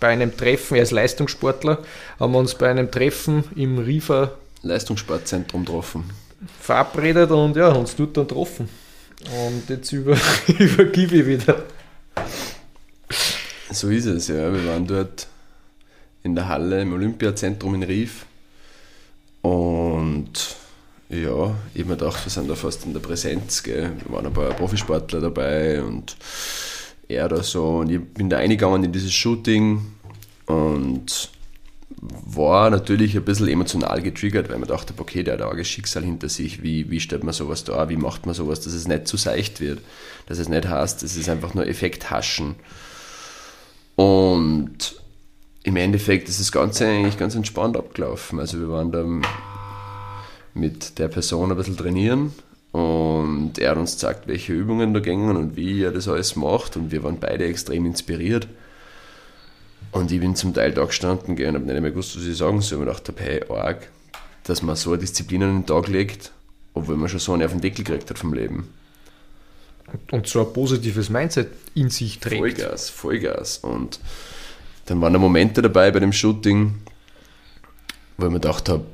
bei 0.00 0.08
einem 0.08 0.36
Treffen, 0.36 0.76
er 0.76 0.82
ist 0.82 0.90
Leistungssportler, 0.90 1.78
haben 2.18 2.32
wir 2.32 2.38
uns 2.38 2.54
bei 2.54 2.68
einem 2.68 2.90
Treffen 2.90 3.44
im 3.54 3.78
Rifa 3.78 4.32
Leistungssportzentrum 4.62 5.64
getroffen. 5.64 6.10
Verabredet 6.60 7.30
und 7.30 7.56
ja, 7.56 7.68
uns 7.68 7.94
dort 7.94 8.16
dann 8.16 8.26
getroffen. 8.26 8.68
Und 9.46 9.68
jetzt 9.68 9.92
über, 9.92 10.16
übergebe 10.58 11.16
ich 11.16 11.26
wieder. 11.26 11.62
So 13.70 13.88
ist 13.88 14.06
es, 14.06 14.28
ja. 14.28 14.52
Wir 14.52 14.66
waren 14.66 14.86
dort 14.86 15.26
in 16.22 16.34
der 16.34 16.48
Halle 16.48 16.82
im 16.82 16.92
Olympiazentrum 16.92 17.74
in 17.74 17.82
Rief. 17.82 18.26
Und 19.40 20.56
ja, 21.08 21.54
ich 21.74 21.80
habe 21.80 21.90
mir 21.90 21.96
gedacht, 21.96 22.24
wir 22.24 22.30
sind 22.30 22.48
da 22.48 22.54
fast 22.54 22.84
in 22.84 22.92
der 22.92 23.00
Präsenz. 23.00 23.62
Gell. 23.62 23.92
Wir 24.04 24.14
waren 24.14 24.26
ein 24.26 24.32
paar 24.32 24.50
Profisportler 24.54 25.20
dabei 25.20 25.82
und 25.82 26.16
er 27.08 27.28
da 27.28 27.42
so. 27.42 27.78
Und 27.78 27.90
ich 27.90 28.00
bin 28.00 28.30
da 28.30 28.38
eingegangen 28.38 28.84
in 28.84 28.92
dieses 28.92 29.12
Shooting 29.12 29.84
und 30.46 31.31
war 32.02 32.68
natürlich 32.70 33.16
ein 33.16 33.24
bisschen 33.24 33.46
emotional 33.46 34.02
getriggert, 34.02 34.50
weil 34.50 34.58
man 34.58 34.68
dachte, 34.68 34.92
okay, 34.98 35.22
der 35.22 35.34
hat 35.34 35.42
ein 35.42 35.48
arges 35.48 35.68
Schicksal 35.68 36.02
hinter 36.02 36.28
sich, 36.28 36.60
wie, 36.60 36.90
wie 36.90 36.98
stellt 36.98 37.22
man 37.22 37.32
sowas 37.32 37.62
da, 37.62 37.88
wie 37.88 37.96
macht 37.96 38.26
man 38.26 38.34
sowas, 38.34 38.60
dass 38.60 38.72
es 38.72 38.88
nicht 38.88 39.06
zu 39.06 39.16
seicht 39.16 39.60
wird, 39.60 39.80
dass 40.26 40.38
es 40.38 40.48
nicht 40.48 40.68
heißt, 40.68 41.04
es 41.04 41.16
ist 41.16 41.28
einfach 41.28 41.54
nur 41.54 41.64
Effekthaschen. 41.66 42.56
Und 43.94 44.96
im 45.62 45.76
Endeffekt 45.76 46.28
ist 46.28 46.40
das 46.40 46.50
Ganze 46.50 46.88
eigentlich 46.88 47.18
ganz 47.18 47.36
entspannt 47.36 47.76
abgelaufen. 47.76 48.40
Also 48.40 48.58
wir 48.58 48.68
waren 48.68 48.90
da 48.90 49.04
mit 50.54 50.98
der 50.98 51.06
Person 51.06 51.52
ein 51.52 51.56
bisschen 51.56 51.76
trainieren 51.76 52.32
und 52.72 53.58
er 53.58 53.70
hat 53.70 53.78
uns 53.78 53.94
gesagt, 53.94 54.26
welche 54.26 54.52
Übungen 54.52 54.92
da 54.92 54.98
gingen 54.98 55.36
und 55.36 55.54
wie 55.54 55.82
er 55.82 55.92
das 55.92 56.08
alles 56.08 56.34
macht 56.34 56.76
und 56.76 56.90
wir 56.90 57.04
waren 57.04 57.20
beide 57.20 57.44
extrem 57.44 57.86
inspiriert. 57.86 58.48
Und 59.92 60.10
ich 60.10 60.20
bin 60.20 60.34
zum 60.34 60.54
Teil 60.54 60.72
da 60.72 60.84
gestanden 60.84 61.36
und 61.36 61.46
habe 61.46 61.60
nicht 61.60 61.80
mehr 61.80 61.90
gewusst, 61.90 62.16
was 62.16 62.24
ich 62.24 62.36
sagen 62.36 62.62
soll. 62.62 62.80
Und 62.80 62.86
dachte, 62.86 63.12
hey, 63.16 63.44
arg, 63.48 63.88
dass 64.44 64.62
man 64.62 64.74
so 64.74 64.90
eine 64.90 64.98
Disziplin 64.98 65.42
an 65.42 65.60
den 65.60 65.66
Tag 65.66 65.88
legt, 65.88 66.32
obwohl 66.74 66.96
man 66.96 67.08
schon 67.08 67.20
so 67.20 67.34
einen 67.34 67.44
auf 67.44 67.52
den 67.52 67.60
Deckel 67.60 67.84
gekriegt 67.84 68.08
hat 68.08 68.18
vom 68.18 68.32
Leben. 68.32 68.72
Und 70.10 70.26
so 70.26 70.40
ein 70.40 70.52
positives 70.52 71.10
Mindset 71.10 71.48
in 71.74 71.90
sich 71.90 72.18
trägt. 72.18 72.40
Vollgas, 72.40 72.88
Vollgas. 72.88 73.58
Und 73.58 74.00
dann 74.86 75.00
waren 75.02 75.12
da 75.12 75.18
Momente 75.18 75.60
dabei 75.60 75.90
bei 75.90 76.00
dem 76.00 76.12
Shooting, 76.12 76.74
wo 78.16 78.26
ich 78.26 78.32
mir 78.32 78.40
gedacht 78.40 78.70
habe, 78.70 78.86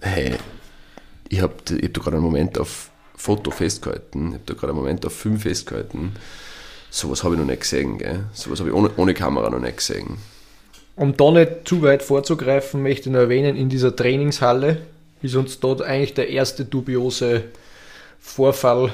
hey, 0.00 0.34
ich 1.28 1.40
habe 1.40 1.54
ich 1.70 1.84
hab 1.84 1.94
da 1.94 2.00
gerade 2.00 2.16
einen 2.16 2.24
Moment 2.24 2.58
auf 2.58 2.90
Foto 3.14 3.52
festgehalten, 3.52 4.28
ich 4.28 4.34
habe 4.34 4.42
da 4.46 4.54
gerade 4.54 4.72
einen 4.72 4.80
Moment 4.80 5.06
auf 5.06 5.14
Film 5.14 5.38
festgehalten. 5.38 6.16
Sowas 6.90 7.22
habe 7.22 7.34
ich 7.34 7.40
noch 7.40 7.46
nicht 7.46 7.60
gesehen, 7.60 7.98
gell? 7.98 8.24
Sowas 8.34 8.58
habe 8.58 8.70
ich 8.70 8.74
ohne, 8.74 8.90
ohne 8.96 9.14
Kamera 9.14 9.48
noch 9.48 9.60
nicht 9.60 9.78
gesehen. 9.78 10.18
Um 10.96 11.16
da 11.16 11.30
nicht 11.30 11.50
zu 11.64 11.82
weit 11.82 12.02
vorzugreifen, 12.02 12.82
möchte 12.82 13.08
ich 13.08 13.12
nur 13.12 13.22
erwähnen, 13.22 13.56
in 13.56 13.68
dieser 13.68 13.94
Trainingshalle 13.96 14.78
ist 15.22 15.36
uns 15.36 15.60
dort 15.60 15.82
eigentlich 15.82 16.14
der 16.14 16.28
erste 16.28 16.64
dubiose 16.64 17.44
Vorfall 18.20 18.92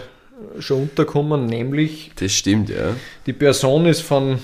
schon 0.61 0.83
unterkommen, 0.83 1.47
nämlich. 1.47 2.13
Das 2.17 2.33
stimmt, 2.33 2.71
ja. 2.71 2.95
Die 3.27 3.33
Person 3.33 3.87
ist 3.87 4.03
von 4.03 4.39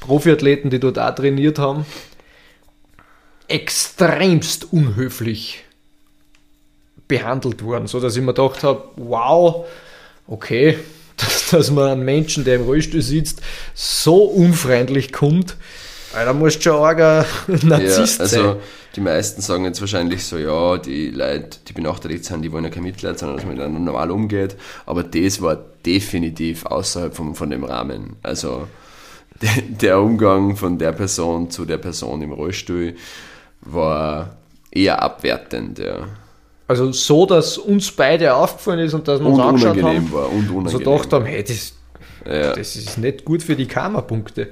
Profiathleten, 0.00 0.70
die 0.70 0.80
dort 0.80 0.98
auch 0.98 1.14
trainiert 1.14 1.58
haben, 1.58 1.86
extremst 3.48 4.72
unhöflich 4.72 5.64
behandelt 7.08 7.62
worden, 7.62 7.86
so 7.86 8.00
dass 8.00 8.16
ich 8.16 8.22
mir 8.22 8.34
gedacht 8.34 8.62
habe, 8.62 8.84
wow, 8.96 9.66
okay, 10.26 10.78
dass, 11.16 11.50
dass 11.50 11.70
man 11.70 11.90
einen 11.90 12.04
Menschen, 12.04 12.44
der 12.44 12.56
im 12.56 12.62
Rollstuhl 12.62 13.02
sitzt, 13.02 13.42
so 13.74 14.24
unfreundlich 14.24 15.12
kommt, 15.12 15.56
da 16.14 16.32
musst 16.32 16.58
du 16.58 16.62
schon 16.62 16.82
arger 16.82 17.24
Narzisst 17.62 18.18
ja, 18.18 18.24
also 18.24 18.42
sein. 18.42 18.56
Die 18.96 19.00
meisten 19.00 19.40
sagen 19.40 19.64
jetzt 19.64 19.80
wahrscheinlich 19.80 20.24
so, 20.24 20.36
ja, 20.36 20.76
die 20.76 21.10
Leute, 21.10 21.58
die 21.66 21.72
benachteiligt 21.72 22.24
sind, 22.24 22.42
die 22.42 22.52
wollen 22.52 22.64
ja 22.64 22.70
kein 22.70 22.82
Mitleid, 22.82 23.18
sondern 23.18 23.36
dass 23.36 23.46
man 23.46 23.54
miteinander 23.54 23.80
normal 23.80 24.10
umgeht. 24.10 24.56
Aber 24.84 25.02
das 25.02 25.40
war 25.40 25.56
definitiv 25.86 26.66
außerhalb 26.66 27.14
von, 27.14 27.34
von 27.34 27.50
dem 27.50 27.64
Rahmen. 27.64 28.16
Also 28.22 28.68
der, 29.42 29.50
der 29.68 30.00
Umgang 30.00 30.56
von 30.56 30.78
der 30.78 30.92
Person 30.92 31.50
zu 31.50 31.64
der 31.64 31.78
Person 31.78 32.20
im 32.22 32.32
Rollstuhl 32.32 32.94
war 33.62 34.36
eher 34.70 35.00
abwertend, 35.02 35.78
ja. 35.78 36.06
Also 36.68 36.92
so, 36.92 37.26
dass 37.26 37.58
uns 37.58 37.90
beide 37.92 38.34
aufgefallen 38.34 38.80
ist 38.80 38.94
und 38.94 39.06
dass 39.08 39.20
wir 39.20 39.26
Und 39.26 39.34
uns 39.34 39.42
angeschaut 39.42 39.76
unangenehm 39.76 40.04
haben. 40.04 40.12
war. 40.12 40.30
Und 40.30 40.46
So 40.46 40.54
unangenehm. 40.56 40.78
gedacht 40.78 41.12
haben, 41.12 41.24
hey, 41.26 41.44
das, 41.44 41.72
ja. 42.24 42.54
das 42.54 42.76
ist 42.76 42.98
nicht 42.98 43.24
gut 43.24 43.42
für 43.42 43.56
die 43.56 43.66
Karma-Punkte. 43.66 44.48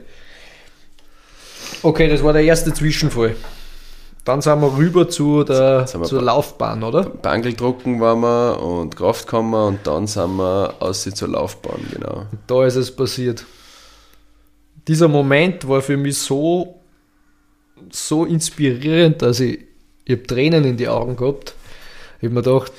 Okay, 1.83 2.09
das 2.09 2.23
war 2.23 2.33
der 2.33 2.43
erste 2.43 2.73
Zwischenfall. 2.73 3.37
Dann 4.25 4.43
sind 4.43 4.61
wir 4.61 4.77
rüber 4.77 5.09
zu 5.09 5.45
der, 5.45 5.87
zur 5.87 6.23
Laufbahn, 6.23 6.83
oder? 6.83 7.05
Bangeldrucken 7.05 8.01
waren 8.01 8.21
wir 8.21 8.63
und 8.63 8.97
Kraftkammer 8.97 9.67
und 9.67 9.87
dann 9.87 10.07
sind 10.07 10.37
wir 10.37 10.75
aus 10.79 11.03
zur 11.03 11.29
Laufbahn, 11.29 11.81
genau. 11.91 12.27
Da 12.47 12.67
ist 12.67 12.77
es 12.77 12.95
passiert. 12.95 13.47
Dieser 14.87 15.09
Moment 15.09 15.67
war 15.67 15.81
für 15.81 15.97
mich 15.97 16.19
so, 16.19 16.81
so 17.91 18.25
inspirierend, 18.27 19.23
dass 19.23 19.41
ich, 19.41 19.61
ich 20.05 20.17
habe 20.17 20.27
Tränen 20.27 20.65
in 20.65 20.77
die 20.77 20.89
Augen 20.89 21.17
gehabt. 21.17 21.55
Ich 22.19 22.25
habe 22.25 22.35
mir 22.35 22.43
gedacht, 22.43 22.73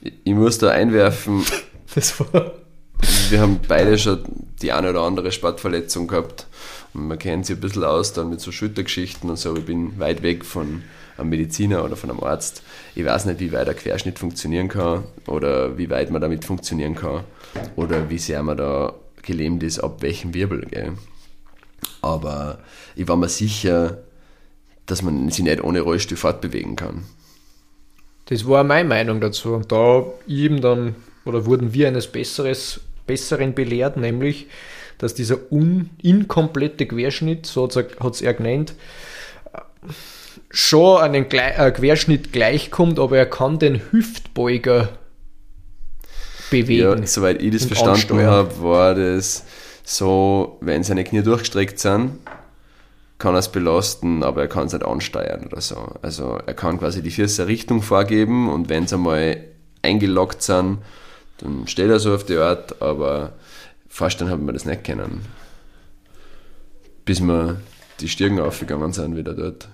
Ich, 0.00 0.12
ich 0.24 0.34
muss 0.34 0.58
da 0.58 0.70
einwerfen, 0.70 1.44
das 1.94 2.18
war 2.18 2.52
wir 3.30 3.40
haben 3.40 3.60
beide 3.66 3.98
schon 3.98 4.20
die 4.62 4.72
eine 4.72 4.90
oder 4.90 5.02
andere 5.02 5.32
Sportverletzung 5.32 6.06
gehabt. 6.06 6.46
Man 6.96 7.18
kennt 7.18 7.44
sich 7.44 7.56
ein 7.56 7.60
bisschen 7.60 7.82
aus 7.82 8.12
dann 8.12 8.30
mit 8.30 8.40
so 8.40 8.52
Schultergeschichten 8.52 9.28
und 9.28 9.36
so. 9.36 9.56
Ich 9.56 9.64
bin 9.64 9.98
weit 9.98 10.22
weg 10.22 10.44
von 10.44 10.84
einem 11.16 11.28
Mediziner 11.28 11.84
oder 11.84 11.96
von 11.96 12.08
einem 12.08 12.22
Arzt. 12.22 12.62
Ich 12.94 13.04
weiß 13.04 13.24
nicht, 13.26 13.40
wie 13.40 13.52
weit 13.52 13.66
der 13.66 13.74
Querschnitt 13.74 14.18
funktionieren 14.18 14.68
kann 14.68 15.02
oder 15.26 15.76
wie 15.76 15.90
weit 15.90 16.12
man 16.12 16.22
damit 16.22 16.44
funktionieren 16.44 16.94
kann 16.94 17.24
oder 17.74 18.10
wie 18.10 18.18
sehr 18.18 18.42
man 18.44 18.56
da 18.56 18.94
gelähmt 19.22 19.64
ist, 19.64 19.80
ab 19.80 20.02
welchem 20.02 20.34
Wirbel. 20.34 20.66
Gell. 20.70 20.92
Aber 22.00 22.60
ich 22.94 23.08
war 23.08 23.16
mir 23.16 23.28
sicher, 23.28 23.98
dass 24.86 25.02
man 25.02 25.30
sich 25.30 25.44
nicht 25.44 25.64
ohne 25.64 25.80
Rollstuhl 25.80 26.16
fortbewegen 26.16 26.76
kann. 26.76 27.04
Das 28.26 28.46
war 28.46 28.62
meine 28.62 28.88
Meinung 28.88 29.20
dazu. 29.20 29.54
Und 29.54 29.72
da 29.72 30.04
eben 30.28 30.60
dann, 30.60 30.94
oder 31.24 31.44
wurden 31.44 31.74
wir 31.74 31.88
eines 31.88 32.06
Besseres, 32.06 32.80
Besseren 33.06 33.54
belehrt, 33.54 33.96
nämlich, 33.96 34.46
dass 35.04 35.12
dieser 35.12 35.52
un, 35.52 35.90
inkomplette 36.00 36.86
Querschnitt, 36.86 37.44
so 37.44 37.68
hat 37.68 38.14
es 38.14 38.22
er 38.22 38.32
genannt, 38.32 38.72
schon 40.48 41.02
einen 41.02 41.28
Gle 41.28 41.52
äh, 41.58 41.70
Querschnitt 41.72 42.32
gleichkommt, 42.32 42.98
aber 42.98 43.18
er 43.18 43.26
kann 43.26 43.58
den 43.58 43.82
Hüftbeuger 43.92 44.88
bewegen. 46.50 47.00
Ja, 47.00 47.06
soweit 47.06 47.42
ich 47.42 47.52
das 47.52 47.66
verstanden 47.66 48.22
habe, 48.22 48.62
war 48.62 48.94
das 48.94 49.44
so, 49.82 50.56
wenn 50.62 50.82
seine 50.84 51.04
Knie 51.04 51.22
durchgestreckt 51.22 51.78
sind, 51.78 52.12
kann 53.18 53.34
er 53.34 53.40
es 53.40 53.52
belasten, 53.52 54.22
aber 54.22 54.40
er 54.40 54.48
kann 54.48 54.68
es 54.68 54.72
nicht 54.72 54.86
ansteuern 54.86 55.44
oder 55.44 55.60
so. 55.60 55.96
Also 56.00 56.38
er 56.46 56.54
kann 56.54 56.78
quasi 56.78 57.02
die 57.02 57.10
Füße 57.10 57.46
Richtung 57.46 57.82
vorgeben 57.82 58.48
und 58.48 58.70
wenn 58.70 58.86
sie 58.86 58.94
einmal 58.94 59.36
eingeloggt 59.82 60.42
sind, 60.42 60.78
dann 61.38 61.66
steht 61.66 61.90
er 61.90 61.98
so 61.98 62.14
auf 62.14 62.24
die 62.24 62.38
Art, 62.38 62.80
aber 62.80 63.34
vorstellen 63.94 64.28
haben 64.28 64.44
wir 64.44 64.52
das 64.52 64.64
nicht 64.64 64.82
können. 64.82 65.20
Bis 67.04 67.20
wir 67.20 67.60
die 68.00 68.08
Stirn 68.08 68.40
aufgegangen 68.40 68.92
sind 68.92 69.16
wieder 69.16 69.34
dort. 69.34 69.68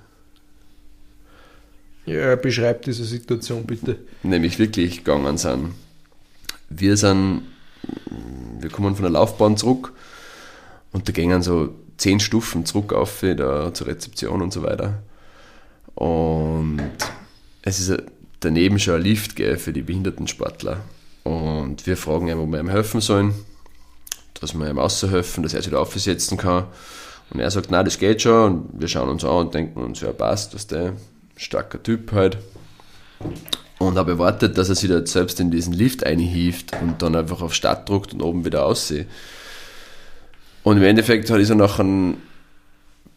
Ja, 2.05 2.37
beschreibt 2.37 2.87
diese 2.87 3.05
Situation 3.05 3.65
bitte. 3.65 3.99
nämlich 4.23 4.59
wirklich 4.59 4.99
gegangen 4.99 5.39
sind. 5.39 5.73
Wir 6.69 6.99
sind, 6.99 7.43
wir 8.61 8.69
kommen 8.69 8.95
von 8.95 9.05
der 9.05 9.13
Laufbahn 9.13 9.57
zurück 9.57 9.95
und 10.93 11.09
da 11.09 11.13
gingen 11.13 11.43
so 11.43 11.75
zehn 11.97 12.21
Stufen 12.21 12.67
zurück 12.67 12.93
auf 12.93 13.21
da 13.23 13.73
zur 13.73 13.87
Rezeption 13.87 14.43
und 14.43 14.53
so 14.53 14.63
weiter. 14.63 15.03
Und 15.95 16.81
es 17.63 17.81
ist 17.81 18.03
daneben 18.41 18.79
schon 18.79 18.97
ein 18.97 19.03
Lift 19.03 19.35
gell, 19.37 19.57
für 19.57 19.73
die 19.73 19.83
behinderten 19.83 20.29
Sportler. 20.29 20.85
Und 21.25 21.87
wir 21.87 21.97
fragen 21.97 22.29
ihn, 22.29 22.39
wo 22.39 22.47
wir 22.47 22.61
ihm 22.61 22.69
helfen 22.69 23.01
sollen, 23.01 23.35
dass 24.41 24.55
wir 24.55 24.69
ihm 24.69 24.79
aushelfen, 24.79 25.43
dass 25.43 25.55
er 25.55 25.63
sich 25.63 25.71
da 25.71 25.79
aufsetzen 25.79 26.39
kann. 26.39 26.65
Und 27.31 27.41
er 27.41 27.51
sagt, 27.51 27.71
nein, 27.71 27.85
das 27.85 27.99
geht 27.99 28.23
schon. 28.23 28.53
Und 28.53 28.81
wir 28.81 28.89
schauen 28.89 29.09
uns 29.09 29.25
an 29.25 29.47
und 29.47 29.55
denken 29.55 29.83
uns, 29.83 30.01
ja, 30.01 30.13
passt, 30.13 30.55
dass 30.55 30.67
der 30.67 30.95
starker 31.37 31.83
Typ 31.83 32.13
halt 32.13 32.39
und 33.79 33.97
habe 33.97 34.13
erwartet, 34.13 34.59
dass 34.59 34.69
er 34.69 34.75
sich 34.75 34.91
da 34.91 35.05
selbst 35.07 35.41
in 35.41 35.51
diesen 35.51 35.73
Lift 35.73 36.05
einhieft 36.05 36.73
und 36.83 37.01
dann 37.01 37.17
einfach 37.17 37.41
auf 37.41 37.55
Start 37.55 37.89
druckt 37.89 38.13
und 38.13 38.21
oben 38.21 38.45
wieder 38.45 38.67
aussieht. 38.67 39.07
Und 40.63 40.77
im 40.77 40.83
Endeffekt 40.83 41.31
hat 41.31 41.41
ist 41.41 41.49
er 41.49 41.57
nachher 41.57 41.85
ein 41.85 42.21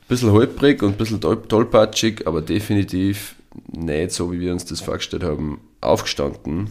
bisschen 0.08 0.32
holprig 0.32 0.82
und 0.82 0.92
ein 0.92 0.98
bisschen 0.98 1.20
toll- 1.20 1.44
tollpatschig, 1.48 2.28
aber 2.28 2.42
definitiv 2.42 3.36
nicht 3.68 4.12
so, 4.12 4.32
wie 4.32 4.40
wir 4.40 4.54
uns 4.54 4.64
das 4.64 4.80
vorgestellt 4.80 5.24
haben, 5.24 5.60
aufgestanden, 5.82 6.70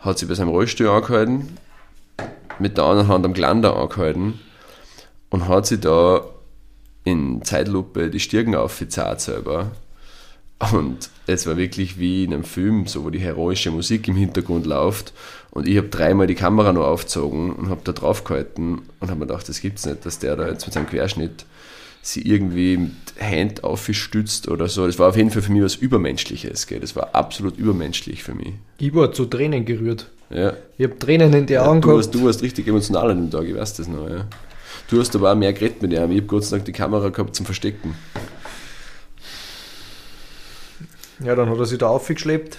hat 0.00 0.18
sich 0.18 0.28
bei 0.28 0.34
seinem 0.34 0.48
Rollstuhl 0.48 0.88
angehalten, 0.88 1.56
mit 2.58 2.76
der 2.76 2.84
anderen 2.84 3.08
Hand 3.08 3.24
am 3.24 3.32
Glander 3.32 3.76
angehalten 3.76 4.40
und 5.30 5.48
hat 5.48 5.66
sich 5.66 5.80
da 5.80 6.24
in 7.04 7.42
Zeitlupe 7.42 8.10
die 8.10 8.20
Stirn 8.20 8.54
aufgezahlt 8.54 9.20
selber. 9.20 9.70
Und 10.72 11.10
es 11.26 11.46
war 11.46 11.56
wirklich 11.56 11.98
wie 11.98 12.24
in 12.24 12.32
einem 12.32 12.44
Film, 12.44 12.86
so 12.86 13.04
wo 13.04 13.10
die 13.10 13.18
heroische 13.18 13.70
Musik 13.70 14.08
im 14.08 14.16
Hintergrund 14.16 14.64
läuft. 14.64 15.12
Und 15.50 15.68
ich 15.68 15.76
habe 15.76 15.88
dreimal 15.88 16.26
die 16.26 16.34
Kamera 16.34 16.72
noch 16.72 16.86
aufgezogen 16.86 17.52
und 17.52 17.68
habe 17.68 17.82
da 17.84 17.92
drauf 17.92 18.24
gehalten 18.24 18.82
und 19.00 19.10
habe 19.10 19.20
mir 19.20 19.26
gedacht, 19.26 19.48
das 19.48 19.60
gibt's 19.60 19.84
nicht, 19.84 20.06
dass 20.06 20.18
der 20.18 20.36
da 20.36 20.48
jetzt 20.48 20.66
mit 20.66 20.72
seinem 20.72 20.88
Querschnitt 20.88 21.44
sie 22.00 22.22
irgendwie 22.22 22.76
mit 22.76 22.92
Hand 23.20 23.64
aufgestützt 23.64 24.48
oder 24.48 24.68
so. 24.68 24.86
Das 24.86 24.98
war 24.98 25.08
auf 25.08 25.16
jeden 25.16 25.30
Fall 25.30 25.42
für 25.42 25.52
mich 25.52 25.62
was 25.62 25.76
Übermenschliches. 25.76 26.66
Gell? 26.66 26.80
Das 26.80 26.96
war 26.96 27.14
absolut 27.14 27.58
übermenschlich 27.58 28.22
für 28.22 28.34
mich. 28.34 28.54
Ich 28.78 28.94
war 28.94 29.12
zu 29.12 29.26
Tränen 29.26 29.64
gerührt. 29.64 30.10
Ja. 30.30 30.52
Ich 30.76 30.84
habe 30.84 30.98
Tränen 30.98 31.32
in 31.32 31.46
die 31.46 31.54
Ja, 31.54 31.66
Augen 31.66 31.80
du, 31.80 31.88
gehabt. 31.88 31.96
warst, 31.98 32.14
du 32.14 32.24
warst 32.24 32.42
richtig 32.42 32.66
emotional 32.66 33.10
an 33.10 33.16
dem 33.18 33.30
Tag, 33.30 33.44
ich 33.44 33.54
weiß 33.56 33.74
das 33.74 33.88
noch. 33.88 34.08
Ja. 34.08 34.26
Du 34.88 35.00
hast 35.00 35.14
aber 35.16 35.32
auch 35.32 35.36
mehr 35.36 35.52
geredet 35.52 35.82
mit 35.82 35.92
ihm. 35.92 36.10
Ich 36.10 36.18
habe 36.18 36.22
Gott 36.26 36.44
sei 36.44 36.56
Dank 36.56 36.66
die 36.66 36.72
Kamera 36.72 37.08
gehabt 37.08 37.34
zum 37.34 37.46
Verstecken. 37.46 37.94
ja, 41.24 41.34
dann 41.34 41.48
hat 41.48 41.58
er 41.58 41.66
sich 41.66 41.78
da 41.78 41.88
aufgeschleppt. 41.88 42.58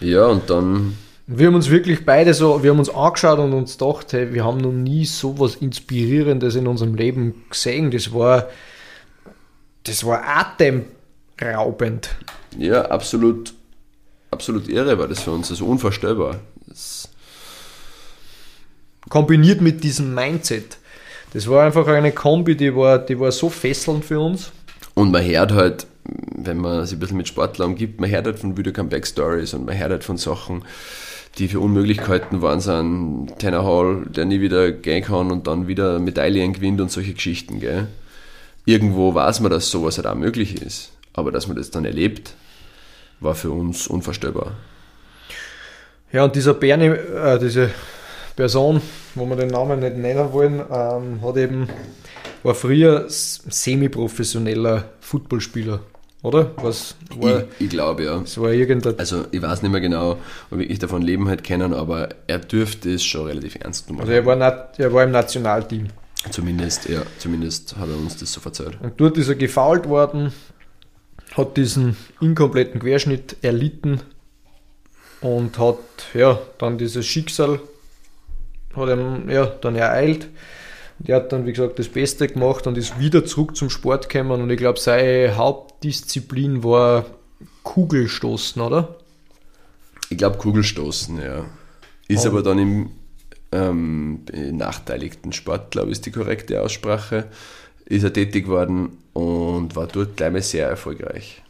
Ja, 0.00 0.26
und 0.26 0.48
dann 0.50 0.96
Wir 1.26 1.46
haben 1.46 1.54
uns 1.54 1.70
wirklich 1.70 2.04
beide 2.04 2.34
so, 2.34 2.62
wir 2.62 2.70
haben 2.70 2.78
uns 2.78 2.90
angeschaut 2.90 3.38
und 3.38 3.52
uns 3.52 3.78
gedacht, 3.78 4.12
hey, 4.12 4.32
wir 4.32 4.44
haben 4.44 4.58
noch 4.58 4.72
nie 4.72 5.04
so 5.06 5.38
was 5.38 5.56
Inspirierendes 5.56 6.54
in 6.54 6.66
unserem 6.66 6.94
Leben 6.94 7.44
gesehen. 7.50 7.90
Das 7.90 8.12
war, 8.12 8.48
das 9.84 10.04
war 10.04 10.22
atemraubend. 10.26 12.10
Ja, 12.58 12.82
absolut, 12.86 13.54
absolut 14.34 14.68
irre 14.68 14.98
war 14.98 15.08
das 15.08 15.20
für 15.20 15.30
uns, 15.30 15.50
also 15.50 15.64
unvorstellbar. 15.64 16.40
Das, 16.66 17.08
Kombiniert 19.08 19.60
mit 19.60 19.84
diesem 19.84 20.14
Mindset. 20.14 20.78
Das 21.32 21.48
war 21.48 21.64
einfach 21.64 21.86
eine 21.88 22.12
Kombi, 22.12 22.56
die 22.56 22.74
war, 22.74 22.98
die 22.98 23.18
war 23.18 23.32
so 23.32 23.50
fesselnd 23.50 24.04
für 24.04 24.20
uns. 24.20 24.52
und 24.94 25.10
man 25.10 25.24
hört 25.24 25.52
halt, 25.52 25.86
wenn 26.04 26.58
man 26.58 26.86
sich 26.86 26.96
ein 26.96 27.00
bisschen 27.00 27.16
mit 27.16 27.28
Sportlern 27.28 27.70
umgibt, 27.70 28.00
man 28.00 28.10
hört 28.10 28.26
halt 28.26 28.38
von 28.38 28.56
Video 28.56 28.72
Comeback 28.72 29.06
Stories 29.06 29.54
und 29.54 29.66
man 29.66 29.76
hört 29.76 29.90
halt 29.90 30.04
von 30.04 30.16
Sachen, 30.16 30.64
die 31.38 31.48
für 31.48 31.60
Unmöglichkeiten 31.60 32.42
waren, 32.42 32.60
sind 32.60 33.38
Tanner 33.38 33.64
Hall, 33.64 34.06
der 34.06 34.24
nie 34.24 34.40
wieder 34.40 34.70
gehen 34.70 35.02
kann 35.02 35.30
und 35.32 35.46
dann 35.46 35.66
wieder 35.66 35.98
Medaillen 35.98 36.52
gewinnt 36.52 36.80
und 36.80 36.90
solche 36.90 37.14
Geschichten, 37.14 37.60
gell. 37.60 37.88
Irgendwo 38.66 39.14
weiß 39.14 39.40
man, 39.40 39.50
dass 39.50 39.70
sowas 39.70 39.96
halt 39.98 40.06
auch 40.06 40.14
möglich 40.14 40.62
ist, 40.62 40.92
aber 41.12 41.32
dass 41.32 41.48
man 41.48 41.56
das 41.56 41.70
dann 41.70 41.84
erlebt, 41.84 42.34
war 43.20 43.34
für 43.34 43.50
uns 43.50 43.86
unvorstellbar. 43.86 44.52
Ja, 46.12 46.24
und 46.24 46.34
dieser 46.36 46.54
Bernie, 46.54 46.86
äh, 46.86 47.38
diese 47.38 47.70
Person, 48.36 48.80
wo 49.14 49.26
wir 49.26 49.36
den 49.36 49.48
Namen 49.48 49.80
nicht 49.80 49.96
nennen 49.96 50.32
wollen, 50.32 50.60
ähm, 50.70 51.20
hat 51.22 51.36
eben, 51.36 51.68
war 52.42 52.54
früher 52.54 53.04
semi-professioneller 53.08 54.84
Footballspieler, 55.00 55.80
oder? 56.22 56.52
Was 56.56 56.96
war, 57.16 57.44
Ich, 57.58 57.66
ich 57.66 57.70
glaube, 57.70 58.04
ja. 58.04 58.20
es 58.22 58.40
war 58.40 58.50
irgendein, 58.50 58.98
Also 58.98 59.24
ich 59.30 59.42
weiß 59.42 59.62
nicht 59.62 59.72
mehr 59.72 59.80
genau, 59.80 60.18
ob 60.50 60.60
ich 60.60 60.78
davon 60.78 61.02
leben 61.02 61.28
halt 61.28 61.42
kennen, 61.44 61.74
aber 61.74 62.08
er 62.26 62.38
dürfte 62.38 62.92
es 62.92 63.04
schon 63.04 63.26
relativ 63.26 63.56
ernst 63.60 63.86
genommen. 63.86 64.02
also 64.02 64.12
er 64.12 64.24
war, 64.26 64.70
er 64.76 64.92
war 64.92 65.04
im 65.04 65.10
Nationalteam. 65.10 65.88
Zumindest, 66.30 66.88
ja, 66.88 67.02
zumindest 67.18 67.76
hat 67.76 67.88
er 67.88 67.96
uns 67.96 68.16
das 68.16 68.32
so 68.32 68.40
verzeiht. 68.40 68.80
Und 68.80 68.94
dort 68.98 69.18
ist 69.18 69.28
er 69.28 69.34
gefault 69.34 69.88
worden, 69.88 70.32
hat 71.36 71.56
diesen 71.56 71.96
inkompletten 72.20 72.80
Querschnitt 72.80 73.36
erlitten 73.42 74.00
und 75.20 75.58
hat 75.58 75.78
ja 76.14 76.38
dann 76.58 76.78
dieses 76.78 77.06
Schicksal 77.06 77.60
hat 78.76 78.88
ihm 78.88 79.30
ja 79.30 79.46
dann 79.46 79.76
ereilt. 79.76 80.28
Und 80.98 81.08
er 81.08 81.16
hat 81.16 81.32
dann, 81.32 81.46
wie 81.46 81.52
gesagt, 81.52 81.78
das 81.78 81.88
Beste 81.88 82.28
gemacht 82.28 82.66
und 82.66 82.78
ist 82.78 82.98
wieder 82.98 83.24
zurück 83.24 83.56
zum 83.56 83.70
Sport 83.70 84.08
gekommen. 84.08 84.42
Und 84.42 84.50
ich 84.50 84.58
glaube, 84.58 84.78
seine 84.78 85.36
Hauptdisziplin 85.36 86.62
war 86.62 87.06
Kugelstoßen, 87.62 88.60
oder? 88.62 88.96
Ich 90.10 90.18
glaube 90.18 90.38
Kugelstoßen, 90.38 91.20
ja. 91.20 91.44
Ist 92.08 92.26
Oh. 92.26 92.30
aber 92.30 92.42
dann 92.42 92.58
im 92.58 92.90
ähm, 93.52 94.24
benachteiligten 94.24 95.32
Sport, 95.32 95.70
glaube 95.70 95.88
ich, 95.88 95.92
ist 95.92 96.06
die 96.06 96.10
korrekte 96.12 96.60
Aussprache. 96.62 97.28
Ist 97.86 98.04
er 98.04 98.12
tätig 98.12 98.44
geworden 98.46 98.98
und 99.14 99.74
war 99.74 99.86
dort 99.86 100.16
gleich 100.16 100.32
mal 100.32 100.42
sehr 100.42 100.68
erfolgreich. 100.68 101.40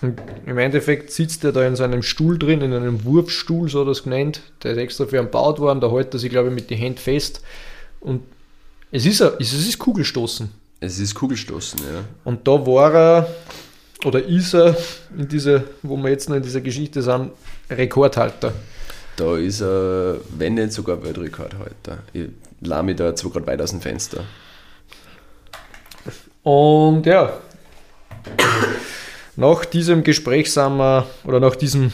Im 0.00 0.58
Endeffekt 0.58 1.10
sitzt 1.10 1.42
er 1.42 1.50
da 1.50 1.66
in 1.66 1.74
seinem 1.74 2.02
Stuhl 2.02 2.38
drin, 2.38 2.60
in 2.60 2.72
einem 2.72 3.04
Wurfstuhl, 3.04 3.68
so 3.68 3.80
hat 3.80 3.88
er 3.88 3.90
es 3.90 4.04
genannt. 4.04 4.42
Der 4.62 4.72
ist 4.72 4.78
extra 4.78 5.06
für 5.06 5.16
ihn 5.16 5.24
gebaut 5.24 5.58
worden, 5.58 5.80
da 5.80 5.90
hält 5.90 6.14
er 6.14 6.20
sich, 6.20 6.30
glaube 6.30 6.48
ich, 6.48 6.54
mit 6.54 6.70
den 6.70 6.78
Händen 6.78 6.98
fest. 6.98 7.42
Und 8.00 8.22
es 8.92 9.04
ist, 9.06 9.20
es 9.20 9.52
ist 9.52 9.78
Kugelstoßen. 9.78 10.50
Es 10.80 11.00
ist 11.00 11.14
Kugelstoßen, 11.16 11.80
ja. 11.80 12.04
Und 12.22 12.46
da 12.46 12.52
war 12.64 12.94
er, 12.94 13.34
oder 14.04 14.24
ist 14.24 14.54
er, 14.54 14.76
in 15.16 15.26
dieser, 15.26 15.64
wo 15.82 15.96
wir 15.96 16.10
jetzt 16.10 16.28
noch 16.28 16.36
in 16.36 16.44
dieser 16.44 16.60
Geschichte 16.60 17.02
sind, 17.02 17.32
Rekordhalter. 17.68 18.52
Da 19.16 19.36
ist 19.36 19.60
er, 19.60 20.18
wenn 20.30 20.54
nicht 20.54 20.72
sogar 20.72 21.02
Weltrekordhalter. 21.02 21.98
Ich 22.12 22.28
lahm 22.60 22.86
mich 22.86 22.94
da 22.94 23.08
jetzt 23.08 23.20
so 23.20 23.30
gerade 23.30 23.48
weit 23.48 23.60
aus 23.60 23.70
dem 23.70 23.80
Fenster. 23.80 24.24
Und 26.42 27.06
ja, 27.06 27.32
nach 29.36 29.64
diesem 29.64 30.02
Gespräch 30.02 30.52
sind 30.52 30.76
wir, 30.78 31.06
oder 31.24 31.40
nach 31.40 31.56
diesem 31.56 31.92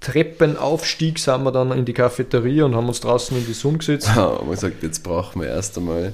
Treppenaufstieg 0.00 1.18
sind 1.18 1.44
wir 1.44 1.52
dann 1.52 1.72
in 1.72 1.84
die 1.84 1.92
Cafeteria 1.92 2.64
und 2.64 2.74
haben 2.74 2.88
uns 2.88 3.00
draußen 3.00 3.36
in 3.36 3.46
die 3.46 3.52
Sonne 3.52 3.78
gesetzt. 3.78 4.08
Da 4.08 4.14
haben 4.14 4.48
wir 4.48 4.54
gesagt, 4.54 4.82
jetzt 4.82 5.02
brauchen 5.02 5.40
wir 5.40 5.48
erst 5.48 5.78
einmal 5.78 6.12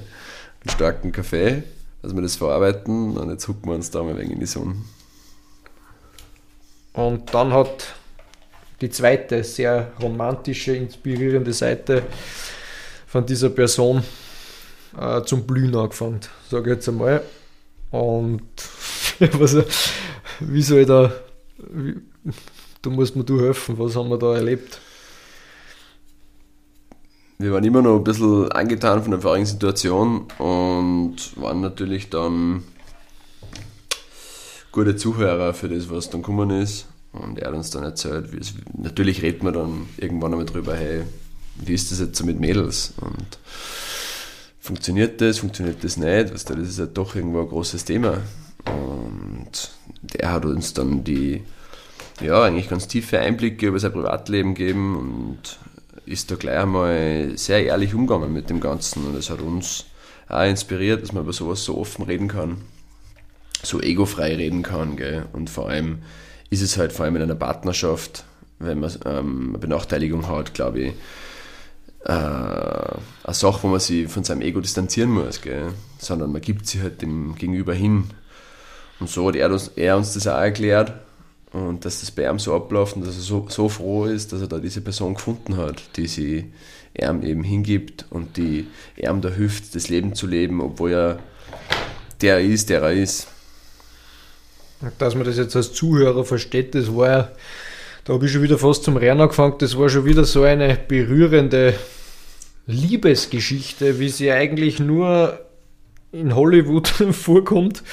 einen 0.61 0.69
starken 0.69 1.11
Kaffee, 1.11 1.63
dass 2.01 2.13
wir 2.13 2.21
das 2.21 2.35
verarbeiten 2.35 3.17
und 3.17 3.29
jetzt 3.31 3.47
hucken 3.47 3.67
wir 3.69 3.75
uns 3.75 3.89
da 3.89 4.03
mal 4.03 4.17
wegen 4.17 4.31
in 4.31 4.39
die 4.39 4.45
Sonne. 4.45 4.75
Und 6.93 7.33
dann 7.33 7.51
hat 7.51 7.93
die 8.81 8.89
zweite 8.89 9.43
sehr 9.43 9.91
romantische, 10.01 10.75
inspirierende 10.75 11.53
Seite 11.53 12.03
von 13.07 13.25
dieser 13.25 13.49
Person 13.49 14.03
äh, 14.97 15.23
zum 15.23 15.45
Blühen 15.45 15.75
angefangen, 15.75 16.19
sage 16.49 16.71
ich 16.71 16.75
jetzt 16.77 16.89
einmal. 16.89 17.23
Und 17.91 18.41
was, 19.33 19.55
wie 20.39 20.61
soll 20.61 20.79
ich 20.79 20.87
da, 20.87 21.11
wie, 21.57 21.95
du 22.81 22.91
musst 22.91 23.15
mir 23.15 23.23
du 23.23 23.41
helfen, 23.41 23.77
was 23.77 23.95
haben 23.95 24.09
wir 24.09 24.17
da 24.17 24.35
erlebt? 24.35 24.79
Wir 27.41 27.53
waren 27.53 27.63
immer 27.63 27.81
noch 27.81 27.97
ein 27.97 28.03
bisschen 28.03 28.51
angetan 28.51 29.01
von 29.01 29.11
der 29.11 29.21
vorigen 29.21 29.45
Situation 29.45 30.27
und 30.39 31.15
waren 31.37 31.61
natürlich 31.61 32.09
dann 32.09 32.63
gute 34.73 34.97
Zuhörer 34.97 35.53
für 35.53 35.69
das, 35.69 35.89
was 35.89 36.09
dann 36.09 36.21
gekommen 36.21 36.49
ist. 36.49 36.87
Und 37.13 37.39
er 37.39 37.47
hat 37.47 37.55
uns 37.55 37.71
dann 37.71 37.83
erzählt, 37.83 38.33
es, 38.33 38.53
natürlich 38.77 39.21
redet 39.21 39.41
man 39.41 39.53
dann 39.53 39.87
irgendwann 39.97 40.33
einmal 40.33 40.45
drüber, 40.45 40.75
hey, 40.75 41.03
wie 41.55 41.73
ist 41.73 41.91
das 41.91 41.99
jetzt 41.99 42.17
so 42.17 42.25
mit 42.25 42.39
Mädels? 42.39 42.93
Und 43.01 43.39
funktioniert 44.69 45.19
das, 45.19 45.39
funktioniert 45.39 45.83
das 45.83 45.97
nicht? 45.97 46.31
Weißt 46.31 46.47
du, 46.47 46.53
das 46.53 46.69
ist 46.69 46.77
ja 46.77 46.85
doch 46.85 47.15
irgendwo 47.15 47.41
ein 47.41 47.49
großes 47.49 47.85
Thema. 47.85 48.21
Und 48.65 49.71
der 50.13 50.31
hat 50.31 50.45
uns 50.45 50.75
dann 50.75 51.03
die, 51.03 51.41
ja, 52.21 52.43
eigentlich 52.43 52.69
ganz 52.69 52.87
tiefe 52.87 53.17
Einblicke 53.17 53.65
über 53.65 53.79
sein 53.79 53.93
Privatleben 53.93 54.53
gegeben 54.53 54.95
und 54.95 55.57
ist 56.05 56.29
da 56.29 56.35
gleich 56.35 56.59
einmal 56.59 57.31
sehr 57.35 57.65
ehrlich 57.65 57.95
umgegangen 57.95 58.31
mit 58.31 58.51
dem 58.51 58.59
Ganzen 58.59 59.07
und 59.07 59.15
es 59.15 59.31
hat 59.31 59.41
uns 59.41 59.85
auch 60.27 60.45
inspiriert, 60.45 61.01
dass 61.01 61.13
man 61.13 61.23
über 61.23 61.33
sowas 61.33 61.63
so 61.63 61.75
offen 61.75 62.05
reden 62.05 62.27
kann, 62.27 62.57
so 63.63 63.81
egofrei 63.81 64.35
reden 64.35 64.61
kann, 64.61 64.97
gell? 64.97 65.25
und 65.33 65.49
vor 65.49 65.69
allem 65.69 66.03
ist 66.51 66.61
es 66.61 66.77
halt 66.77 66.93
vor 66.93 67.05
allem 67.05 67.15
in 67.15 67.23
einer 67.23 67.35
Partnerschaft, 67.35 68.23
wenn 68.59 68.79
man 68.79 68.91
ähm, 69.05 69.49
eine 69.49 69.57
Benachteiligung 69.57 70.27
hat, 70.27 70.53
glaube 70.53 70.79
ich, 70.79 70.93
äh, 72.09 72.11
eine 72.11 73.33
Sache, 73.33 73.63
wo 73.63 73.67
man 73.67 73.79
sich 73.79 74.07
von 74.09 74.23
seinem 74.23 74.41
Ego 74.41 74.59
distanzieren 74.59 75.11
muss, 75.11 75.41
gell? 75.41 75.73
sondern 75.99 76.31
man 76.31 76.41
gibt 76.41 76.65
sich 76.65 76.81
halt 76.81 77.01
dem 77.01 77.35
Gegenüber 77.35 77.73
hin. 77.73 78.05
Und 78.99 79.09
so 79.09 79.27
hat 79.27 79.35
er 79.35 79.51
uns, 79.51 79.69
er 79.75 79.95
uns 79.95 80.13
das 80.13 80.27
auch 80.27 80.39
erklärt 80.39 80.93
und 81.53 81.85
dass 81.85 82.01
das 82.01 82.11
bei 82.11 82.29
ihm 82.29 82.39
so 82.39 82.55
abläuft 82.55 82.95
und 82.95 83.05
dass 83.05 83.15
er 83.15 83.21
so, 83.21 83.45
so 83.49 83.69
froh 83.69 84.05
ist, 84.05 84.33
dass 84.33 84.41
er 84.41 84.47
da 84.47 84.57
diese 84.57 84.81
Person 84.81 85.13
gefunden 85.13 85.57
hat, 85.57 85.81
die 85.95 86.07
sie 86.07 86.51
ihm 86.99 87.21
eben 87.21 87.43
hingibt 87.43 88.05
und 88.09 88.37
die 88.37 88.65
ihm 88.97 89.21
da 89.21 89.29
hilft, 89.29 89.75
das 89.75 89.89
Leben 89.89 90.15
zu 90.15 90.25
leben, 90.25 90.61
obwohl 90.61 90.91
er 90.91 91.19
der 92.21 92.41
ist, 92.41 92.69
der 92.69 92.81
er 92.81 92.93
ist. 92.93 93.27
Dass 94.97 95.13
man 95.13 95.25
das 95.25 95.37
jetzt 95.37 95.55
als 95.55 95.73
Zuhörer 95.73 96.25
versteht, 96.25 96.73
das 96.73 96.93
war 96.93 97.07
ja, 97.07 97.31
da 98.05 98.13
habe 98.13 98.25
ich 98.25 98.31
schon 98.31 98.41
wieder 98.41 98.57
fast 98.57 98.83
zum 98.83 98.97
Rennen 98.97 99.21
angefangen, 99.21 99.55
das 99.59 99.77
war 99.77 99.89
schon 99.89 100.05
wieder 100.05 100.25
so 100.25 100.43
eine 100.43 100.75
berührende 100.75 101.75
Liebesgeschichte, 102.69 103.99
wie 103.99 104.09
sie 104.09 104.31
eigentlich 104.31 104.79
nur 104.79 105.39
in 106.11 106.35
Hollywood 106.35 106.87
vorkommt. 107.11 107.83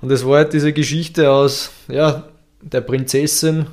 Und 0.00 0.10
das 0.10 0.26
war 0.26 0.38
halt 0.38 0.52
diese 0.52 0.72
Geschichte 0.72 1.30
aus, 1.30 1.70
ja, 1.88 2.28
der 2.60 2.82
Prinzessin. 2.82 3.66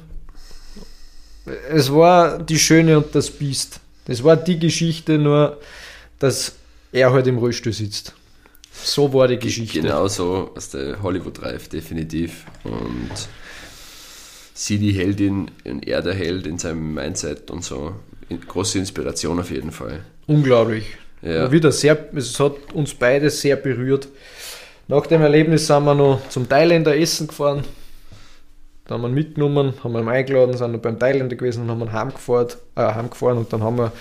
Es 1.70 1.92
war 1.92 2.40
die 2.40 2.60
Schöne 2.60 2.98
und 2.98 3.14
das 3.14 3.30
Biest. 3.32 3.80
Das 4.06 4.24
war 4.24 4.38
die 4.38 4.60
Geschichte, 4.60 5.18
nur 5.18 5.60
dass 6.20 6.54
er 6.92 7.12
halt 7.12 7.28
im 7.28 7.38
Rollstuhl 7.38 7.74
sitzt. 7.74 8.14
So 8.72 9.12
war 9.14 9.28
die 9.28 9.40
Geschichte. 9.40 9.82
Genau 9.82 10.08
so 10.08 10.52
aus 10.56 10.70
der 10.70 11.02
Hollywood-Reif, 11.02 11.68
definitiv. 11.68 12.46
Und 12.64 13.12
sie 14.54 14.78
die 14.78 14.92
Heldin 14.92 15.52
und 15.66 15.88
er 15.88 16.02
der 16.02 16.14
Held 16.14 16.48
in 16.48 16.58
seinem 16.58 16.94
Mindset 16.94 17.52
und 17.52 17.64
so. 17.64 17.96
Große 18.48 18.78
Inspiration 18.78 19.40
auf 19.40 19.52
jeden 19.52 19.72
Fall. 19.72 20.04
Unglaublich. 20.30 20.86
Ja. 21.22 21.52
Wieder 21.52 21.72
sehr, 21.72 21.98
es 22.16 22.40
hat 22.40 22.54
uns 22.74 22.94
beide 22.94 23.30
sehr 23.30 23.56
berührt. 23.56 24.08
Nach 24.88 25.06
dem 25.08 25.22
Erlebnis 25.22 25.68
sind 25.68 25.84
wir 25.84 25.96
noch 25.96 26.22
zum 26.30 26.48
Thailänder 26.48 26.96
essen 26.96 27.28
gefahren. 27.28 27.64
Da 28.86 28.94
haben 28.96 29.02
wir 29.02 29.10
ihn 29.10 29.16
mitgenommen, 29.16 29.74
haben 29.84 29.92
wir 29.94 30.02
ihn 30.02 30.08
eingeladen, 30.08 30.56
sind 30.56 30.72
noch 30.72 30.80
beim 30.80 30.98
Thailänder 31.00 31.36
gewesen 31.36 31.64
und 31.64 31.70
haben 31.70 31.82
ihn 31.82 31.92
heimgefahren, 31.92 32.48
äh, 32.76 32.82
heimgefahren 32.82 33.38
und 33.40 33.52
dann 33.52 33.64
haben 33.64 33.78
wir 33.78 33.92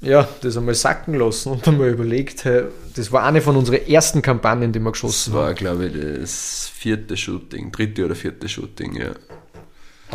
ja, 0.00 0.28
das 0.42 0.56
einmal 0.56 0.74
sacken 0.74 1.14
lassen 1.14 1.52
und 1.52 1.66
einmal 1.66 1.88
überlegt, 1.88 2.44
hey, 2.44 2.64
das 2.94 3.10
war 3.10 3.24
eine 3.24 3.40
von 3.40 3.56
unseren 3.56 3.84
ersten 3.86 4.22
Kampagnen, 4.22 4.72
die 4.72 4.78
wir 4.78 4.90
Das 4.90 4.92
geschossen 4.92 5.32
haben. 5.34 5.40
war, 5.40 5.54
glaube 5.54 5.86
ich, 5.86 6.20
das 6.20 6.70
vierte 6.72 7.16
Shooting, 7.16 7.72
dritte 7.72 8.04
oder 8.04 8.14
vierte 8.14 8.48
Shooting, 8.48 8.94
ja. 8.96 9.10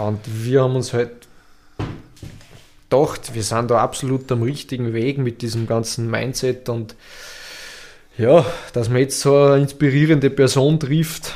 Und 0.02 0.20
wir 0.26 0.64
haben 0.64 0.76
uns 0.76 0.94
halt 0.94 1.23
gedacht, 2.94 3.34
wir 3.34 3.44
sind 3.44 3.72
da 3.72 3.80
absolut 3.80 4.32
am 4.32 4.44
richtigen 4.44 4.94
Weg 4.94 5.18
mit 5.18 5.42
diesem 5.42 5.68
ganzen 5.68 6.10
Mindset 6.10 6.70
und 6.70 6.96
ja, 8.18 8.46
dass 8.74 8.90
man 8.90 9.00
jetzt 9.00 9.20
so 9.20 9.36
eine 9.36 9.64
inspirierende 9.64 10.30
Person 10.30 10.80
trifft. 10.80 11.34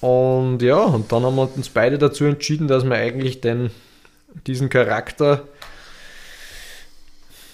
Und 0.00 0.62
ja, 0.62 0.78
und 0.78 1.10
dann 1.12 1.24
haben 1.24 1.36
wir 1.36 1.50
uns 1.54 1.68
beide 1.68 1.98
dazu 1.98 2.24
entschieden, 2.24 2.68
dass 2.68 2.84
wir 2.84 2.94
eigentlich 2.94 3.40
den, 3.40 3.70
diesen 4.46 4.68
Charakter 4.68 5.42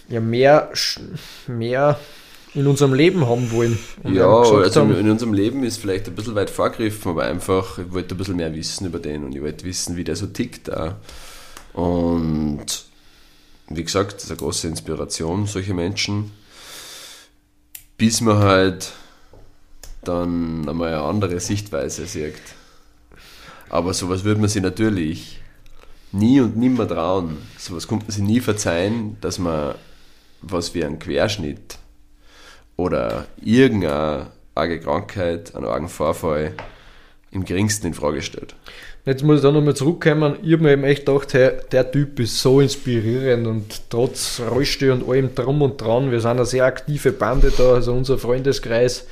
ja 0.09 0.21
mehr, 0.21 0.71
mehr 1.49 1.99
in 2.55 2.67
unserem 2.67 2.95
Leben 2.95 3.27
haben 3.27 3.51
wollen. 3.51 3.79
Und 4.03 4.15
ja, 4.15 4.29
also 4.29 4.81
haben, 4.81 4.97
in 4.97 5.11
unserem 5.11 5.33
Leben 5.33 5.65
ist 5.65 5.79
vielleicht 5.79 6.07
ein 6.07 6.15
bisschen 6.15 6.35
weit 6.35 6.51
vorgegriffen, 6.51 7.13
aber 7.13 7.25
einfach, 7.25 7.79
ich 7.79 7.93
wollte 7.93 8.15
ein 8.15 8.19
bisschen 8.19 8.37
mehr 8.37 8.55
wissen 8.55 8.87
über 8.87 8.99
den 8.99 9.25
und 9.25 9.35
ich 9.35 9.43
wollte 9.43 9.65
wissen, 9.65 9.97
wie 9.97 10.05
der 10.05 10.17
so 10.17 10.27
tickt 10.27 10.73
auch. 10.73 10.93
Und 11.73 12.87
wie 13.69 13.85
gesagt, 13.85 14.15
das 14.15 14.25
ist 14.25 14.31
eine 14.31 14.39
große 14.39 14.69
Inspiration, 14.69 15.47
solche 15.47 15.75
Menschen, 15.75 16.33
bis 17.97 18.21
man 18.21 18.39
halt 18.39 18.93
dann 20.05 20.69
einmal 20.69 20.95
eine 20.95 21.03
andere 21.03 21.41
Sichtweise 21.41 22.07
sieht. 22.07 22.35
Aber 23.69 23.93
sowas 23.95 24.25
würde 24.25 24.41
man 24.41 24.49
sich 24.49 24.63
natürlich 24.63 25.41
nie 26.13 26.41
und 26.41 26.57
nimmer 26.57 26.87
trauen. 26.87 27.39
Sowas 27.59 27.89
kommt 27.89 28.03
man 28.03 28.13
sich 28.13 28.23
nie 28.23 28.41
verzeihen, 28.41 29.17
dass 29.21 29.39
man 29.39 29.75
was 30.43 30.75
wie 30.75 30.85
einen 30.85 30.99
Querschnitt 30.99 31.79
oder 32.77 33.27
irgendeine 33.41 34.31
arge 34.55 34.81
Krankheit, 34.81 35.55
einen 35.55 35.67
argen 35.67 35.89
Vorfall 35.89 36.55
im 37.31 37.45
geringsten 37.45 37.89
in 37.89 37.95
Frage 37.95 38.23
stellt. 38.23 38.55
Jetzt 39.07 39.23
muss 39.23 39.37
ich 39.37 39.43
da 39.43 39.53
nochmal 39.53 39.77
zurückkommen. 39.77 40.35
Ich 40.43 40.53
habe 40.53 40.65
mir 40.65 40.73
eben 40.73 40.83
echt 40.83 41.07
gedacht, 41.07 41.33
hey, 41.33 41.53
der 41.71 41.89
Typ 41.93 42.19
ist 42.19 42.41
so 42.41 42.61
inspirierend 42.61 43.47
und 43.47 43.89
trotz 43.89 44.41
Rollstuhl 44.41 44.91
und 44.91 45.09
allem 45.09 45.33
drum 45.33 45.63
und 45.63 45.81
dran, 45.81 46.11
wir 46.11 46.21
sind 46.21 46.33
eine 46.33 46.45
sehr 46.45 46.65
aktive 46.65 47.13
Bande 47.13 47.53
da, 47.57 47.75
also 47.75 47.93
unser 47.93 48.19
Freundeskreis. 48.19 49.07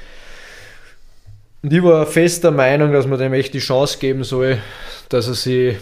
Und 1.62 1.72
ich 1.72 1.80
war 1.80 2.06
fest 2.06 2.42
der 2.42 2.50
Meinung, 2.50 2.92
dass 2.92 3.06
man 3.06 3.20
dem 3.20 3.34
echt 3.34 3.54
die 3.54 3.60
Chance 3.60 3.98
geben 3.98 4.24
soll, 4.24 4.58
dass 5.10 5.28
er 5.28 5.34
sich 5.34 5.76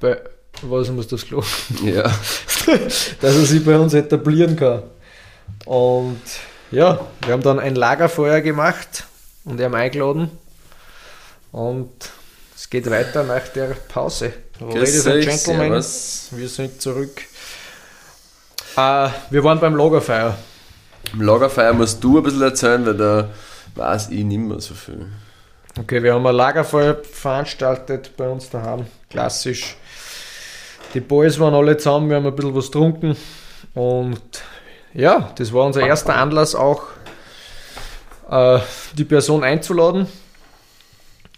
bei, 0.00 0.18
was 0.62 0.90
muss 0.90 1.06
das 1.06 1.26
klar, 1.26 1.44
Ja, 1.84 2.04
dass 3.20 3.36
er 3.36 3.44
sich 3.44 3.62
bei 3.62 3.78
uns 3.78 3.92
etablieren 3.92 4.56
kann. 4.56 4.84
Und 5.66 6.22
ja, 6.70 7.06
wir 7.26 7.34
haben 7.34 7.42
dann 7.42 7.58
ein 7.58 7.74
Lagerfeuer 7.74 8.40
gemacht 8.40 9.04
und 9.44 9.60
ihn 9.60 9.74
eingeladen. 9.74 10.30
Und 11.52 11.90
es 12.62 12.70
geht 12.70 12.88
weiter 12.88 13.24
nach 13.24 13.48
der 13.48 13.74
Pause. 13.88 14.32
Ladies 14.60 15.04
and 15.08 15.24
Gentlemen, 15.24 15.72
wir 15.72 16.48
sind 16.48 16.80
zurück. 16.80 17.22
Äh, 18.76 19.08
wir 19.30 19.42
waren 19.42 19.58
beim 19.58 19.74
Lagerfeuer. 19.74 20.38
Im 21.12 21.22
Lagerfeuer 21.22 21.72
musst 21.72 22.02
du 22.04 22.18
ein 22.18 22.22
bisschen 22.22 22.42
erzählen, 22.42 22.86
weil 22.86 22.96
da 22.96 23.30
weiß 23.74 24.10
ich 24.10 24.22
nicht 24.22 24.38
mehr 24.38 24.60
so 24.60 24.74
viel. 24.74 25.08
Okay, 25.76 26.04
wir 26.04 26.14
haben 26.14 26.24
ein 26.24 26.36
Lagerfeuer 26.36 27.02
veranstaltet 27.02 28.16
bei 28.16 28.28
uns 28.28 28.48
daheim. 28.48 28.86
Klassisch. 29.10 29.76
Die 30.94 31.00
Boys 31.00 31.40
waren 31.40 31.54
alle 31.54 31.76
zusammen, 31.76 32.10
wir 32.10 32.16
haben 32.16 32.26
ein 32.28 32.36
bisschen 32.36 32.54
was 32.54 32.66
getrunken. 32.66 33.16
Und 33.74 34.22
ja, 34.94 35.32
das 35.34 35.52
war 35.52 35.66
unser 35.66 35.84
erster 35.84 36.14
Anlass 36.14 36.54
auch, 36.54 36.84
äh, 38.30 38.60
die 38.96 39.04
Person 39.04 39.42
einzuladen. 39.42 40.06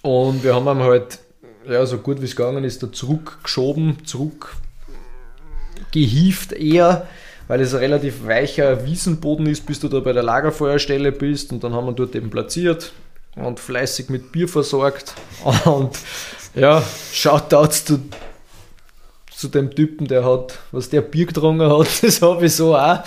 Und 0.04 0.44
wir 0.44 0.54
haben 0.54 0.68
ihn 0.68 0.82
halt, 0.82 1.18
ja, 1.66 1.84
so 1.86 1.96
gut 1.96 2.20
wie 2.20 2.26
es 2.26 2.36
gegangen 2.36 2.62
ist, 2.62 2.82
da 2.82 2.92
zurückgeschoben, 2.92 4.04
zurückgehieft 4.04 6.52
eher, 6.52 7.08
weil 7.48 7.62
es 7.62 7.72
ein 7.72 7.80
relativ 7.80 8.26
weicher 8.26 8.84
Wiesenboden 8.84 9.46
ist, 9.46 9.64
bis 9.64 9.80
du 9.80 9.88
da 9.88 10.00
bei 10.00 10.12
der 10.12 10.22
Lagerfeuerstelle 10.22 11.10
bist. 11.10 11.52
Und 11.52 11.64
dann 11.64 11.72
haben 11.72 11.86
wir 11.86 11.94
dort 11.94 12.14
eben 12.14 12.28
platziert 12.28 12.92
und 13.34 13.58
fleißig 13.58 14.10
mit 14.10 14.30
Bier 14.30 14.46
versorgt. 14.46 15.14
Und 15.64 15.98
ja, 16.54 16.82
Shoutouts 17.10 17.86
zu, 17.86 18.00
zu 19.34 19.48
dem 19.48 19.74
Typen, 19.74 20.06
der 20.06 20.26
hat, 20.26 20.58
was 20.70 20.90
der 20.90 21.00
Bier 21.00 21.24
getrunken 21.24 21.70
hat, 21.70 21.88
das 22.02 22.20
habe 22.20 22.44
ich 22.44 22.54
so 22.54 22.76
auch 22.76 22.98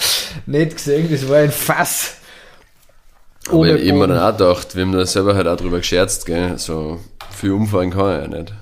nicht 0.48 0.78
gesehen. 0.78 1.12
Das 1.12 1.30
war 1.30 1.38
ein 1.38 1.52
Fass. 1.52 2.16
Aber 3.48 3.58
Ohne 3.60 3.78
ich 3.78 3.90
hab 3.90 3.98
mir 3.98 4.08
dann 4.08 4.20
auch 4.20 4.38
gedacht, 4.38 4.76
wir 4.76 4.84
haben 4.84 4.92
da 4.92 5.06
selber 5.06 5.36
halt 5.36 5.48
auch 5.48 5.58
drüber 5.58 5.78
gescherzt, 5.78 6.26
gell? 6.26 6.58
so 6.58 7.00
viel 7.32 7.52
umfallen 7.52 7.92
kann 7.92 8.06
er 8.06 8.22
ja 8.22 8.28
nicht. 8.28 8.54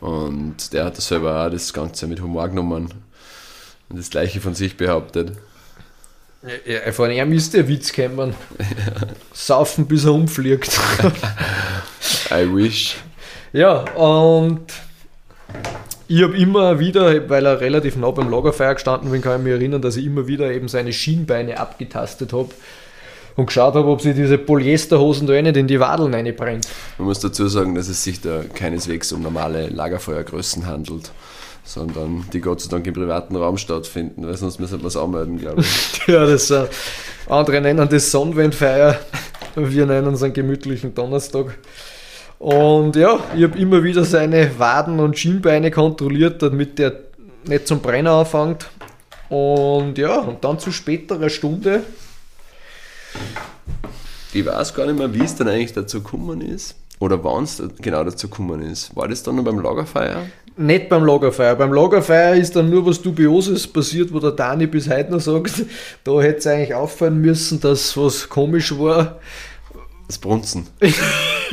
Und 0.00 0.72
der 0.72 0.84
hat 0.86 0.96
das 0.96 1.08
selber 1.08 1.46
auch 1.46 1.50
das 1.50 1.72
Ganze 1.72 2.06
mit 2.06 2.20
Humor 2.20 2.48
genommen 2.48 2.88
und 3.88 3.98
das 3.98 4.10
Gleiche 4.10 4.40
von 4.40 4.54
sich 4.54 4.76
behauptet. 4.76 5.32
Ja, 6.64 6.90
von 6.92 7.10
ihm 7.10 7.32
ist 7.32 7.52
der 7.52 7.68
Witz 7.68 7.92
gekommen. 7.92 8.34
Saufen 9.32 9.86
bis 9.86 10.04
er 10.04 10.14
umfliegt. 10.14 10.70
I 12.30 12.46
wish. 12.54 12.96
ja, 13.52 13.80
und 13.94 14.72
ich 16.08 16.22
habe 16.22 16.36
immer 16.36 16.78
wieder, 16.78 17.28
weil 17.28 17.44
er 17.44 17.60
relativ 17.60 17.96
nah 17.96 18.10
beim 18.10 18.30
Lagerfeuer 18.30 18.74
gestanden 18.74 19.10
bin, 19.10 19.20
kann 19.20 19.40
ich 19.40 19.44
mich 19.44 19.52
erinnern, 19.52 19.82
dass 19.82 19.96
ich 19.96 20.06
immer 20.06 20.26
wieder 20.26 20.50
eben 20.50 20.68
seine 20.68 20.92
Schienbeine 20.92 21.58
abgetastet 21.58 22.32
habe 22.32 22.50
und 23.36 23.46
geschaut 23.46 23.74
habe, 23.74 23.88
ob 23.88 24.00
sie 24.00 24.14
diese 24.14 24.38
Polyesterhosen 24.38 25.26
da 25.26 25.34
eh 25.34 25.42
nicht 25.42 25.56
in 25.56 25.66
die 25.66 25.80
Wadeln 25.80 26.12
reinbrennt. 26.12 26.66
Man 26.98 27.06
muss 27.08 27.20
dazu 27.20 27.48
sagen, 27.48 27.74
dass 27.74 27.88
es 27.88 28.02
sich 28.02 28.20
da 28.20 28.42
keineswegs 28.54 29.12
um 29.12 29.22
normale 29.22 29.68
Lagerfeuergrößen 29.68 30.66
handelt, 30.66 31.12
sondern 31.64 32.24
die 32.32 32.40
Gott 32.40 32.60
sei 32.60 32.68
Dank 32.70 32.86
im 32.86 32.94
privaten 32.94 33.36
Raum 33.36 33.58
stattfinden, 33.58 34.26
weil 34.26 34.36
sonst 34.36 34.60
müssen 34.60 34.80
wir 34.80 34.88
es 34.88 34.96
anmelden, 34.96 35.38
glaube 35.38 35.62
ich. 35.62 36.00
Ja, 36.06 36.26
das 36.26 36.50
äh, 36.50 36.66
andere 37.28 37.60
nennen 37.60 37.88
das 37.88 38.10
Sonnenwendfeier. 38.10 38.98
Wir 39.54 39.86
nennen 39.86 40.14
es 40.14 40.22
einen 40.22 40.32
gemütlichen 40.32 40.94
Donnerstag. 40.94 41.58
Und 42.38 42.96
ja, 42.96 43.20
ich 43.36 43.42
habe 43.42 43.58
immer 43.58 43.84
wieder 43.84 44.04
seine 44.04 44.58
Waden 44.58 44.98
und 44.98 45.18
Schienbeine 45.18 45.70
kontrolliert, 45.70 46.40
damit 46.42 46.78
der 46.78 46.94
nicht 47.46 47.66
zum 47.66 47.80
Brenner 47.80 48.12
anfängt. 48.12 48.70
Und 49.28 49.98
ja, 49.98 50.18
und 50.20 50.42
dann 50.42 50.58
zu 50.58 50.72
späterer 50.72 51.28
Stunde, 51.28 51.82
Ich 54.32 54.46
weiß 54.46 54.74
gar 54.74 54.86
nicht 54.86 54.98
mehr, 54.98 55.12
wie 55.12 55.24
es 55.24 55.34
dann 55.34 55.48
eigentlich 55.48 55.72
dazu 55.72 56.02
gekommen 56.02 56.40
ist. 56.40 56.76
Oder 57.00 57.22
wann 57.24 57.44
es 57.44 57.62
genau 57.80 58.04
dazu 58.04 58.28
gekommen 58.28 58.60
ist. 58.62 58.94
War 58.94 59.08
das 59.08 59.22
dann 59.22 59.36
nur 59.36 59.44
beim 59.44 59.58
Lagerfeuer? 59.60 60.22
nicht 60.56 60.90
beim 60.90 61.04
Lagerfeuer. 61.06 61.54
Beim 61.54 61.72
Lagerfeuer 61.72 62.34
ist 62.34 62.54
dann 62.54 62.68
nur 62.68 62.84
was 62.84 63.00
Dubioses 63.00 63.66
passiert, 63.66 64.12
wo 64.12 64.18
der 64.20 64.32
Dani 64.32 64.66
bis 64.66 64.90
heute 64.90 65.10
noch 65.10 65.20
sagt, 65.20 65.64
da 66.04 66.20
hätte 66.20 66.38
es 66.38 66.46
eigentlich 66.46 66.74
auffallen 66.74 67.18
müssen, 67.20 67.60
dass 67.60 67.96
was 67.96 68.28
komisch 68.28 68.76
war. 68.78 69.20
Das 70.06 70.18
Brunzen. 70.18 70.66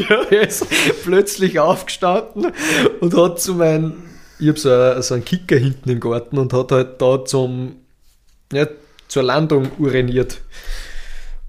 Ja, 0.10 0.22
er 0.30 0.47
ist 0.47 0.64
plötzlich 1.03 1.60
aufgestanden 1.60 2.51
und 2.99 3.18
hat 3.18 3.39
zu 3.41 3.55
meinem, 3.55 3.93
ich 4.38 4.47
habe 4.49 4.60
so, 4.60 4.70
einen- 4.72 5.01
so 5.01 5.16
einen 5.16 5.26
Kicker 5.26 5.55
hinten 5.58 5.89
im 5.89 5.99
Garten 5.99 6.38
und 6.38 6.53
hat 6.53 6.72
halt 6.72 7.01
da 7.01 7.26
zum, 7.26 7.78
ja, 8.53 8.68
zur 9.08 9.24
Landung 9.24 9.72
uriniert. 9.80 10.39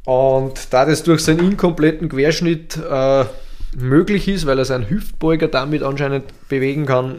Und 0.09 0.73
da 0.73 0.87
das 0.87 1.03
durch 1.03 1.23
seinen 1.23 1.41
inkompletten 1.41 2.09
Querschnitt 2.09 2.79
äh, 2.79 3.27
möglich 3.77 4.27
ist, 4.27 4.47
weil 4.47 4.59
er 4.59 4.65
seinen 4.65 4.89
Hüftbeuger 4.89 5.49
damit 5.49 5.83
anscheinend 5.83 6.25
bewegen 6.49 6.87
kann, 6.87 7.19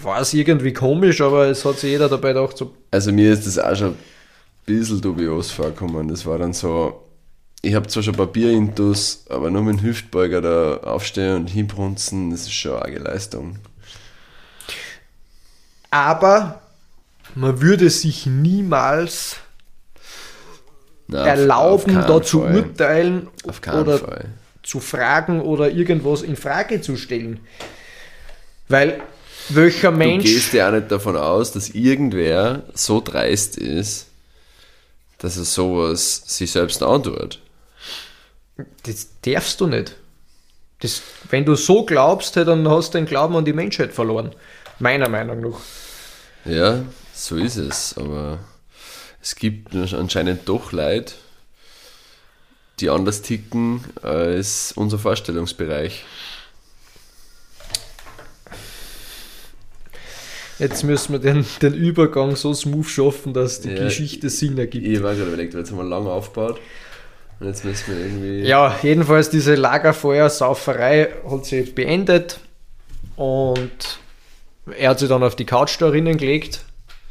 war 0.00 0.20
es 0.20 0.32
irgendwie 0.32 0.72
komisch, 0.72 1.20
aber 1.20 1.46
es 1.46 1.64
hat 1.64 1.80
sich 1.80 1.90
jeder 1.90 2.08
dabei 2.08 2.32
gedacht, 2.32 2.56
so, 2.56 2.72
Also 2.92 3.10
mir 3.10 3.32
ist 3.32 3.48
das 3.48 3.58
auch 3.58 3.74
schon 3.74 3.88
ein 3.94 3.96
bisschen 4.64 5.00
dubios 5.00 5.50
vorgekommen. 5.50 6.06
Das 6.06 6.24
war 6.24 6.38
dann 6.38 6.52
so, 6.52 7.02
ich 7.62 7.74
habe 7.74 7.88
zwar 7.88 8.04
schon 8.04 8.14
Papierintus, 8.14 9.24
aber 9.28 9.50
nur 9.50 9.62
mit 9.62 9.80
dem 9.80 9.82
Hüftbeuger 9.82 10.40
da 10.40 10.76
aufstehen 10.88 11.34
und 11.34 11.46
hinbrunzen, 11.48 12.30
das 12.30 12.42
ist 12.42 12.52
schon 12.52 12.80
eine 12.80 12.98
Leistung. 12.98 13.58
aber 15.90 16.62
man 17.34 17.60
würde 17.60 17.90
sich 17.90 18.26
niemals 18.26 19.38
Auf- 21.12 21.26
erlauben, 21.26 21.96
auf 21.98 22.06
da 22.06 22.22
zu 22.22 22.40
Fall. 22.42 22.56
urteilen 22.56 23.28
oder 23.46 23.98
Fall. 23.98 24.26
zu 24.62 24.80
fragen 24.80 25.40
oder 25.42 25.70
irgendwas 25.70 26.22
in 26.22 26.36
Frage 26.36 26.80
zu 26.80 26.96
stellen. 26.96 27.40
Weil 28.68 29.00
welcher 29.50 29.90
Du 29.90 29.98
Mensch. 29.98 30.24
gehst 30.24 30.52
ja 30.54 30.68
auch 30.68 30.72
nicht 30.72 30.90
davon 30.90 31.16
aus, 31.16 31.52
dass 31.52 31.68
irgendwer 31.70 32.62
so 32.72 33.00
dreist 33.02 33.58
ist, 33.58 34.06
dass 35.18 35.36
er 35.36 35.44
sowas 35.44 36.22
sich 36.26 36.50
selbst 36.52 36.82
antut. 36.82 37.40
Das 38.84 39.08
darfst 39.22 39.60
du 39.60 39.66
nicht. 39.66 39.96
Das, 40.80 41.02
wenn 41.30 41.44
du 41.44 41.54
so 41.54 41.84
glaubst, 41.84 42.36
dann 42.36 42.68
hast 42.68 42.94
du 42.94 42.98
den 42.98 43.06
Glauben 43.06 43.36
an 43.36 43.44
die 43.44 43.52
Menschheit 43.52 43.92
verloren. 43.92 44.34
Meiner 44.78 45.08
Meinung 45.08 45.40
nach. 45.40 45.60
Ja, 46.44 46.82
so 47.14 47.36
ist 47.36 47.56
es, 47.56 47.94
aber 47.96 48.38
es 49.24 49.36
gibt 49.36 49.74
anscheinend 49.74 50.46
doch 50.50 50.72
Leute, 50.72 51.14
die 52.78 52.90
anders 52.90 53.22
ticken 53.22 53.82
als 54.02 54.72
unser 54.76 54.98
Vorstellungsbereich. 54.98 56.04
Jetzt 60.58 60.84
müssen 60.84 61.12
wir 61.12 61.20
den, 61.20 61.46
den 61.62 61.72
Übergang 61.72 62.36
so 62.36 62.52
smooth 62.52 62.86
schaffen, 62.86 63.32
dass 63.32 63.62
die 63.62 63.70
Ja, 63.70 63.84
Geschichte 63.84 64.28
Sinn 64.28 64.58
ergibt. 64.58 64.86
Ich 64.86 65.02
war 65.02 65.14
gerade 65.14 65.28
überlegt, 65.28 65.54
jetzt 65.54 65.70
haben 65.70 65.78
wir 65.78 65.84
lange 65.84 66.10
aufgebaut 66.10 66.60
und 67.40 67.46
jetzt 67.46 67.64
müssen 67.64 67.96
wir 67.96 68.04
irgendwie. 68.04 68.46
Ja, 68.46 68.78
jedenfalls 68.82 69.30
diese 69.30 69.54
Lagerfeuer-Sauferei 69.54 71.14
hat 71.28 71.46
sich 71.46 71.74
beendet 71.74 72.40
und 73.16 73.98
er 74.78 74.90
hat 74.90 74.98
sich 74.98 75.08
dann 75.08 75.22
auf 75.22 75.34
die 75.34 75.46
Couch 75.46 75.80
da 75.80 75.88
drinnen 75.88 76.18
gelegt 76.18 76.60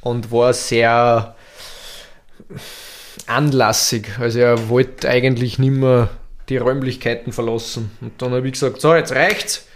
und 0.01 0.31
war 0.31 0.53
sehr 0.53 1.35
anlassig. 3.27 4.19
Also 4.19 4.39
er 4.39 4.69
wollte 4.69 5.09
eigentlich 5.09 5.59
nicht 5.59 5.73
mehr 5.73 6.09
die 6.49 6.57
Räumlichkeiten 6.57 7.31
verlassen. 7.31 7.91
Und 8.01 8.21
dann 8.21 8.31
habe 8.31 8.47
ich 8.47 8.53
gesagt, 8.53 8.81
so, 8.81 8.93
jetzt 8.93 9.13
reicht's. 9.13 9.67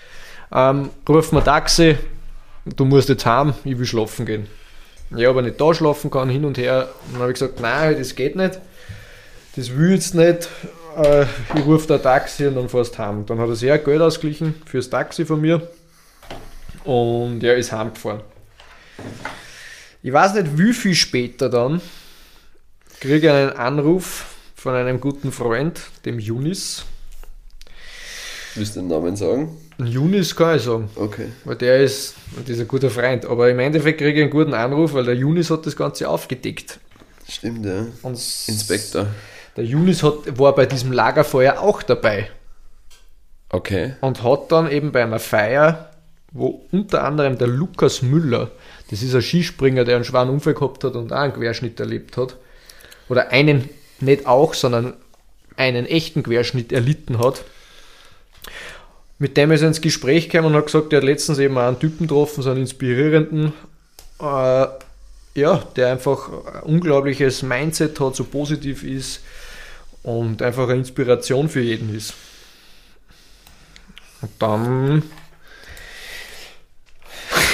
Ähm, 0.52 0.90
ruf 1.08 1.32
mir 1.32 1.44
Taxi, 1.44 1.98
du 2.66 2.86
musst 2.86 3.10
jetzt 3.10 3.26
heim, 3.26 3.54
ich 3.64 3.78
will 3.78 3.86
schlafen 3.86 4.26
gehen. 4.26 4.48
Ja, 5.16 5.30
aber 5.30 5.42
nicht 5.42 5.60
da 5.60 5.74
schlafen 5.74 6.12
kann, 6.12 6.30
hin 6.30 6.46
und 6.46 6.58
her. 6.58 6.90
Und 7.06 7.14
dann 7.14 7.22
habe 7.22 7.32
ich 7.32 7.40
gesagt, 7.40 7.60
nein, 7.60 7.96
das 7.98 8.16
geht 8.16 8.36
nicht. 8.36 8.60
Das 9.56 9.76
will 9.76 9.92
jetzt 9.92 10.16
nicht. 10.16 10.50
Äh, 10.98 11.24
ich 11.56 11.66
rufe 11.66 11.88
da 11.88 11.98
Taxi 11.98 12.48
und 12.48 12.56
dann 12.56 12.70
fährst 12.70 12.96
du 12.96 13.00
heim. 13.00 13.26
Dann 13.26 13.40
hat 13.40 13.48
er 13.48 13.56
sehr 13.56 13.78
Geld 13.78 14.02
ausgeglichen 14.02 14.56
fürs 14.66 14.90
Taxi 14.90 15.26
von 15.26 15.40
mir. 15.40 15.68
Und 16.84 17.44
er 17.44 17.56
ist 17.56 17.72
heimgefahren. 17.72 18.22
Ich 20.04 20.14
weiß 20.14 20.36
nicht, 20.36 20.58
wie 20.58 20.74
viel 20.74 20.96
später 20.96 21.50
dann 21.50 21.82
kriege 23.00 23.34
einen 23.34 23.52
Anruf 23.52 24.36
von 24.56 24.74
einem 24.76 25.00
guten 25.00 25.32
Freund, 25.32 25.82
dem 26.06 26.20
Junis. 26.20 26.86
Willst 28.56 28.76
du 28.76 28.80
den 28.80 28.90
Namen 28.90 29.16
sagen? 29.16 29.56
Junis 29.78 30.36
kann 30.36 30.58
ich 30.58 30.64
sagen. 30.64 30.90
Okay. 30.96 31.28
Weil 31.46 31.56
der 31.56 31.82
ist, 31.82 32.16
und 32.36 32.50
ist 32.50 32.60
ein 32.60 32.68
guter 32.68 32.90
Freund. 32.90 33.26
Aber 33.26 33.50
im 33.50 33.60
Endeffekt 33.60 34.00
kriege 34.00 34.18
ich 34.18 34.24
einen 34.24 34.32
guten 34.32 34.54
Anruf, 34.56 34.94
weil 34.94 35.06
der 35.06 35.16
Junis 35.16 35.52
hat 35.52 35.66
das 35.66 35.76
Ganze 35.76 36.10
aufgedeckt. 36.10 36.80
Stimmt, 37.30 37.66
ja. 37.66 37.86
Und 38.02 38.14
Inspektor. 38.48 39.08
Der 39.56 39.66
Junis 39.66 40.02
hat, 40.02 40.40
war 40.40 40.56
bei 40.56 40.66
diesem 40.66 40.92
Lagerfeuer 40.92 41.60
auch 41.60 41.84
dabei 41.84 42.30
Okay. 43.50 43.96
und 44.02 44.24
hat 44.24 44.52
dann 44.52 44.70
eben 44.70 44.92
bei 44.92 45.04
einer 45.04 45.20
Feier, 45.20 45.92
wo 46.32 46.66
unter 46.72 47.04
anderem 47.04 47.38
der 47.38 47.48
Lukas 47.48 48.02
Müller, 48.02 48.52
das 48.90 49.02
ist 49.02 49.16
ein 49.16 49.22
Skispringer, 49.22 49.84
der 49.84 49.96
einen 49.96 50.06
schweren 50.06 50.30
Unfall 50.30 50.54
gehabt 50.54 50.84
hat 50.84 50.96
und 50.96 51.12
auch 51.14 51.18
einen 51.18 51.34
Querschnitt 51.34 51.80
erlebt 51.80 52.18
hat, 52.18 52.38
oder 53.10 53.32
einen, 53.32 53.70
nicht 54.00 54.26
auch, 54.26 54.54
sondern 54.54 54.94
einen 55.56 55.86
echten 55.86 56.24
Querschnitt 56.24 56.72
erlitten 56.72 57.20
hat. 57.20 57.44
Mit 59.20 59.36
dem 59.36 59.52
ist 59.52 59.62
er 59.62 59.70
ins 59.70 59.82
Gespräch 59.82 60.30
gekommen 60.30 60.54
und 60.54 60.58
hat 60.58 60.68
gesagt, 60.68 60.94
er 60.94 60.98
hat 60.98 61.06
letztens 61.06 61.40
eben 61.40 61.58
einen 61.58 61.80
Typen 61.80 62.08
getroffen, 62.08 62.44
so 62.44 62.52
einen 62.52 62.62
inspirierenden, 62.62 63.54
äh, 64.22 64.68
ja, 65.36 65.64
der 65.76 65.92
einfach 65.92 66.30
ein 66.54 66.64
unglaubliches 66.64 67.42
Mindset 67.42 68.00
hat, 68.00 68.16
so 68.16 68.24
positiv 68.24 68.84
ist 68.84 69.22
und 70.04 70.42
einfach 70.42 70.70
eine 70.70 70.80
Inspiration 70.80 71.50
für 71.50 71.62
jeden 71.62 71.96
ist. 71.96 72.14
Und 74.22 74.32
dann 74.40 75.04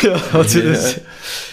ja, 0.09 0.33
hat 0.33 0.49
sich 0.49 0.63
das 0.63 1.01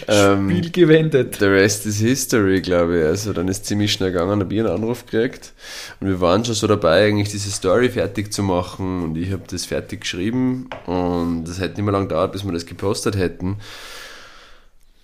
Ähm, 0.09 0.51
Spiel 0.51 0.70
gewendet. 0.70 1.36
The 1.38 1.46
rest 1.46 1.86
is 1.86 1.98
history, 1.98 2.61
glaube 2.61 2.98
ich. 3.01 3.05
Also 3.05 3.32
dann 3.32 3.48
ist 3.48 3.66
ziemlich 3.66 3.92
schnell 3.92 4.12
gegangen, 4.12 4.40
habe 4.40 4.53
ich 4.53 4.61
einen 4.61 4.68
Anruf 4.68 5.07
gekriegt 5.07 5.53
und 6.01 6.09
wir 6.09 6.20
waren 6.20 6.44
schon 6.44 6.55
so 6.55 6.66
dabei, 6.66 7.07
eigentlich 7.07 7.28
diese 7.28 7.51
Story 7.51 7.88
fertig 7.90 8.32
zu 8.32 8.42
machen 8.42 9.03
und 9.03 9.16
ich 9.16 9.32
habe 9.32 9.44
das 9.48 9.66
fertig 9.66 10.01
geschrieben 10.03 10.68
und 10.86 11.48
es 11.48 11.61
hätte 11.61 11.76
nicht 11.76 11.84
mehr 11.84 11.92
lange 11.92 12.09
gedauert, 12.09 12.32
bis 12.32 12.44
wir 12.44 12.53
das 12.53 12.66
gepostet 12.66 13.16
hätten. 13.16 13.59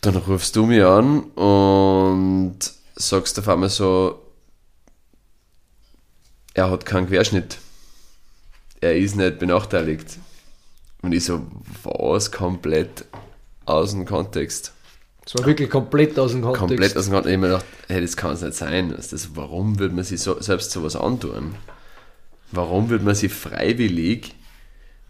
Dann 0.00 0.16
rufst 0.16 0.56
du 0.56 0.66
mich 0.66 0.82
an 0.82 1.20
und 1.34 2.58
sagst 2.96 3.38
auf 3.38 3.48
einmal 3.48 3.68
so, 3.70 4.22
er 6.54 6.70
hat 6.70 6.86
keinen 6.86 7.08
Querschnitt. 7.08 7.58
Er 8.80 8.96
ist 8.96 9.16
nicht 9.16 9.38
benachteiligt. 9.38 10.18
Und 11.02 11.12
ich 11.12 11.24
so, 11.24 11.42
was? 11.82 12.32
Komplett 12.32 13.04
aus 13.66 13.90
dem 13.90 14.06
Kontext 14.06 14.72
Das 15.24 15.34
war 15.34 15.46
wirklich 15.46 15.68
komplett 15.68 16.18
aus 16.18 16.32
dem 16.32 16.42
Kontext. 16.42 16.60
komplett 16.60 16.96
aus 16.96 17.04
dem 17.04 17.12
Kontext. 17.12 17.30
Ich 17.30 17.34
habe 17.34 17.38
mir 17.38 17.48
gedacht, 17.48 17.66
hey, 17.88 18.00
das 18.00 18.16
kann 18.16 18.32
es 18.32 18.42
nicht 18.42 18.54
sein. 18.54 18.94
Also 18.94 19.10
das, 19.10 19.30
warum 19.34 19.78
würde 19.78 19.94
man 19.94 20.04
sich 20.04 20.20
so, 20.20 20.40
selbst 20.40 20.70
sowas 20.70 20.96
antun? 20.96 21.54
Warum 22.52 22.88
würde 22.88 23.04
man 23.04 23.14
sich 23.14 23.32
freiwillig 23.32 24.34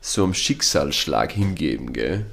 so 0.01 0.25
einem 0.25 0.35
Schicksalsschlag 0.35 1.33
hingeben, 1.33 1.93
gell? 1.93 2.27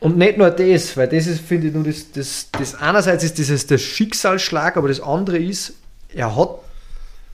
Und 0.00 0.16
nicht 0.16 0.38
nur 0.38 0.50
das, 0.50 0.96
weil 0.96 1.08
das 1.08 1.26
ist, 1.26 1.40
finde 1.40 1.68
ich, 1.68 1.74
nur 1.74 1.82
das, 1.82 2.12
das, 2.12 2.48
das 2.52 2.74
einerseits 2.76 3.24
ist 3.24 3.36
dieses 3.38 3.66
der 3.66 3.78
Schicksalsschlag, 3.78 4.76
aber 4.76 4.88
das 4.88 5.00
andere 5.00 5.38
ist, 5.38 5.72
er 6.14 6.36
hat 6.36 6.50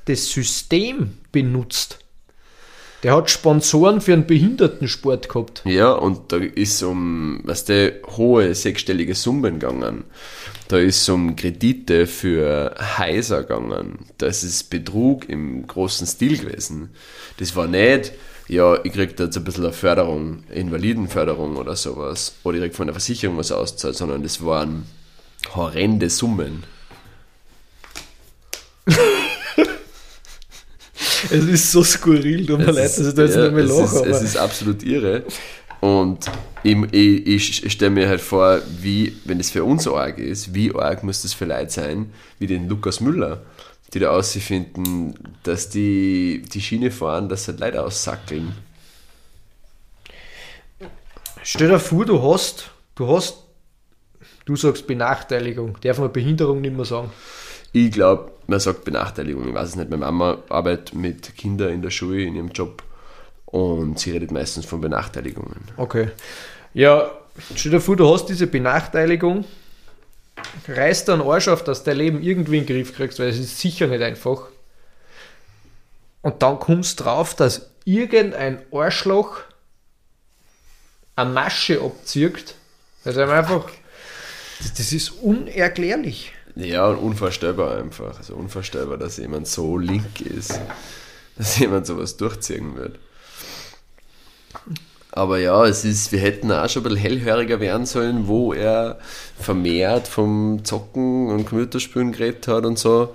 das 0.06 0.30
System 0.30 1.18
benutzt. 1.30 1.98
Der 3.04 3.14
hat 3.14 3.30
Sponsoren 3.30 4.00
für 4.00 4.14
einen 4.14 4.26
Behindertensport 4.26 5.28
gehabt. 5.28 5.60
Ja, 5.66 5.92
und 5.92 6.32
da 6.32 6.38
ist 6.38 6.82
um, 6.82 7.38
weißt 7.44 7.68
du, 7.68 8.00
hohe 8.16 8.54
sechsstellige 8.54 9.14
Summen 9.14 9.58
gegangen. 9.58 10.04
Da 10.68 10.78
ist 10.78 11.06
um 11.10 11.36
Kredite 11.36 12.06
für 12.06 12.74
Häuser 12.96 13.42
gegangen. 13.42 13.98
Das 14.16 14.42
ist 14.42 14.70
Betrug 14.70 15.28
im 15.28 15.66
großen 15.66 16.06
Stil 16.06 16.38
gewesen. 16.38 16.94
Das 17.36 17.54
war 17.54 17.66
nicht, 17.66 18.12
ja, 18.48 18.82
ich 18.82 18.94
krieg 18.94 19.14
da 19.18 19.24
jetzt 19.24 19.36
ein 19.36 19.44
bisschen 19.44 19.64
eine 19.64 19.74
Förderung, 19.74 20.44
Invalidenförderung 20.50 21.56
oder 21.56 21.76
sowas, 21.76 22.36
oder 22.42 22.56
ich 22.56 22.62
krieg 22.62 22.74
von 22.74 22.86
der 22.86 22.94
Versicherung 22.94 23.36
was 23.36 23.52
auszahlt, 23.52 23.96
sondern 23.96 24.22
das 24.22 24.42
waren 24.42 24.86
horrende 25.54 26.08
Summen. 26.08 26.64
Es 31.30 31.44
ist 31.44 31.72
so 31.72 31.82
skurril, 31.82 32.46
tut 32.46 32.58
mir 32.58 32.72
leid, 32.72 32.84
dass 32.84 32.98
ich 32.98 33.14
da 33.14 33.22
jetzt 33.22 33.36
ja, 33.36 33.44
nicht 33.44 33.54
mehr 33.54 33.64
es 33.64 33.70
lache. 33.70 33.84
ist, 33.84 33.96
aber 33.96 34.08
es 34.08 34.22
ist 34.22 34.36
absolut 34.36 34.82
irre. 34.82 35.24
Und 35.80 36.30
ich, 36.62 36.76
ich, 36.92 37.64
ich 37.64 37.72
stelle 37.72 37.90
mir 37.90 38.08
halt 38.08 38.22
vor, 38.22 38.62
wie, 38.80 39.16
wenn 39.26 39.38
es 39.38 39.50
für 39.50 39.64
uns 39.64 39.86
arg 39.86 40.18
ist, 40.18 40.54
wie 40.54 40.74
arg 40.74 41.02
muss 41.02 41.22
das 41.22 41.34
für 41.34 41.44
Leute 41.44 41.70
sein, 41.70 42.12
wie 42.38 42.46
den 42.46 42.68
Lukas 42.68 43.00
Müller, 43.00 43.42
die 43.92 43.98
da 43.98 44.22
finden, 44.22 45.14
dass 45.42 45.68
die 45.68 46.42
die 46.52 46.60
Schiene 46.60 46.90
fahren, 46.90 47.28
dass 47.28 47.48
halt 47.48 47.60
Leute 47.60 47.82
aussackeln. 47.82 48.54
Stell 51.42 51.68
dir 51.68 51.78
vor, 51.78 52.06
du 52.06 52.22
hast, 52.22 52.70
du 52.94 53.06
hast, 53.06 53.44
du 54.46 54.56
sagst 54.56 54.86
Benachteiligung, 54.86 55.76
darf 55.82 55.98
man 55.98 56.10
Behinderung 56.10 56.62
nicht 56.62 56.74
mehr 56.74 56.86
sagen. 56.86 57.10
Ich 57.72 57.92
glaube, 57.92 58.32
man 58.46 58.60
sagt 58.60 58.84
Benachteiligung, 58.84 59.48
ich 59.48 59.54
weiß 59.54 59.70
es 59.70 59.76
nicht. 59.76 59.90
Meine 59.90 60.04
Mama 60.04 60.38
arbeitet 60.48 60.94
mit 60.94 61.36
Kindern 61.36 61.72
in 61.72 61.82
der 61.82 61.90
Schule, 61.90 62.22
in 62.22 62.36
ihrem 62.36 62.48
Job 62.48 62.82
und 63.46 63.98
sie 63.98 64.10
redet 64.10 64.30
meistens 64.30 64.66
von 64.66 64.80
Benachteiligungen. 64.80 65.60
Okay. 65.76 66.10
Ja, 66.72 67.10
stell 67.54 67.72
dir 67.72 67.80
vor, 67.80 67.96
du 67.96 68.12
hast 68.12 68.26
diese 68.26 68.46
Benachteiligung, 68.46 69.44
reißt 70.66 71.08
einen 71.10 71.22
Arsch 71.22 71.48
auf, 71.48 71.62
dass 71.62 71.84
du 71.84 71.90
dein 71.90 71.98
Leben 71.98 72.22
irgendwie 72.22 72.58
in 72.58 72.66
den 72.66 72.76
Griff 72.76 72.94
kriegst, 72.94 73.18
weil 73.18 73.28
es 73.28 73.38
ist 73.38 73.60
sicher 73.60 73.86
nicht 73.86 74.02
einfach. 74.02 74.48
Und 76.22 76.42
dann 76.42 76.58
kommst 76.58 76.98
du 76.98 77.04
drauf, 77.04 77.36
dass 77.36 77.70
irgendein 77.84 78.62
Arschloch 78.72 79.40
eine 81.16 81.30
Masche 81.30 81.80
abzieht. 81.80 82.54
Also 83.04 83.20
einfach, 83.22 83.70
das, 84.58 84.74
das 84.74 84.92
ist 84.92 85.10
unerklärlich. 85.10 86.32
Ja, 86.56 86.86
und 86.86 86.98
unvorstellbar 86.98 87.76
einfach. 87.76 88.16
Also 88.16 88.34
unvorstellbar, 88.34 88.96
dass 88.96 89.16
jemand 89.16 89.48
so 89.48 89.76
link 89.76 90.20
ist, 90.20 90.60
dass 91.36 91.58
jemand 91.58 91.86
sowas 91.86 92.16
durchziehen 92.16 92.76
wird. 92.76 92.98
Aber 95.10 95.38
ja, 95.38 95.64
es 95.64 95.84
ist, 95.84 96.10
wir 96.10 96.18
hätten 96.18 96.50
auch 96.50 96.68
schon 96.68 96.82
ein 96.82 96.88
bisschen 96.88 97.00
hellhöriger 97.00 97.60
werden 97.60 97.86
sollen, 97.86 98.26
wo 98.26 98.52
er 98.52 98.98
vermehrt 99.38 100.08
vom 100.08 100.64
Zocken 100.64 101.28
und 101.28 101.46
Computerspielen 101.46 102.10
geredet 102.10 102.48
hat 102.48 102.64
und 102.64 102.78
so. 102.78 103.14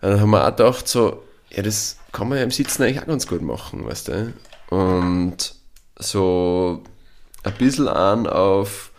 Dann 0.00 0.20
haben 0.20 0.30
wir 0.30 0.44
auch 0.44 0.56
gedacht, 0.56 0.86
so, 0.86 1.22
ja, 1.50 1.62
das 1.62 1.96
kann 2.12 2.28
man 2.28 2.38
ja 2.38 2.44
im 2.44 2.52
Sitzen 2.52 2.82
eigentlich 2.82 3.00
auch 3.00 3.06
ganz 3.06 3.26
gut 3.26 3.42
machen, 3.42 3.84
weißt 3.84 4.08
du. 4.08 4.32
Und 4.70 5.54
so 5.98 6.84
ein 7.42 7.54
bisschen 7.54 7.88
an 7.88 8.28
auf 8.28 8.91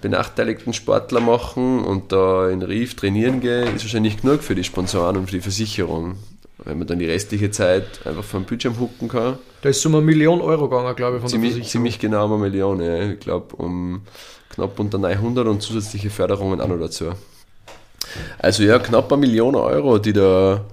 benachteiligten 0.00 0.72
Sportler 0.72 1.20
machen 1.20 1.84
und 1.84 2.12
da 2.12 2.48
in 2.48 2.62
Rief 2.62 2.94
trainieren 2.94 3.40
gehen, 3.40 3.74
ist 3.74 3.84
wahrscheinlich 3.84 4.20
genug 4.20 4.42
für 4.42 4.54
die 4.54 4.64
Sponsoren 4.64 5.16
und 5.16 5.26
für 5.26 5.36
die 5.36 5.42
Versicherung. 5.42 6.16
Wenn 6.64 6.78
man 6.78 6.86
dann 6.86 6.98
die 6.98 7.06
restliche 7.06 7.50
Zeit 7.50 8.06
einfach 8.06 8.24
vom 8.24 8.44
Bildschirm 8.44 8.78
hucken 8.78 9.08
kann. 9.08 9.38
Da 9.62 9.70
ist 9.70 9.80
so 9.80 9.88
eine 9.88 10.02
Million 10.02 10.42
Euro 10.42 10.68
gegangen, 10.68 10.94
glaube 10.94 11.16
ich, 11.16 11.22
von 11.22 11.30
der 11.30 11.30
Ziemlich, 11.30 11.52
Versicherung. 11.52 11.70
ziemlich 11.70 11.98
genau 11.98 12.26
um 12.26 12.32
eine 12.32 12.42
Million, 12.42 12.82
ja. 12.82 13.10
ich 13.10 13.20
glaube 13.20 13.56
um 13.56 14.02
knapp 14.50 14.78
unter 14.78 14.98
900 14.98 15.46
und 15.46 15.62
zusätzliche 15.62 16.10
Förderungen 16.10 16.60
auch 16.60 16.68
noch 16.68 16.78
dazu. 16.78 17.12
Also 18.38 18.62
ja, 18.62 18.78
knapp 18.78 19.10
eine 19.12 19.20
Million 19.20 19.54
Euro, 19.54 19.98
die 19.98 20.12
da 20.12 20.64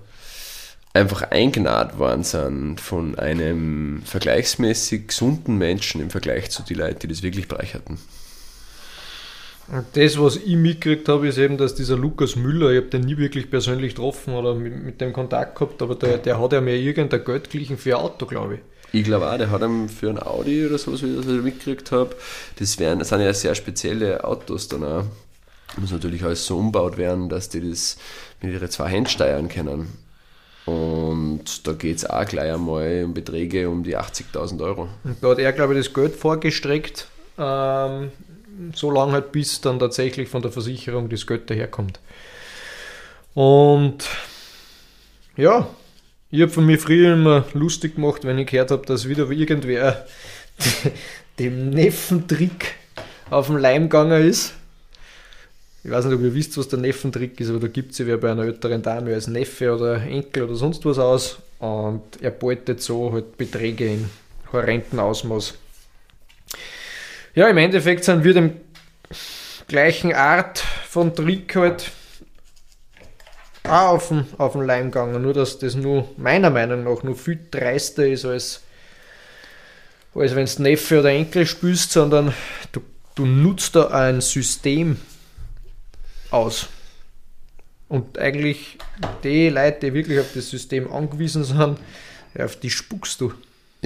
einfach 0.93 1.21
eingenäht 1.23 1.97
worden 1.97 2.23
sind 2.23 2.81
von 2.81 3.17
einem 3.17 4.01
vergleichsmäßig 4.03 5.07
gesunden 5.07 5.57
Menschen 5.57 6.01
im 6.01 6.09
Vergleich 6.09 6.49
zu 6.49 6.63
den 6.63 6.77
Leuten, 6.77 6.99
die 6.99 7.07
das 7.07 7.23
wirklich 7.23 7.47
bereicherten. 7.47 7.99
Das, 9.93 10.17
was 10.17 10.37
ich 10.37 10.55
mitgekriegt 10.55 11.09
habe, 11.09 11.27
ist 11.27 11.37
eben, 11.37 11.57
dass 11.57 11.75
dieser 11.75 11.97
Lukas 11.97 12.37
Müller, 12.37 12.71
ich 12.71 12.77
habe 12.77 12.87
den 12.87 13.01
nie 13.01 13.17
wirklich 13.17 13.49
persönlich 13.49 13.95
getroffen 13.95 14.33
oder 14.33 14.55
mit, 14.55 14.81
mit 14.81 15.01
dem 15.01 15.11
Kontakt 15.11 15.55
gehabt, 15.55 15.81
aber 15.81 15.95
der, 15.95 16.19
der 16.19 16.39
hat 16.39 16.53
ja 16.53 16.61
mir 16.61 16.75
irgendein 16.75 17.23
Geld 17.25 17.49
glichen 17.49 17.77
für 17.77 17.97
ein 17.97 18.03
Auto, 18.03 18.25
glaube 18.25 18.55
ich. 18.55 18.59
Ich 18.93 19.03
glaube 19.03 19.29
auch, 19.29 19.37
der 19.37 19.51
hat 19.51 19.61
ihm 19.61 19.89
für 19.89 20.09
ein 20.09 20.21
Audi 20.21 20.65
oder 20.65 20.77
so, 20.77 20.93
wie 20.93 21.19
ich 21.19 21.25
das 21.25 21.43
mitgekriegt 21.43 21.91
habe. 21.91 22.15
Das, 22.57 22.79
wären, 22.79 22.99
das 22.99 23.09
sind 23.09 23.19
ja 23.19 23.33
sehr 23.33 23.55
spezielle 23.55 24.23
Autos 24.23 24.69
dann 24.69 24.83
auch. 24.85 25.03
Muss 25.75 25.91
natürlich 25.91 26.23
alles 26.23 26.45
so 26.45 26.57
umbaut 26.57 26.97
werden, 26.97 27.27
dass 27.27 27.49
die 27.49 27.69
das 27.69 27.97
mit 28.41 28.53
ihren 28.53 28.69
zwei 28.69 28.87
Händen 28.87 29.09
steuern 29.09 29.49
können. 29.49 29.89
Und 30.65 31.67
da 31.67 31.73
geht 31.73 31.97
es 31.97 32.09
auch 32.09 32.25
gleich 32.25 32.53
einmal 32.53 33.03
um 33.05 33.13
Beträge 33.13 33.69
um 33.69 33.83
die 33.83 33.97
80.000 33.97 34.61
Euro. 34.63 34.87
Und 35.03 35.17
da 35.21 35.29
hat 35.29 35.39
er, 35.39 35.51
glaube 35.51 35.77
ich, 35.77 35.85
das 35.85 35.93
Geld 35.93 36.15
vorgestreckt, 36.15 37.07
ähm, 37.37 38.11
so 38.73 38.91
lange 38.91 39.13
halt, 39.13 39.31
bis 39.31 39.61
dann 39.61 39.79
tatsächlich 39.79 40.29
von 40.29 40.41
der 40.41 40.51
Versicherung 40.51 41.09
das 41.09 41.27
Geld 41.27 41.49
daherkommt. 41.49 41.99
Und 43.33 44.07
ja, 45.35 45.67
ich 46.29 46.41
habe 46.41 46.51
von 46.51 46.65
mir 46.65 46.79
früher 46.79 47.13
immer 47.13 47.45
lustig 47.53 47.95
gemacht, 47.95 48.23
wenn 48.23 48.37
ich 48.37 48.47
gehört 48.47 48.71
habe, 48.71 48.85
dass 48.85 49.07
wieder 49.07 49.29
irgendwer 49.29 50.05
dem 51.39 51.69
Neffentrick 51.69 52.75
auf 53.29 53.47
dem 53.47 53.57
Leim 53.57 53.83
gegangen 53.83 54.27
ist. 54.27 54.53
Ich 55.83 55.91
weiß 55.91 56.05
nicht, 56.05 56.15
ob 56.15 56.21
ihr 56.21 56.33
wisst, 56.33 56.57
was 56.57 56.67
der 56.67 56.79
Neffentrick 56.79 57.39
ist, 57.39 57.49
aber 57.49 57.59
da 57.59 57.67
gibt 57.67 57.91
es 57.91 57.99
ja 57.99 58.17
bei 58.17 58.31
einer 58.31 58.43
älteren 58.43 58.81
Dame 58.81 59.13
als 59.13 59.27
Neffe 59.27 59.73
oder 59.73 60.01
Enkel 60.01 60.43
oder 60.43 60.55
sonst 60.55 60.83
was 60.85 60.99
aus 60.99 61.37
und 61.59 62.01
er 62.21 62.31
beutet 62.31 62.81
so 62.81 63.13
halt 63.13 63.37
Beträge 63.37 63.85
in 63.85 64.09
horrenden 64.51 64.99
Ausmaß. 64.99 65.53
Ja, 67.37 67.47
im 67.49 67.57
Endeffekt 67.59 68.03
sind 68.03 68.23
wir 68.23 68.33
dem 68.33 68.55
gleichen 69.67 70.11
Art 70.11 70.57
von 70.57 71.13
Trick 71.13 71.55
halt 71.55 71.91
auch 73.63 73.89
auf 73.89 74.07
den, 74.07 74.25
auf 74.39 74.53
den 74.53 74.63
Leim 74.63 74.85
gegangen, 74.85 75.21
nur 75.21 75.35
dass 75.35 75.59
das 75.59 75.75
nur 75.75 76.09
meiner 76.17 76.49
Meinung 76.49 76.85
nach 76.85 77.03
nur 77.03 77.15
viel 77.15 77.39
dreister 77.51 78.07
ist, 78.07 78.25
als, 78.25 78.63
als 80.15 80.33
wenn 80.33 80.47
du 80.47 80.63
Neffe 80.63 81.01
oder 81.01 81.11
Enkel 81.11 81.45
spielst, 81.45 81.91
sondern 81.91 82.33
du, 82.71 82.81
du 83.13 83.27
nutzt 83.27 83.75
da 83.75 83.89
ein 83.89 84.19
System 84.19 84.97
aus. 86.31 86.69
Und 87.87 88.17
eigentlich 88.17 88.79
die 89.23 89.49
Leute, 89.49 89.81
die 89.81 89.93
wirklich 89.93 90.19
auf 90.19 90.33
das 90.33 90.49
System 90.49 90.91
angewiesen 90.91 91.43
sind, 91.43 91.77
auf 92.35 92.55
die 92.55 92.71
spuckst 92.71 93.21
du. 93.21 93.31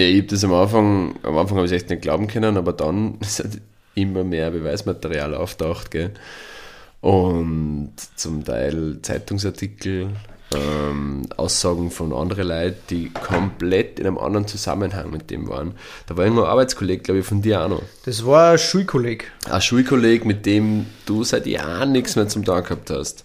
Ja, 0.01 0.07
ich 0.07 0.17
habe 0.17 0.27
das 0.29 0.43
am 0.43 0.53
Anfang, 0.53 1.15
am 1.21 1.37
Anfang 1.37 1.57
habe 1.57 1.67
ich 1.67 1.73
echt 1.73 1.91
nicht 1.91 2.01
glauben 2.01 2.25
können, 2.25 2.57
aber 2.57 2.73
dann 2.73 3.17
ist 3.21 3.39
halt 3.39 3.61
immer 3.93 4.23
mehr 4.23 4.49
Beweismaterial 4.49 5.35
auftaucht, 5.35 5.91
gell? 5.91 6.11
Und 7.01 7.93
zum 8.15 8.43
Teil 8.43 8.97
Zeitungsartikel, 9.03 10.09
ähm, 10.55 11.27
Aussagen 11.37 11.91
von 11.91 12.13
anderen 12.13 12.47
Leuten, 12.47 12.79
die 12.89 13.09
komplett 13.09 13.99
in 13.99 14.07
einem 14.07 14.17
anderen 14.17 14.47
Zusammenhang 14.47 15.11
mit 15.11 15.29
dem 15.29 15.47
waren. 15.47 15.75
Da 16.07 16.17
war 16.17 16.23
irgendwo 16.23 16.45
ein 16.45 16.49
Arbeitskollege, 16.49 17.03
glaube 17.03 17.19
ich, 17.19 17.25
von 17.25 17.43
dir 17.43 17.61
auch 17.61 17.69
noch. 17.69 17.83
Das 18.05 18.25
war 18.25 18.53
ein 18.53 18.57
Schulkolleg. 18.57 19.31
Ein 19.51 19.61
Schulkolleg, 19.61 20.25
mit 20.25 20.47
dem 20.47 20.87
du 21.05 21.23
seit 21.23 21.45
Jahren 21.45 21.91
nichts 21.91 22.15
mehr 22.15 22.27
zum 22.27 22.43
Tag 22.43 22.69
gehabt 22.69 22.89
hast. 22.89 23.23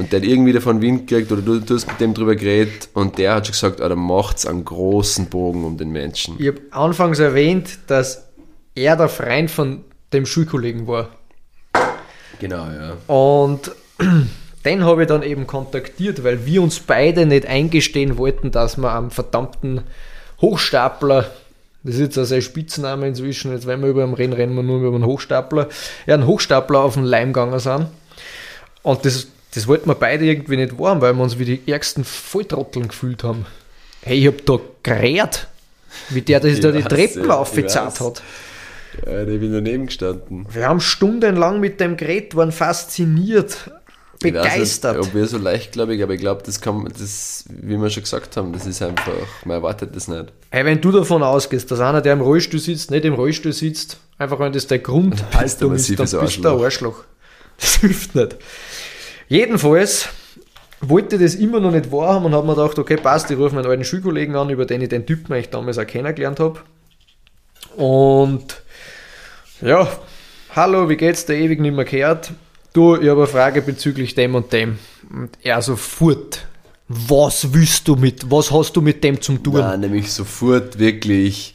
Und 0.00 0.12
der 0.12 0.20
hat 0.20 0.26
irgendwie 0.26 0.54
davon 0.54 0.80
Wind 0.80 1.08
gekriegt 1.08 1.30
oder 1.30 1.42
du, 1.42 1.60
du 1.60 1.74
hast 1.74 1.86
mit 1.86 2.00
dem 2.00 2.14
drüber 2.14 2.34
geredet 2.34 2.88
und 2.94 3.18
der 3.18 3.34
hat 3.34 3.46
schon 3.46 3.52
gesagt, 3.52 3.82
ah, 3.82 3.88
da 3.90 3.96
macht's 3.96 4.46
einen 4.46 4.64
großen 4.64 5.26
Bogen 5.26 5.62
um 5.62 5.76
den 5.76 5.90
Menschen. 5.90 6.36
Ich 6.38 6.46
habe 6.48 6.60
anfangs 6.70 7.18
erwähnt, 7.18 7.80
dass 7.86 8.26
er 8.74 8.96
der 8.96 9.10
Freund 9.10 9.50
von 9.50 9.84
dem 10.14 10.24
Schulkollegen 10.24 10.86
war. 10.86 11.10
Genau, 12.38 12.64
ja. 12.64 12.96
Und 13.14 13.72
den 14.64 14.84
habe 14.84 15.02
ich 15.02 15.08
dann 15.08 15.22
eben 15.22 15.46
kontaktiert, 15.46 16.24
weil 16.24 16.46
wir 16.46 16.62
uns 16.62 16.80
beide 16.80 17.26
nicht 17.26 17.44
eingestehen 17.44 18.16
wollten, 18.16 18.50
dass 18.50 18.78
wir 18.78 18.92
am 18.92 19.10
verdammten 19.10 19.82
Hochstapler, 20.40 21.30
das 21.82 21.96
ist 21.96 22.00
jetzt 22.00 22.18
auch 22.18 22.24
sein 22.24 22.40
Spitzname 22.40 23.06
inzwischen, 23.06 23.52
jetzt 23.52 23.66
wenn 23.66 23.82
wir 23.82 23.90
über 23.90 24.06
den 24.06 24.14
Rennen 24.14 24.32
rennen 24.32 24.54
wir 24.54 24.62
nur 24.62 24.78
über 24.80 24.94
einen 24.94 25.04
Hochstapler, 25.04 25.68
ja, 26.06 26.14
einen 26.14 26.26
Hochstapler 26.26 26.78
auf 26.78 26.94
den 26.94 27.04
Leim 27.04 27.34
gegangen 27.34 27.58
sind. 27.58 27.88
Und 28.82 29.04
das, 29.04 29.26
das 29.54 29.66
wollten 29.66 29.88
wir 29.88 29.94
beide 29.94 30.24
irgendwie 30.24 30.56
nicht 30.56 30.78
wahren, 30.78 31.00
weil 31.00 31.14
wir 31.14 31.22
uns 31.22 31.38
wie 31.38 31.44
die 31.44 31.70
ärgsten 31.70 32.04
Volltrotteln 32.04 32.88
gefühlt 32.88 33.24
haben. 33.24 33.46
Hey, 34.02 34.18
ich 34.18 34.26
hab 34.26 34.44
da 34.46 34.58
gerät, 34.82 35.48
wie 36.08 36.22
der 36.22 36.40
das 36.40 36.60
da 36.60 36.70
die 36.70 36.82
Treppen 36.82 37.30
aufgezahlt 37.30 38.00
hat. 38.00 38.22
Ja, 39.06 39.22
ich 39.22 39.40
bin 39.40 39.52
daneben 39.52 39.86
gestanden. 39.86 40.46
Wir 40.50 40.68
haben 40.68 40.80
stundenlang 40.80 41.60
mit 41.60 41.80
dem 41.80 41.96
Gerät, 41.96 42.34
waren 42.34 42.52
fasziniert, 42.52 43.70
begeistert. 44.20 44.96
Ich 44.96 44.98
weiß 44.98 45.04
nicht, 45.04 45.08
ob 45.08 45.14
wir 45.14 45.26
so 45.26 45.38
leichtgläubig, 45.38 46.02
aber 46.02 46.14
ich 46.14 46.20
glaube, 46.20 46.42
das 46.44 46.60
kann 46.60 46.88
das, 46.98 47.44
wie 47.48 47.76
wir 47.76 47.90
schon 47.90 48.02
gesagt 48.02 48.36
haben, 48.36 48.52
das 48.52 48.66
ist 48.66 48.82
einfach, 48.82 49.12
man 49.44 49.56
erwartet 49.56 49.94
das 49.94 50.08
nicht. 50.08 50.26
Hey, 50.50 50.64
wenn 50.64 50.80
du 50.80 50.92
davon 50.92 51.22
ausgehst, 51.22 51.70
dass 51.70 51.80
einer, 51.80 52.00
der 52.00 52.14
im 52.14 52.20
Rollstuhl 52.20 52.60
sitzt, 52.60 52.90
nicht 52.90 53.04
im 53.04 53.14
Rollstuhl 53.14 53.52
sitzt, 53.52 53.98
einfach 54.18 54.38
wenn 54.38 54.52
das 54.52 54.66
der 54.66 54.80
Grundhaltung 54.80 55.74
ist, 55.74 55.90
dann 55.90 55.96
bist 56.20 56.44
du 56.44 56.48
ein 56.48 56.60
Arschloch. 56.60 57.04
Das 57.58 57.74
hilft 57.80 58.14
nicht. 58.14 58.36
Jedenfalls 59.30 60.08
wollte 60.80 61.16
das 61.16 61.36
immer 61.36 61.60
noch 61.60 61.70
nicht 61.70 61.92
wahrhaben 61.92 62.26
und 62.26 62.34
habe 62.34 62.48
mir 62.48 62.56
gedacht, 62.56 62.76
okay, 62.80 62.96
passt, 62.96 63.30
ich 63.30 63.38
rufe 63.38 63.54
meinen 63.54 63.66
alten 63.66 63.84
Schulkollegen 63.84 64.34
an, 64.34 64.50
über 64.50 64.66
den 64.66 64.80
ich 64.80 64.88
den 64.88 65.06
Typen 65.06 65.32
eigentlich 65.32 65.50
damals 65.50 65.78
auch 65.78 65.86
kennengelernt 65.86 66.40
habe. 66.40 66.58
Und 67.76 68.60
ja, 69.60 69.86
hallo, 70.56 70.88
wie 70.88 70.96
geht's 70.96 71.26
dir? 71.26 71.36
Ewig 71.36 71.60
nicht 71.60 71.76
mehr 71.76 71.84
gehört. 71.84 72.32
Du, 72.72 72.96
ich 72.96 73.08
habe 73.08 73.20
eine 73.20 73.28
Frage 73.28 73.62
bezüglich 73.62 74.16
dem 74.16 74.34
und 74.34 74.52
dem. 74.52 74.80
Und 75.08 75.30
er 75.44 75.62
sofort, 75.62 76.48
was 76.88 77.54
willst 77.54 77.86
du 77.86 77.94
mit, 77.94 78.28
was 78.32 78.50
hast 78.50 78.72
du 78.72 78.80
mit 78.80 79.04
dem 79.04 79.20
zum 79.20 79.44
tun? 79.44 79.60
Nein, 79.60 79.78
nämlich 79.78 80.12
sofort 80.12 80.76
wirklich 80.76 81.54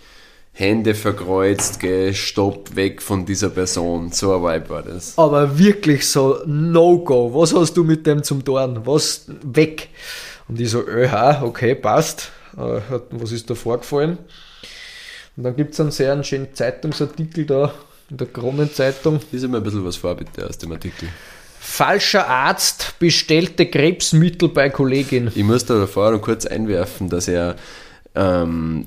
Hände 0.57 0.95
verkreuzt, 0.95 1.81
geh, 1.81 2.13
stopp, 2.13 2.77
weg 2.77 3.01
von 3.01 3.25
dieser 3.25 3.49
Person. 3.49 4.13
So 4.13 4.33
ein 4.33 4.41
Vibe 4.41 4.69
war 4.69 4.83
das. 4.83 5.17
Aber 5.17 5.59
wirklich 5.59 6.07
so, 6.07 6.39
No-Go. 6.45 7.33
Was 7.33 7.53
hast 7.53 7.73
du 7.73 7.83
mit 7.83 8.07
dem 8.07 8.23
zum 8.23 8.43
tun? 8.45 8.79
Was, 8.85 9.25
weg. 9.43 9.89
Und 10.47 10.61
ich 10.61 10.69
so, 10.69 10.81
öha, 10.87 11.41
okay, 11.43 11.75
passt. 11.75 12.31
Äh, 12.55 12.79
was 13.11 13.33
ist 13.33 13.49
da 13.49 13.55
vorgefallen? 13.55 14.17
Und 15.35 15.43
dann 15.43 15.57
gibt 15.57 15.73
es 15.73 15.79
einen 15.81 15.91
sehr 15.91 16.23
schönen 16.23 16.53
Zeitungsartikel 16.53 17.45
da 17.45 17.73
in 18.09 18.15
der 18.15 18.27
Kronenzeitung. 18.27 19.19
Lies 19.33 19.45
mal 19.47 19.57
ein 19.57 19.63
bisschen 19.63 19.85
was 19.85 19.97
vor, 19.97 20.15
bitte, 20.15 20.47
aus 20.47 20.57
dem 20.57 20.71
Artikel. 20.71 21.09
Falscher 21.59 22.29
Arzt 22.29 22.97
bestellte 22.99 23.65
Krebsmittel 23.65 24.47
bei 24.47 24.69
Kollegin. 24.69 25.31
Ich 25.35 25.43
muss 25.43 25.65
da 25.65 25.85
vorher 25.85 26.13
noch 26.13 26.21
kurz 26.21 26.45
einwerfen, 26.45 27.09
dass 27.09 27.27
er 27.27 27.57
ähm, 28.13 28.85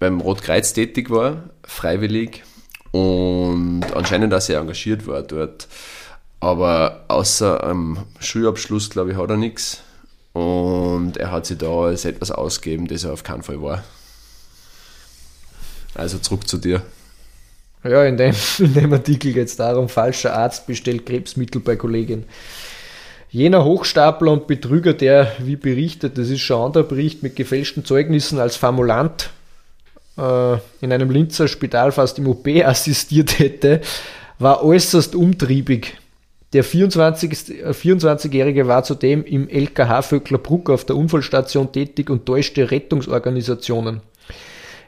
beim 0.00 0.20
Rotkreuz 0.20 0.72
tätig 0.72 1.10
war, 1.10 1.44
freiwillig, 1.62 2.42
und 2.90 3.84
anscheinend 3.94 4.34
auch 4.34 4.40
sehr 4.40 4.58
engagiert 4.58 5.06
war 5.06 5.22
dort. 5.22 5.68
Aber 6.40 7.04
außer 7.08 7.62
einem 7.62 7.98
Schulabschluss, 8.18 8.90
glaube 8.90 9.12
ich, 9.12 9.16
hat 9.16 9.30
er 9.30 9.36
nichts. 9.36 9.82
Und 10.32 11.16
er 11.16 11.30
hat 11.30 11.46
sich 11.46 11.58
da 11.58 11.68
als 11.68 12.04
etwas 12.04 12.30
ausgegeben, 12.30 12.88
das 12.88 13.04
er 13.04 13.12
auf 13.12 13.22
keinen 13.22 13.42
Fall 13.42 13.62
war. 13.62 13.84
Also 15.94 16.18
zurück 16.18 16.48
zu 16.48 16.56
dir. 16.56 16.82
Ja, 17.84 18.04
in 18.04 18.16
dem, 18.16 18.34
in 18.58 18.74
dem 18.74 18.92
Artikel 18.92 19.32
geht 19.32 19.48
es 19.48 19.56
darum, 19.56 19.88
falscher 19.88 20.34
Arzt 20.34 20.66
bestellt 20.66 21.06
Krebsmittel 21.06 21.60
bei 21.60 21.76
Kollegin. 21.76 22.24
Jener 23.28 23.64
Hochstapler 23.64 24.32
und 24.32 24.46
Betrüger, 24.48 24.94
der, 24.94 25.30
wie 25.38 25.56
berichtet, 25.56 26.18
das 26.18 26.30
ist 26.30 26.40
schon 26.40 26.58
ein 26.58 26.66
anderer 26.66 26.84
Bericht, 26.84 27.22
mit 27.22 27.36
gefälschten 27.36 27.84
Zeugnissen 27.84 28.40
als 28.40 28.56
Formulant 28.56 29.30
äh, 30.20 30.58
in 30.80 30.92
einem 30.92 31.10
Linzer 31.10 31.48
Spital 31.48 31.92
fast 31.92 32.18
im 32.18 32.28
OP 32.28 32.46
assistiert 32.64 33.38
hätte, 33.38 33.80
war 34.38 34.62
äußerst 34.64 35.14
umtriebig. 35.14 35.96
Der 36.52 36.64
24, 36.64 37.30
24-Jährige 37.30 38.66
war 38.66 38.82
zudem 38.82 39.24
im 39.24 39.48
LKH 39.48 40.02
Vöcklerbruck 40.02 40.68
auf 40.70 40.84
der 40.84 40.96
Unfallstation 40.96 41.70
tätig 41.70 42.10
und 42.10 42.26
täuschte 42.26 42.70
Rettungsorganisationen. 42.70 44.00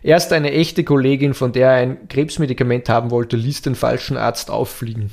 Erst 0.02 0.32
eine 0.32 0.50
echte 0.50 0.82
Kollegin, 0.82 1.34
von 1.34 1.52
der 1.52 1.68
er 1.68 1.76
ein 1.76 2.08
Krebsmedikament 2.08 2.88
haben 2.88 3.12
wollte, 3.12 3.36
ließ 3.36 3.62
den 3.62 3.76
falschen 3.76 4.16
Arzt 4.16 4.50
auffliegen. 4.50 5.12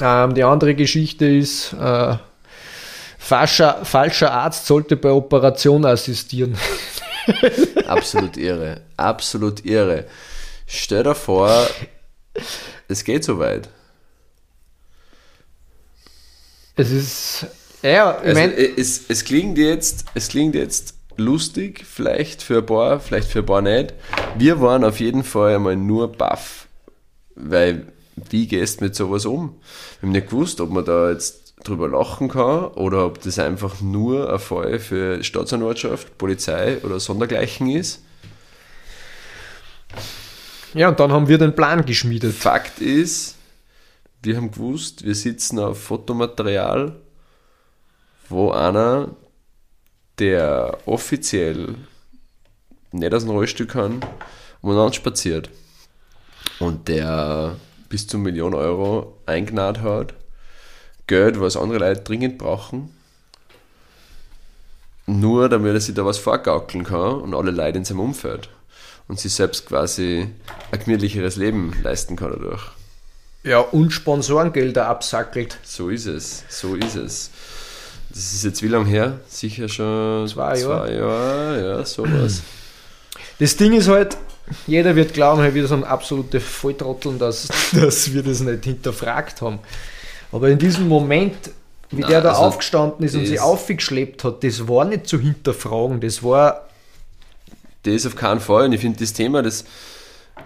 Ähm, 0.00 0.34
die 0.34 0.44
andere 0.44 0.76
Geschichte 0.76 1.26
ist, 1.26 1.72
äh, 1.72 2.14
falscher, 3.18 3.84
falscher 3.84 4.32
Arzt 4.32 4.66
sollte 4.66 4.96
bei 4.96 5.10
Operation 5.10 5.84
assistieren. 5.84 6.56
Absolut 7.86 8.36
irre. 8.36 8.82
Absolut 8.96 9.64
irre. 9.64 10.06
Stell 10.66 11.02
dir 11.02 11.14
vor, 11.14 11.66
es 12.88 13.04
geht 13.04 13.24
so 13.24 13.38
weit. 13.38 13.68
Es 16.76 16.90
ist 16.90 17.46
Ja, 17.82 18.18
ich 18.20 18.28
Also, 18.28 18.40
mein, 18.40 18.52
äh, 18.52 18.70
es, 18.76 19.04
es, 19.08 19.24
klingt 19.24 19.58
jetzt, 19.58 20.04
es 20.14 20.28
klingt 20.28 20.54
jetzt 20.54 20.94
lustig, 21.16 21.84
vielleicht 21.86 22.42
für 22.42 22.58
ein 22.58 22.66
paar, 22.66 23.00
vielleicht 23.00 23.28
für 23.28 23.40
ein 23.40 23.46
paar 23.46 23.62
nicht. 23.62 23.94
Wir 24.36 24.60
waren 24.60 24.84
auf 24.84 25.00
jeden 25.00 25.24
Fall 25.24 25.56
einmal 25.56 25.76
nur 25.76 26.12
baff, 26.12 26.68
weil 27.34 27.86
wie 28.28 28.46
gehst 28.46 28.80
du 28.80 28.84
mit 28.84 28.94
sowas 28.94 29.24
um? 29.24 29.60
Wir 30.00 30.06
haben 30.06 30.12
nicht 30.12 30.28
gewusst, 30.28 30.60
ob 30.60 30.70
man 30.70 30.84
da 30.84 31.10
jetzt 31.10 31.39
drüber 31.64 31.88
lachen 31.88 32.28
kann 32.28 32.66
oder 32.72 33.06
ob 33.06 33.20
das 33.22 33.38
einfach 33.38 33.80
nur 33.80 34.32
ein 34.32 34.38
Fall 34.38 34.78
für 34.78 35.22
Staatsanwaltschaft, 35.22 36.16
Polizei 36.18 36.78
oder 36.82 37.00
Sondergleichen 37.00 37.70
ist. 37.70 38.02
ja, 40.74 40.88
und 40.88 41.00
dann 41.00 41.12
haben 41.12 41.28
wir 41.28 41.38
den 41.38 41.54
Plan 41.54 41.84
geschmiedet. 41.84 42.34
Fakt 42.34 42.80
ist, 42.80 43.36
wir 44.22 44.36
haben 44.36 44.50
gewusst, 44.50 45.04
wir 45.04 45.14
sitzen 45.14 45.58
auf 45.58 45.82
Fotomaterial, 45.82 46.96
wo 48.28 48.50
einer, 48.50 49.10
der 50.18 50.78
offiziell 50.86 51.74
nicht 52.92 53.14
aus 53.14 53.24
dem 53.24 53.30
Rollstuhl 53.30 53.66
kann, 53.66 54.00
umeinander 54.60 54.92
spaziert. 54.92 55.50
Und 56.58 56.88
der 56.88 57.56
bis 57.88 58.06
zu 58.06 58.16
eine 58.16 58.24
Million 58.24 58.54
Euro 58.54 59.18
eingenäht 59.26 59.80
hat. 59.80 60.14
Geld, 61.10 61.40
was 61.40 61.56
andere 61.56 61.80
Leute 61.80 62.02
dringend 62.02 62.38
brauchen. 62.38 62.88
Nur 65.06 65.48
damit 65.48 65.74
er 65.74 65.80
sich 65.80 65.94
da 65.94 66.04
was 66.04 66.18
vorgaukeln 66.18 66.84
kann 66.84 67.20
und 67.20 67.34
alle 67.34 67.50
Leute 67.50 67.78
in 67.78 67.84
seinem 67.84 67.98
Umfeld. 67.98 68.48
Und 69.08 69.18
sich 69.18 69.34
selbst 69.34 69.66
quasi 69.66 70.28
ein 70.70 70.78
gemütlicheres 70.78 71.34
Leben 71.34 71.74
leisten 71.82 72.14
kann 72.14 72.30
dadurch. 72.30 72.62
Ja, 73.42 73.58
und 73.58 73.90
Sponsorengelder 73.90 74.86
absackelt. 74.86 75.58
So 75.64 75.88
ist 75.88 76.06
es, 76.06 76.44
so 76.48 76.76
ist 76.76 76.94
es. 76.94 77.30
Das 78.10 78.32
ist 78.32 78.44
jetzt 78.44 78.62
wie 78.62 78.68
lange 78.68 78.88
her? 78.88 79.18
Sicher 79.26 79.68
schon 79.68 80.28
Zwei 80.28 80.54
zwei 80.54 80.92
Jahre. 80.92 81.78
Ja, 81.78 81.84
sowas. 81.84 82.42
Das 83.40 83.56
Ding 83.56 83.72
ist 83.72 83.88
halt, 83.88 84.16
jeder 84.68 84.94
wird 84.94 85.12
glauben, 85.12 85.54
wir 85.54 85.66
sind 85.66 85.82
absolute 85.82 86.38
Volltrotteln, 86.38 87.18
dass, 87.18 87.48
dass 87.72 88.12
wir 88.12 88.22
das 88.22 88.40
nicht 88.40 88.64
hinterfragt 88.64 89.42
haben. 89.42 89.58
Aber 90.32 90.48
in 90.48 90.58
diesem 90.58 90.88
Moment, 90.88 91.50
wie 91.90 92.02
Na, 92.02 92.08
der 92.08 92.20
da 92.20 92.30
also 92.30 92.42
aufgestanden 92.42 93.04
ist 93.04 93.14
und 93.14 93.26
sich 93.26 93.40
aufgeschleppt 93.40 94.24
hat, 94.24 94.44
das 94.44 94.68
war 94.68 94.84
nicht 94.84 95.06
zu 95.08 95.18
hinterfragen. 95.18 96.00
Das 96.00 96.22
war, 96.22 96.68
Das 97.82 98.06
auf 98.06 98.14
keinen 98.14 98.40
Fall. 98.40 98.66
Und 98.66 98.72
ich 98.72 98.80
finde 98.80 99.00
das 99.00 99.12
Thema, 99.12 99.42
das, 99.42 99.64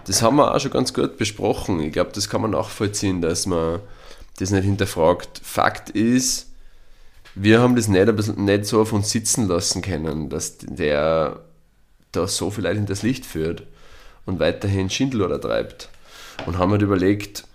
das 0.05 0.21
haben 0.21 0.37
wir 0.37 0.53
auch 0.53 0.59
schon 0.59 0.71
ganz 0.71 0.93
gut 0.93 1.17
besprochen. 1.17 1.79
Ich 1.81 1.93
glaube, 1.93 2.11
das 2.13 2.29
kann 2.29 2.41
man 2.41 2.51
nachvollziehen, 2.51 3.21
dass 3.21 3.45
man 3.45 3.79
das 4.39 4.49
nicht 4.49 4.63
hinterfragt. 4.63 5.39
Fakt 5.43 5.91
ist, 5.91 6.47
wir 7.35 7.61
haben 7.61 7.75
das 7.75 7.87
nicht, 7.87 8.15
bisschen, 8.15 8.45
nicht 8.45 8.65
so 8.65 8.81
auf 8.81 8.93
uns 8.93 9.11
sitzen 9.11 9.47
lassen 9.47 9.81
können, 9.81 10.29
dass 10.29 10.57
der 10.57 11.41
da 12.11 12.27
so 12.27 12.49
viel 12.49 12.63
Leute 12.63 12.77
in 12.77 12.85
das 12.85 13.03
Licht 13.03 13.25
führt 13.25 13.63
und 14.25 14.39
weiterhin 14.39 14.89
Schindluder 14.89 15.39
treibt. 15.39 15.89
Und 16.45 16.57
haben 16.57 16.71
halt 16.71 16.81
überlegt, 16.81 17.45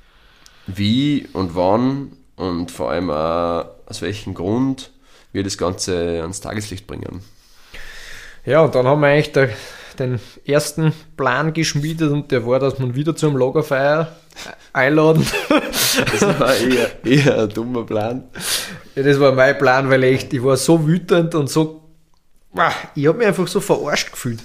wie 0.67 1.27
und 1.33 1.55
wann 1.55 2.13
und 2.41 2.71
vor 2.71 2.91
allem 2.91 3.11
auch 3.11 3.67
aus 3.87 4.01
welchem 4.01 4.35
Grund 4.35 4.91
wir 5.33 5.45
das 5.45 5.59
Ganze 5.59 6.21
ans 6.23 6.41
Tageslicht 6.41 6.87
bringen. 6.87 7.23
ja, 8.45 8.63
und 8.63 8.75
dann 8.75 8.87
haben 8.87 9.01
wir 9.01 9.09
eigentlich 9.09 9.33
der, 9.33 9.51
den 9.99 10.19
ersten 10.47 10.93
Plan 11.17 11.53
geschmiedet 11.53 12.11
und 12.11 12.33
der 12.33 12.47
war, 12.47 12.59
dass 12.59 12.79
man 12.79 12.95
wieder 12.95 13.15
zum 13.15 13.37
Lagerfeuer 13.37 14.17
einladen. 14.73 15.27
Das 16.13 16.23
war 16.23 16.57
eher, 16.57 17.05
eher 17.05 17.43
ein 17.43 17.49
dummer 17.49 17.85
Plan. 17.85 18.25
Ja, 18.95 19.03
das 19.03 19.19
war 19.21 19.33
mein 19.33 19.59
Plan, 19.59 19.91
weil 19.91 20.03
echt, 20.05 20.33
ich 20.33 20.43
war 20.43 20.57
so 20.57 20.87
wütend 20.87 21.35
und 21.35 21.51
so. 21.51 21.83
Ich 22.95 23.07
habe 23.07 23.19
mich 23.19 23.27
einfach 23.27 23.49
so 23.49 23.61
verarscht 23.61 24.13
gefühlt. 24.13 24.41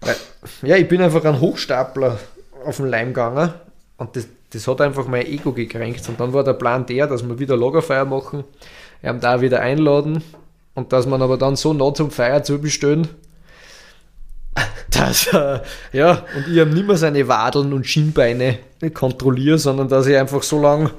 Weil, 0.00 0.16
ja, 0.62 0.76
ich 0.76 0.88
bin 0.88 1.00
einfach 1.00 1.24
ein 1.24 1.40
Hochstapler 1.40 2.18
auf 2.64 2.76
den 2.76 2.86
Leim 2.86 3.08
gegangen 3.08 3.54
und 3.96 4.16
das, 4.16 4.26
das 4.56 4.66
hat 4.66 4.80
einfach 4.80 5.06
mein 5.06 5.26
Ego 5.26 5.52
gekränkt. 5.52 6.08
Und 6.08 6.18
dann 6.18 6.32
war 6.32 6.42
der 6.42 6.54
Plan 6.54 6.86
der, 6.86 7.06
dass 7.06 7.26
wir 7.26 7.38
wieder 7.38 7.56
Lagerfeuer 7.56 8.04
machen, 8.04 8.44
ihn 9.02 9.20
da 9.20 9.40
wieder 9.40 9.60
einladen 9.60 10.22
und 10.74 10.92
dass 10.92 11.06
man 11.06 11.22
aber 11.22 11.36
dann 11.36 11.56
so 11.56 11.72
nah 11.72 11.92
zum 11.92 12.10
Feier 12.10 12.42
zu 12.42 12.58
bestellen, 12.58 13.08
dass 14.90 15.26
äh, 15.32 15.60
ja, 15.92 16.24
und 16.36 16.48
ich 16.48 16.56
ihm 16.56 16.70
nicht 16.70 16.86
mehr 16.86 16.96
seine 16.96 17.28
Wadeln 17.28 17.72
und 17.72 17.86
Schienbeine 17.86 18.58
kontrolliere, 18.94 19.58
sondern 19.58 19.88
dass 19.88 20.06
ich 20.06 20.16
einfach 20.16 20.42
so 20.42 20.60
lange 20.60 20.90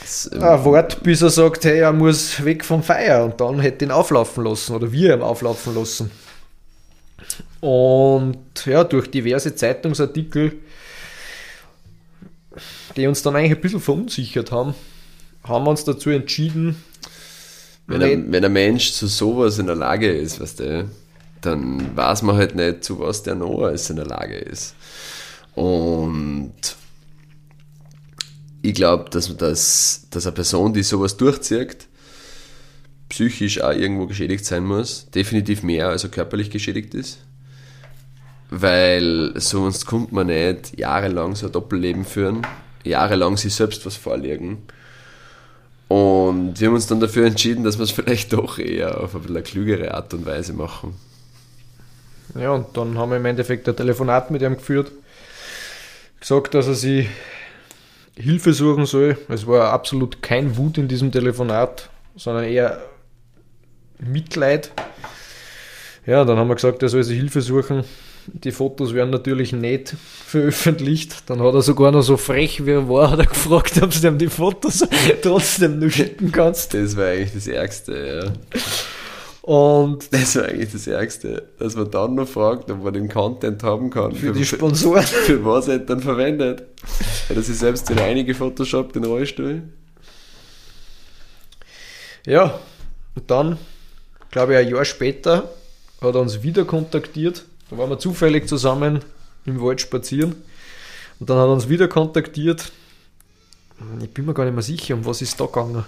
Das, 0.00 0.30
ähm, 0.32 0.64
Wort, 0.64 1.02
bis 1.02 1.22
er 1.22 1.30
sagt, 1.30 1.64
hey, 1.64 1.80
er 1.80 1.92
muss 1.92 2.42
weg 2.44 2.64
vom 2.64 2.82
Feier 2.82 3.24
und 3.24 3.40
dann 3.40 3.60
hätte 3.60 3.84
ihn 3.84 3.90
auflaufen 3.90 4.44
lassen 4.44 4.74
oder 4.74 4.90
wir 4.90 5.14
ihn 5.14 5.22
auflaufen 5.22 5.74
lassen. 5.74 6.10
Und 7.60 8.64
ja, 8.64 8.84
durch 8.84 9.10
diverse 9.10 9.54
Zeitungsartikel, 9.54 10.52
die 12.96 13.06
uns 13.06 13.22
dann 13.22 13.36
eigentlich 13.36 13.52
ein 13.52 13.60
bisschen 13.60 13.80
verunsichert 13.80 14.52
haben, 14.52 14.74
haben 15.44 15.64
wir 15.64 15.70
uns 15.70 15.84
dazu 15.84 16.10
entschieden, 16.10 16.76
wenn, 17.86 18.02
ein, 18.02 18.32
wenn 18.32 18.44
ein 18.44 18.52
Mensch 18.52 18.92
zu 18.92 19.08
sowas 19.08 19.58
in 19.58 19.66
der 19.66 19.74
Lage 19.74 20.12
ist, 20.12 20.40
weißt 20.40 20.60
du, 20.60 20.88
dann 21.40 21.96
weiß 21.96 22.22
man 22.22 22.36
halt 22.36 22.54
nicht, 22.54 22.84
zu 22.84 23.00
was 23.00 23.22
der 23.22 23.34
noch 23.34 23.62
alles 23.62 23.90
in 23.90 23.96
der 23.96 24.06
Lage 24.06 24.36
ist. 24.36 24.76
Und 25.54 26.54
ich 28.62 28.74
glaube, 28.74 29.10
dass, 29.10 29.36
dass, 29.36 30.06
dass 30.10 30.26
eine 30.26 30.34
Person, 30.34 30.72
die 30.72 30.82
sowas 30.82 31.16
durchzieht, 31.16 31.88
psychisch 33.08 33.60
auch 33.60 33.72
irgendwo 33.72 34.06
geschädigt 34.06 34.44
sein 34.44 34.64
muss. 34.64 35.10
Definitiv 35.10 35.62
mehr, 35.62 35.88
als 35.88 36.04
er 36.04 36.10
körperlich 36.10 36.50
geschädigt 36.50 36.94
ist. 36.94 37.18
Weil 38.50 39.32
sonst 39.36 39.86
kommt 39.86 40.12
man 40.12 40.28
nicht 40.28 40.78
jahrelang 40.78 41.34
so 41.34 41.46
ein 41.46 41.52
Doppelleben 41.52 42.04
führen, 42.04 42.46
jahrelang 42.84 43.36
sich 43.36 43.54
selbst 43.54 43.84
was 43.86 43.96
vorlegen. 43.96 44.62
Und 45.88 46.60
wir 46.60 46.68
haben 46.68 46.74
uns 46.74 46.86
dann 46.86 47.00
dafür 47.00 47.26
entschieden, 47.26 47.64
dass 47.64 47.78
wir 47.78 47.82
es 47.82 47.90
vielleicht 47.90 48.32
doch 48.32 48.58
eher 48.58 49.00
auf 49.00 49.14
eine 49.14 49.42
klügere 49.42 49.94
Art 49.94 50.14
und 50.14 50.24
Weise 50.24 50.52
machen. 50.52 50.94
Ja, 52.38 52.52
und 52.52 52.76
dann 52.76 52.96
haben 52.96 53.10
wir 53.10 53.16
im 53.16 53.26
Endeffekt 53.26 53.68
ein 53.68 53.74
Telefonat 53.74 54.30
mit 54.30 54.40
ihm 54.42 54.56
geführt, 54.56 54.92
gesagt, 56.20 56.54
dass 56.54 56.68
er 56.68 56.74
sich 56.74 57.08
Hilfe 58.16 58.52
suchen 58.52 58.86
soll. 58.86 59.18
Es 59.28 59.46
war 59.46 59.72
absolut 59.72 60.22
kein 60.22 60.56
Wut 60.56 60.78
in 60.78 60.86
diesem 60.86 61.10
Telefonat, 61.10 61.90
sondern 62.14 62.44
eher 62.44 62.82
Mitleid. 63.98 64.70
Ja, 66.06 66.24
dann 66.24 66.38
haben 66.38 66.48
wir 66.48 66.54
gesagt, 66.54 66.82
er 66.82 66.88
soll 66.88 67.02
sich 67.02 67.18
Hilfe 67.18 67.40
suchen. 67.40 67.84
Die 68.32 68.52
Fotos 68.52 68.94
werden 68.94 69.10
natürlich 69.10 69.52
nicht 69.52 69.94
veröffentlicht. 70.26 71.28
Dann 71.28 71.40
hat 71.42 71.54
er 71.54 71.62
sogar 71.62 71.90
noch 71.92 72.02
so 72.02 72.16
frech, 72.16 72.64
wie 72.64 72.70
er 72.70 72.88
war, 72.88 73.10
hat 73.10 73.18
er 73.18 73.26
gefragt, 73.26 73.80
ob 73.82 73.90
du 73.90 74.06
ihm 74.06 74.18
die 74.18 74.28
Fotos 74.28 74.84
trotzdem 75.22 75.78
noch 75.78 75.90
schicken 75.90 76.30
kannst. 76.30 76.74
Das 76.74 76.96
war 76.96 77.06
eigentlich 77.06 77.32
das 77.32 77.46
Ärgste, 77.48 78.22
ja. 78.24 78.60
Und 79.42 80.12
Das 80.12 80.36
war 80.36 80.44
eigentlich 80.44 80.70
das 80.70 80.86
Ärgste, 80.86 81.48
dass 81.58 81.74
man 81.74 81.90
dann 81.90 82.14
noch 82.14 82.28
fragt, 82.28 82.70
ob 82.70 82.84
man 82.84 82.92
den 82.92 83.08
Content 83.08 83.62
haben 83.62 83.90
kann. 83.90 84.14
für 84.14 84.32
die 84.32 84.44
Sponsoren. 84.44 85.02
für 85.26 85.44
was 85.44 85.68
er 85.68 85.78
dann 85.78 86.00
verwendet. 86.00 86.62
Hat 87.28 87.36
er 87.36 87.42
sich 87.42 87.58
selbst 87.58 87.88
wieder 87.90 88.04
einige 88.04 88.34
Photoshop 88.34 88.92
den 88.92 89.04
Rollstuhl? 89.04 89.62
Ja, 92.26 92.60
und 93.16 93.30
dann, 93.30 93.58
glaube 94.30 94.52
ich, 94.52 94.58
ein 94.58 94.68
Jahr 94.68 94.84
später 94.84 95.50
hat 96.00 96.14
er 96.14 96.20
uns 96.20 96.42
wieder 96.42 96.64
kontaktiert. 96.64 97.44
Da 97.70 97.78
waren 97.78 97.90
wir 97.90 97.98
zufällig 97.98 98.48
zusammen 98.48 99.00
im 99.46 99.60
Wald 99.62 99.80
spazieren. 99.80 100.34
Und 101.18 101.30
dann 101.30 101.38
hat 101.38 101.46
er 101.46 101.52
uns 101.52 101.68
wieder 101.68 101.88
kontaktiert. 101.88 102.72
Ich 104.02 104.10
bin 104.10 104.26
mir 104.26 104.34
gar 104.34 104.44
nicht 104.44 104.54
mehr 104.54 104.62
sicher, 104.62 104.94
um 104.94 105.06
was 105.06 105.22
ist 105.22 105.40
da 105.40 105.46
gegangen. 105.46 105.84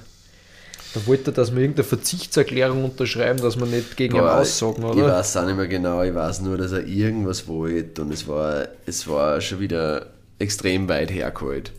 Da 0.94 1.06
wollte 1.06 1.30
er, 1.30 1.34
dass 1.34 1.54
wir 1.54 1.62
irgendeine 1.62 1.84
Verzichtserklärung 1.84 2.84
unterschreiben, 2.84 3.40
dass 3.40 3.58
wir 3.58 3.66
nicht 3.66 3.96
gegen 3.96 4.16
ihn 4.16 4.22
aussagen, 4.22 4.82
Ich 4.82 4.88
oder? 4.88 5.08
weiß 5.08 5.36
auch 5.38 5.46
nicht 5.46 5.56
mehr 5.56 5.66
genau, 5.66 6.02
ich 6.02 6.14
weiß 6.14 6.42
nur, 6.42 6.58
dass 6.58 6.72
er 6.72 6.86
irgendwas 6.86 7.48
wollte 7.48 8.02
und 8.02 8.12
es 8.12 8.28
war, 8.28 8.68
es 8.84 9.08
war 9.08 9.40
schon 9.40 9.60
wieder 9.60 10.06
extrem 10.38 10.88
weit 10.88 11.10
hergeholt. 11.10 11.72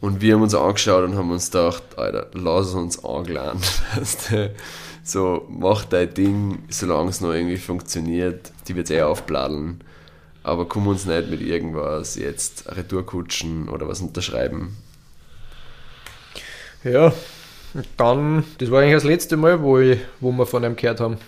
Und 0.00 0.22
wir 0.22 0.34
haben 0.34 0.42
uns 0.42 0.54
angeschaut 0.54 1.04
und 1.04 1.14
haben 1.14 1.30
uns 1.30 1.50
gedacht, 1.50 1.82
Alter, 1.96 2.28
lass 2.32 2.72
uns 2.72 3.04
angeladen. 3.04 3.60
So, 5.04 5.46
mach 5.48 5.84
dein 5.84 6.14
Ding, 6.14 6.62
solange 6.68 7.10
es 7.10 7.20
noch 7.20 7.32
irgendwie 7.32 7.56
funktioniert. 7.56 8.52
Die 8.68 8.76
wird 8.76 8.90
eh 8.90 9.02
aufbladeln. 9.02 9.82
Aber 10.44 10.66
komm 10.66 10.86
uns 10.86 11.06
nicht 11.06 11.30
mit 11.30 11.40
irgendwas 11.40 12.16
jetzt 12.16 12.64
Retourkutschen 12.74 13.68
oder 13.68 13.88
was 13.88 14.00
unterschreiben. 14.00 14.76
Ja, 16.84 17.12
dann, 17.96 18.44
das 18.58 18.70
war 18.70 18.80
eigentlich 18.80 18.94
das 18.94 19.04
letzte 19.04 19.36
Mal, 19.36 19.62
wo, 19.62 19.78
ich, 19.78 19.98
wo 20.20 20.32
wir 20.32 20.46
von 20.46 20.64
ihm 20.64 20.76
gehört 20.76 21.00
haben. 21.00 21.18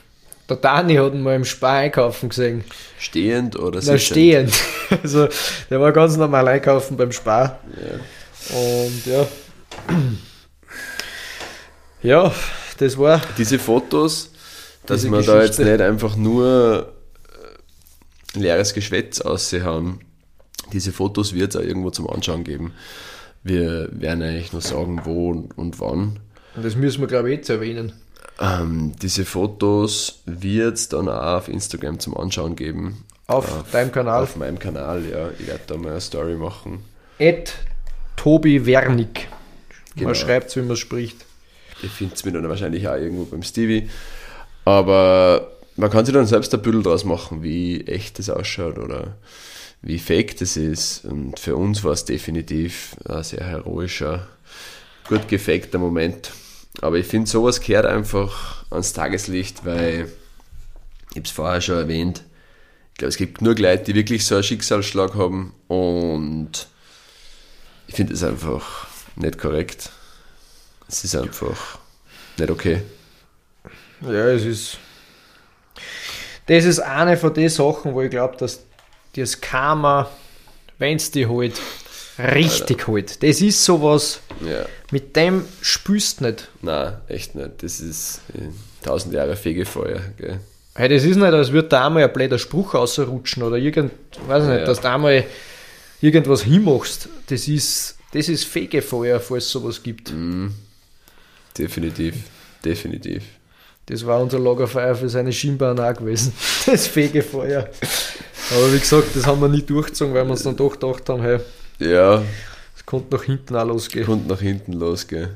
Der 0.49 0.57
Dani 0.57 0.97
hat 0.97 1.15
ihn 1.15 1.23
mal 1.23 1.37
im 1.37 1.45
Spar 1.45 1.79
einkaufen 1.79 2.29
gesehen. 2.29 2.65
Stehend 2.99 3.57
oder 3.59 3.81
sitzend? 3.81 4.03
stehend. 4.03 4.55
Also, 5.03 5.29
der 5.71 5.81
war 5.81 5.93
ganz 5.93 6.17
normal 6.17 6.47
einkaufen 6.47 6.99
beim 6.99 7.11
Spar. 7.11 7.59
Ja. 7.75 8.57
Und 8.57 9.07
ja. 9.07 9.27
Ja, 12.03 12.31
das 12.85 12.99
war. 12.99 13.21
Diese 13.39 13.59
Fotos, 13.59 14.31
dass 14.87 15.03
Diese 15.03 15.13
wir 15.13 15.23
da 15.23 15.43
jetzt 15.43 15.57
Geschichte. 15.57 15.73
nicht 15.73 15.81
einfach 15.81 16.17
nur 16.17 16.93
äh, 18.35 18.39
leeres 18.39 18.75
Geschwätz 18.75 19.21
aussehen, 19.21 20.01
diese 20.73 20.93
Fotos 20.93 21.35
wird 21.35 21.55
es 21.55 21.61
auch 21.61 21.65
irgendwo 21.65 21.91
zum 21.91 22.09
Anschauen 22.09 22.45
geben. 22.45 22.73
Wir 23.43 23.89
werden 23.93 24.23
eigentlich 24.23 24.53
nur 24.53 24.63
sagen, 24.63 25.03
wo 25.05 25.31
und, 25.31 25.57
und 25.59 25.81
wann. 25.81 26.21
Und 26.57 26.65
das 26.65 26.77
müssen 26.77 27.01
wir, 27.01 27.09
glaube 27.09 27.31
ich, 27.31 27.37
jetzt 27.39 27.51
erwähnen. 27.51 27.93
Ähm, 28.41 28.93
diese 29.01 29.25
Fotos 29.25 30.23
wird 30.25 30.75
es 30.77 30.89
dann 30.89 31.09
auch 31.09 31.39
auf 31.39 31.49
Instagram 31.49 32.01
zum 32.01 32.17
Anschauen 32.17 32.57
geben. 32.57 33.05
Auf 33.27 33.65
deinem 33.71 33.93
Kanal. 33.93 34.23
Auf 34.23 34.37
meinem 34.37 34.59
Kanal, 34.59 35.05
ja. 35.05 35.31
Ich 35.39 35.47
werde 35.47 35.61
da 35.67 35.77
mal 35.77 35.91
eine 35.91 36.01
Story 36.01 36.35
machen. 36.35 36.85
Ed 37.19 37.55
Tobi 38.17 38.67
Wernig. 38.67 39.29
Genau. 39.95 40.09
Man 40.09 40.15
schreibt 40.15 40.55
wie 40.57 40.63
man 40.63 40.77
spricht. 40.77 41.25
Ihr 41.83 41.91
findet 41.91 42.17
es 42.17 42.25
mir 42.25 42.33
dann 42.33 42.49
wahrscheinlich 42.49 42.89
auch 42.89 42.97
irgendwo 42.97 43.25
beim 43.25 43.43
Stevie. 43.43 43.89
Aber 44.65 45.51
man 45.77 45.91
kann 45.91 46.05
sich 46.05 46.15
dann 46.15 46.27
selbst 46.27 46.55
ein 46.55 46.63
Bild 46.63 46.87
draus 46.87 47.05
machen, 47.05 47.43
wie 47.43 47.87
echt 47.87 48.19
das 48.19 48.31
ausschaut 48.31 48.79
oder 48.79 49.17
wie 49.83 49.99
fake 49.99 50.39
das 50.39 50.57
ist. 50.57 51.05
Und 51.05 51.39
für 51.39 51.57
uns 51.57 51.85
war 51.85 51.93
es 51.93 52.05
definitiv 52.05 52.97
ein 53.09 53.23
sehr 53.23 53.45
heroischer, 53.45 54.27
gut 55.09 55.29
gefakter 55.29 55.79
Moment. 55.79 56.31
Aber 56.81 56.97
ich 56.97 57.07
finde, 57.07 57.29
sowas 57.29 57.61
gehört 57.61 57.87
einfach 57.87 58.65
ans 58.71 58.93
Tageslicht, 58.93 59.65
weil 59.65 60.09
ich 61.11 61.17
habe 61.17 61.25
es 61.25 61.31
vorher 61.31 61.61
schon 61.61 61.77
erwähnt. 61.77 62.23
Ich 62.93 62.99
glaube, 62.99 63.11
es 63.11 63.17
gibt 63.17 63.43
nur 63.43 63.55
Leute, 63.57 63.85
die 63.85 63.95
wirklich 63.95 64.25
so 64.25 64.37
einen 64.37 64.45
Schicksalsschlag 64.45 65.15
haben 65.15 65.53
und 65.69 66.69
ich 67.87 67.95
finde 67.95 68.15
es 68.15 68.23
einfach 68.23 68.87
nicht 69.17 69.39
korrekt. 69.39 69.91
Es 70.89 71.05
ist 71.05 71.17
einfach 71.17 71.79
nicht 72.39 72.51
okay. 72.51 72.83
Ja, 74.03 74.29
es 74.29 74.45
ist. 74.45 74.79
Das 76.47 76.65
ist 76.65 76.79
eine 76.81 77.17
von 77.17 77.33
den 77.33 77.49
Sachen, 77.49 77.95
wo 77.95 78.03
ich 78.03 78.11
glaube, 78.11 78.37
dass 78.37 78.61
das 79.17 79.41
Karma, 79.41 80.11
wenn 80.79 80.97
es 80.97 81.11
die 81.11 81.27
halt 81.27 81.55
richtig 82.19 82.87
halt. 82.87 83.23
Das 83.23 83.41
ist 83.41 83.65
sowas, 83.65 84.21
Ja, 84.45 84.67
mit 84.91 85.17
dem 85.17 85.47
spürst 85.63 86.21
du 86.21 86.25
nicht. 86.25 86.49
nein, 86.63 86.99
echt 87.09 87.35
nicht. 87.35 87.63
Das 87.63 87.81
ist 87.81 88.21
tausend 88.83 89.15
Jahre 89.15 89.37
Fegefeuer. 89.37 90.01
Gell? 90.19 90.41
Hey, 90.75 90.89
das 90.89 91.05
ist 91.05 91.17
nicht, 91.17 91.33
als 91.33 91.53
würde 91.53 91.69
da 91.69 91.87
einmal 91.87 92.03
ein 92.05 92.13
blöder 92.13 92.39
Spruch 92.39 92.75
rausrutschen 92.75 93.43
oder 93.43 93.57
irgend, 93.57 93.93
weiß 94.27 94.43
ich 94.45 94.49
nicht, 94.51 94.59
Ja. 94.61 94.65
dass 94.67 94.81
du 94.81 94.91
einmal 94.91 95.25
irgendwas 96.01 96.43
hinmachst. 96.43 97.09
Das 97.29 97.49
ist, 97.49 97.97
das 98.13 98.29
ist 98.29 98.45
Fegefeuer, 98.45 99.19
falls 99.21 99.45
es 99.47 99.51
sowas 99.51 99.83
gibt. 99.83 100.13
Definitiv, 101.57 102.15
definitiv. 102.65 103.23
Das 103.87 104.05
war 104.07 104.21
unser 104.21 104.39
Lagerfeuer 104.39 104.95
für 104.95 105.09
seine 105.09 105.33
Schienbahn 105.33 105.79
auch 105.79 105.95
gewesen. 105.95 106.33
Das 106.67 106.87
Fegefeuer. 106.87 107.69
Aber 108.51 108.73
wie 108.73 108.79
gesagt, 108.79 109.15
das 109.15 109.27
haben 109.27 109.41
wir 109.41 109.49
nie 109.49 109.63
durchgezogen, 109.63 110.15
weil 110.15 110.25
wir 110.25 110.31
uns 110.33 110.43
dann 110.43 110.57
doch 110.57 110.71
gedacht 110.79 111.09
haben, 111.09 111.23
hey, 111.23 111.39
Ja, 111.79 112.23
es 112.77 112.85
konnte 112.87 113.15
nach 113.15 113.23
hinten 113.25 113.55
auch 113.57 113.67
losgehen. 113.67 114.07
konnte 114.07 114.29
nach 114.29 114.41
hinten 114.41 114.73
losgehen. 114.73 115.31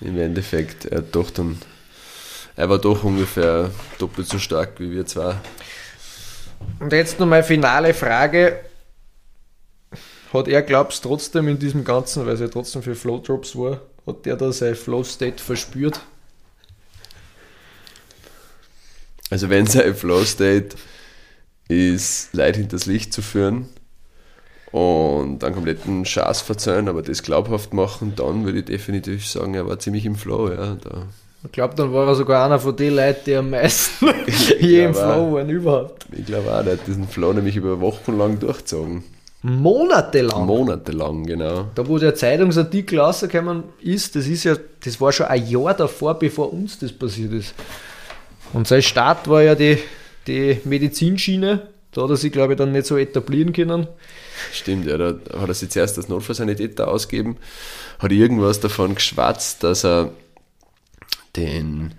Im 0.00 0.18
Endeffekt, 0.18 0.86
er 0.86 0.98
hat 0.98 1.14
doch 1.14 1.30
dann, 1.30 1.58
er 2.56 2.70
war 2.70 2.78
doch 2.78 3.04
ungefähr 3.04 3.70
doppelt 3.98 4.26
so 4.28 4.38
stark 4.38 4.80
wie 4.80 4.90
wir 4.90 5.04
zwei. 5.04 5.34
Und 6.78 6.92
jetzt 6.92 7.20
noch 7.20 7.26
meine 7.26 7.44
finale 7.44 7.92
Frage. 7.92 8.60
Hat 10.32 10.48
er, 10.48 10.62
glaubst 10.62 11.02
trotzdem 11.02 11.48
in 11.48 11.58
diesem 11.58 11.84
Ganzen, 11.84 12.24
weil 12.24 12.34
es 12.34 12.40
ja 12.40 12.48
trotzdem 12.48 12.82
für 12.82 12.94
Flow 12.94 13.18
Drops 13.18 13.56
war, 13.56 13.80
hat 14.10 14.26
der 14.26 14.36
da 14.36 14.52
sein 14.52 14.74
Flow 14.74 15.02
State 15.02 15.42
verspürt? 15.42 16.00
Also 19.30 19.48
wenn 19.48 19.66
sein 19.66 19.94
Flow 19.94 20.24
State 20.24 20.76
ist, 21.68 22.34
Leute 22.34 22.58
hinters 22.58 22.86
Licht 22.86 23.12
zu 23.12 23.22
führen 23.22 23.68
und 24.72 25.42
einen 25.44 25.54
kompletten 25.54 26.04
Schaß 26.04 26.40
verzeihen, 26.40 26.88
aber 26.88 27.02
das 27.02 27.22
glaubhaft 27.22 27.72
machen, 27.72 28.14
dann 28.16 28.44
würde 28.44 28.58
ich 28.58 28.64
definitiv 28.64 29.26
sagen, 29.26 29.54
er 29.54 29.66
war 29.66 29.78
ziemlich 29.78 30.04
im 30.04 30.16
Flow. 30.16 30.50
Ja, 30.50 30.74
da. 30.74 31.06
Ich 31.44 31.52
glaube, 31.52 31.74
dann 31.74 31.92
war 31.92 32.06
er 32.06 32.14
sogar 32.16 32.44
einer 32.44 32.58
von 32.58 32.76
den 32.76 32.96
Leuten, 32.96 33.20
die 33.24 33.34
am 33.34 33.50
meisten 33.50 34.06
je 34.60 34.84
im. 34.84 34.94
Flow 34.94 35.32
waren 35.32 35.48
überhaupt. 35.48 36.06
Ich 36.12 36.26
glaube 36.26 36.52
auch, 36.52 36.62
der 36.62 36.74
hat 36.74 36.86
diesen 36.86 37.08
Flow 37.08 37.32
nämlich 37.32 37.56
über 37.56 37.80
Wochen 37.80 38.18
lang 38.18 38.38
durchgezogen. 38.38 39.04
Monatelang. 39.42 40.46
Monatelang, 40.46 41.24
genau. 41.24 41.68
da 41.74 41.88
wo 41.88 41.98
der 41.98 42.14
Zeitungsartikel 42.14 43.00
rausgekommen 43.00 43.64
ist, 43.80 44.14
das 44.14 44.26
ist 44.26 44.44
ja, 44.44 44.54
das 44.84 45.00
war 45.00 45.12
schon 45.12 45.26
ein 45.26 45.46
Jahr 45.48 45.72
davor, 45.72 46.18
bevor 46.18 46.52
uns 46.52 46.78
das 46.78 46.92
passiert 46.92 47.32
ist. 47.32 47.54
Und 48.52 48.68
sein 48.68 48.82
Start 48.82 49.28
war 49.28 49.42
ja 49.42 49.54
die, 49.54 49.78
die 50.26 50.60
Medizinschiene. 50.64 51.68
Da 51.92 52.02
hat 52.02 52.10
er 52.10 52.16
sich, 52.16 52.30
glaube 52.30 52.52
ich, 52.52 52.58
dann 52.58 52.72
nicht 52.72 52.86
so 52.86 52.98
etablieren 52.98 53.52
können. 53.52 53.88
Stimmt, 54.52 54.86
ja, 54.86 54.98
da 54.98 55.14
hat 55.38 55.48
er 55.48 55.54
sich 55.54 55.70
zuerst 55.70 55.96
als 55.96 56.08
Notfallsanitäter 56.08 56.88
ausgegeben, 56.88 57.36
hat 57.98 58.12
irgendwas 58.12 58.60
davon 58.60 58.94
geschwatzt, 58.94 59.64
dass 59.64 59.84
er 59.84 60.10
den, 61.36 61.94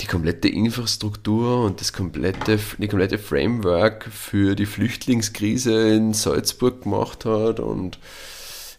die 0.00 0.06
komplette 0.06 0.48
Infrastruktur 0.48 1.64
und 1.64 1.80
das 1.80 1.92
komplette, 1.92 2.58
die 2.78 2.88
komplette 2.88 3.18
Framework 3.18 4.04
für 4.10 4.54
die 4.54 4.66
Flüchtlingskrise 4.66 5.90
in 5.90 6.14
Salzburg 6.14 6.82
gemacht 6.82 7.24
hat 7.24 7.60
und 7.60 7.98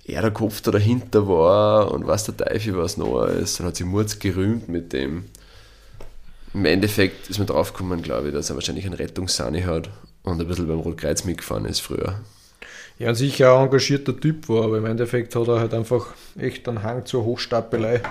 er 0.06 0.22
der 0.22 0.32
Kopf 0.32 0.62
da 0.62 0.72
dahinter 0.72 1.28
war 1.28 1.92
und 1.92 2.08
was 2.08 2.26
der 2.26 2.38
Teufel 2.38 2.78
was 2.78 2.98
noch 2.98 3.26
ist 3.26 3.60
und 3.60 3.68
hat 3.68 3.76
sich 3.76 3.86
Murz 3.86 4.20
gerühmt 4.20 4.68
mit 4.68 4.94
dem. 4.94 5.26
Im 6.54 6.66
Endeffekt 6.66 7.30
ist 7.30 7.38
man 7.38 7.48
draufgekommen, 7.48 8.02
glaube 8.02 8.28
ich, 8.28 8.34
dass 8.34 8.50
er 8.50 8.56
wahrscheinlich 8.56 8.86
einen 8.86 8.96
Rettungssani 8.96 9.62
hat 9.62 9.90
und 10.24 10.42
ein 10.42 10.48
bisschen 10.48 10.68
beim 10.68 10.80
Rotkreuz 10.80 11.24
mitgefahren 11.24 11.66
ist 11.66 11.80
früher. 11.80 12.20
Ja, 13.00 13.16
sicher 13.16 13.58
ein 13.58 13.66
engagierter 13.66 14.20
Typ 14.20 14.50
war, 14.50 14.66
aber 14.66 14.78
im 14.78 14.86
Endeffekt 14.86 15.36
hat 15.36 15.48
er 15.48 15.60
halt 15.60 15.74
einfach 15.74 16.08
echt 16.38 16.68
einen 16.68 16.84
Hang 16.84 17.06
zur 17.06 17.24
Hochstapelei. 17.24 18.02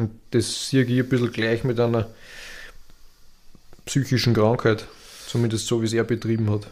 Und 0.00 0.12
das 0.30 0.70
sehe 0.70 0.84
ich 0.84 0.98
ein 0.98 1.08
bisschen 1.10 1.30
gleich 1.30 1.62
mit 1.62 1.78
einer 1.78 2.08
psychischen 3.84 4.32
Krankheit. 4.32 4.86
Zumindest 5.26 5.66
so, 5.66 5.82
wie 5.82 5.86
es 5.86 5.92
er 5.92 6.04
betrieben 6.04 6.50
hat. 6.50 6.66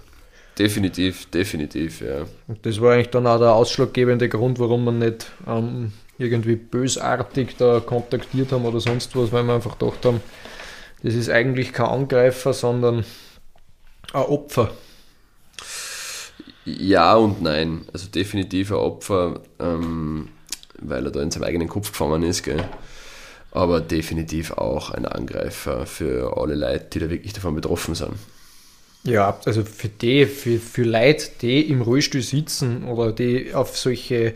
Definitiv, 0.59 1.27
definitiv, 1.27 2.01
ja. 2.01 2.27
Und 2.47 2.65
das 2.65 2.81
war 2.81 2.95
eigentlich 2.95 3.11
dann 3.11 3.27
auch 3.27 3.39
der 3.39 3.53
ausschlaggebende 3.53 4.31
Grund, 4.31 4.59
warum 4.59 4.85
wir 4.85 4.93
nicht 4.93 5.31
ähm, 5.47 5.93
irgendwie 6.17 6.57
bösartig 6.57 7.57
da 7.59 7.81
kontaktiert 7.81 8.51
haben 8.51 8.65
oder 8.65 8.81
sonst 8.81 9.15
was, 9.15 9.31
weil 9.31 9.45
wir 9.45 9.55
einfach 9.55 9.79
gedacht 9.79 10.07
haben, 10.07 10.23
das 11.03 11.15
ist 11.15 11.29
eigentlich 11.29 11.75
kein 11.75 11.87
Angreifer, 11.87 12.55
sondern 12.55 13.05
ein 14.15 14.23
Opfer. 14.23 14.73
Ja 16.65 17.15
und 17.15 17.43
nein. 17.43 17.83
Also 17.93 18.09
definitiv 18.09 18.71
ein 18.73 18.79
Opfer, 18.79 19.43
ähm, 19.61 20.31
weil 20.81 21.05
er 21.05 21.11
da 21.11 21.21
in 21.21 21.31
seinem 21.31 21.45
eigenen 21.45 21.69
Kopf 21.69 21.93
gefangen 21.93 22.23
ist, 22.23 22.43
gell. 22.43 22.67
Aber 23.53 23.81
definitiv 23.81 24.53
auch 24.53 24.91
ein 24.91 25.07
Angreifer 25.07 25.87
für 25.87 26.37
alle 26.37 26.55
Leute, 26.55 26.87
die 26.93 26.99
da 26.99 27.11
wirklich 27.11 27.33
davon 27.33 27.55
betroffen 27.55 27.95
sind. 27.95 28.15
Ja, 29.05 29.39
also 29.47 29.65
für 29.65 29.89
die, 29.89 30.27
für, 30.27 30.59
für 30.59 30.83
Leute, 30.83 31.29
die 31.41 31.63
im 31.71 31.83
Rollstuhl 31.83 32.21
sitzen 32.21 32.85
oder 32.85 33.13
die 33.13 33.55
auf 33.55 33.77
solche 33.77 34.35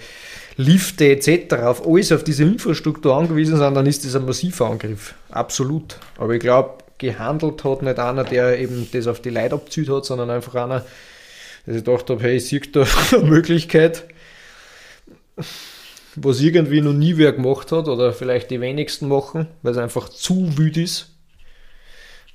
Lifte 0.56 1.10
etc., 1.10 1.54
auf 1.54 1.86
alles, 1.86 2.12
auf 2.12 2.24
diese 2.24 2.44
Infrastruktur 2.44 3.14
angewiesen 3.14 3.58
sind, 3.58 3.74
dann 3.74 3.86
ist 3.86 4.04
das 4.04 4.14
ein 4.14 4.24
massiver 4.24 4.70
Angriff. 4.70 5.14
Absolut. 5.30 5.98
Aber 6.16 6.34
ich 6.34 6.40
glaube, 6.40 6.78
gehandelt 6.98 7.64
hat 7.64 7.82
nicht 7.82 7.98
einer, 7.98 8.24
der 8.24 8.58
eben 8.58 8.88
das 8.92 9.08
auf 9.08 9.20
die 9.20 9.30
Leute 9.30 9.56
abzieht 9.56 9.88
hat, 9.88 10.06
sondern 10.06 10.30
einfach 10.30 10.54
einer, 10.54 10.86
der 11.66 11.74
sich 11.74 11.84
gedacht 11.84 12.08
hat, 12.08 12.22
hey, 12.22 12.36
ich 12.36 12.48
sehe 12.48 12.60
da 12.60 12.86
eine 13.12 13.24
Möglichkeit, 13.24 14.04
was 16.16 16.40
irgendwie 16.40 16.80
noch 16.80 16.92
nie 16.92 17.16
wer 17.16 17.32
gemacht 17.32 17.72
hat 17.72 17.88
oder 17.88 18.12
vielleicht 18.12 18.50
die 18.50 18.60
wenigsten 18.60 19.08
machen, 19.08 19.48
weil 19.62 19.72
es 19.72 19.78
einfach 19.78 20.08
zu 20.08 20.58
wütend 20.58 20.84
ist. 20.84 21.10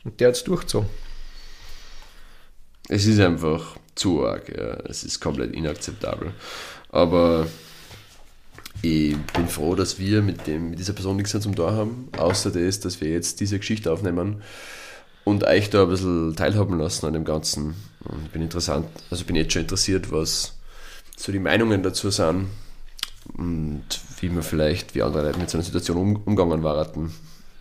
Und 0.03 0.19
der 0.19 0.29
hat 0.29 0.35
es 0.35 0.43
durchgezogen. 0.43 0.89
Es 2.89 3.05
ist 3.05 3.19
einfach 3.19 3.77
zu 3.95 4.25
arg, 4.25 4.49
ja. 4.49 4.77
Es 4.85 5.03
ist 5.03 5.19
komplett 5.19 5.53
inakzeptabel. 5.53 6.33
Aber 6.89 7.47
ich 8.81 9.17
bin 9.33 9.47
froh, 9.47 9.75
dass 9.75 9.99
wir 9.99 10.21
mit, 10.21 10.47
dem, 10.47 10.69
mit 10.71 10.79
dieser 10.79 10.93
Person 10.93 11.17
nichts 11.17 11.33
mehr 11.33 11.41
zum 11.41 11.55
Tor 11.55 11.73
haben, 11.73 12.09
außer 12.17 12.51
das, 12.51 12.79
dass 12.79 13.01
wir 13.01 13.09
jetzt 13.09 13.39
diese 13.39 13.57
Geschichte 13.57 13.91
aufnehmen 13.91 14.41
und 15.23 15.43
euch 15.43 15.69
da 15.69 15.83
ein 15.83 15.89
bisschen 15.89 16.35
teilhaben 16.35 16.79
lassen 16.79 17.05
an 17.05 17.13
dem 17.13 17.25
Ganzen. 17.25 17.75
Und 18.05 18.25
ich 18.25 18.31
bin 18.31 18.41
interessant, 18.41 18.87
also 19.11 19.25
bin 19.25 19.35
jetzt 19.35 19.51
schon 19.51 19.63
interessiert, 19.63 20.11
was 20.11 20.57
so 21.17 21.31
die 21.31 21.39
Meinungen 21.39 21.83
dazu 21.83 22.09
sind 22.09 22.47
und 23.35 23.83
wie 24.19 24.29
man 24.29 24.43
vielleicht, 24.43 24.95
wie 24.95 25.01
andere 25.01 25.27
Leute 25.27 25.39
mit 25.39 25.49
so 25.49 25.57
einer 25.57 25.65
Situation 25.65 25.97
um, 25.97 26.15
umgegangen 26.25 26.63
waren. 26.63 27.13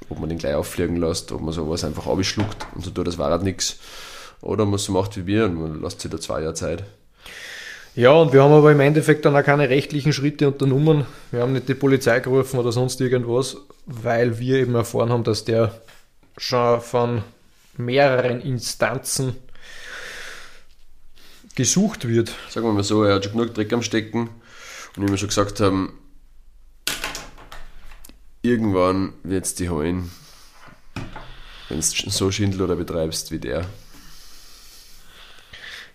Ob 0.09 0.21
man 0.21 0.29
den 0.29 0.39
gleich 0.39 0.55
auffliegen 0.55 0.97
lässt, 0.97 1.33
ob 1.33 1.41
man 1.41 1.53
sowas 1.53 1.83
einfach 1.83 2.07
abschluckt 2.07 2.67
und 2.75 2.85
so 2.85 2.91
tut, 2.91 3.07
das 3.07 3.19
war 3.19 3.31
halt 3.31 3.43
nichts. 3.43 3.79
Oder 4.43 4.65
man 4.65 4.79
so 4.79 4.93
macht 4.93 5.17
wie 5.17 5.27
wir 5.27 5.47
und 5.47 5.55
man 5.55 5.83
lässt 5.83 6.01
sich 6.01 6.11
da 6.11 6.21
zwei 6.21 6.43
Jahre 6.43 6.55
Zeit. 6.55 6.85
Ja, 7.95 8.13
und 8.13 8.33
wir 8.35 8.43
haben 8.43 8.53
aber 8.53 8.71
im 8.73 8.81
Endeffekt 8.81 9.25
dann 9.25 9.35
auch 9.35 9.43
keine 9.43 9.71
rechtlichen 9.71 10.13
Schritte 10.13 10.49
unternommen. 10.49 11.07
Wir 11.31 11.41
haben 11.41 11.55
nicht 11.55 11.69
die 11.69 11.75
Polizei 11.75 12.21
gerufen 12.21 12.61
oder 12.61 12.71
sonst 12.71 13.01
irgendwas, 13.01 13.57
weil 13.87 14.39
wir 14.39 14.59
eben 14.59 14.75
erfahren 14.75 15.09
haben, 15.09 15.25
dass 15.25 15.45
der 15.45 15.81
schon 16.37 16.83
von 16.83 17.23
mehreren 17.79 18.43
Instanzen 18.43 19.37
gesucht 21.55 22.07
wird. 22.07 22.35
Sagen 22.51 22.67
wir 22.67 22.75
mal 22.75 22.85
so, 22.85 23.03
er 23.03 23.15
hat 23.15 23.25
schon 23.25 23.33
genug 23.33 23.55
Dreck 23.55 23.73
am 23.73 23.83
Stecken 23.83 24.29
und 24.97 25.07
wie 25.07 25.11
wir 25.11 25.19
schon 25.19 25.29
gesagt 25.29 25.61
haben, 25.61 25.93
irgendwann 28.43 29.13
wird 29.23 29.45
es 29.45 29.55
die 29.55 29.69
holen, 29.69 30.11
wenn 31.69 31.81
du 31.81 31.83
so 31.83 32.31
Schindler 32.31 32.75
betreibst 32.75 33.31
wie 33.31 33.39
der. 33.39 33.67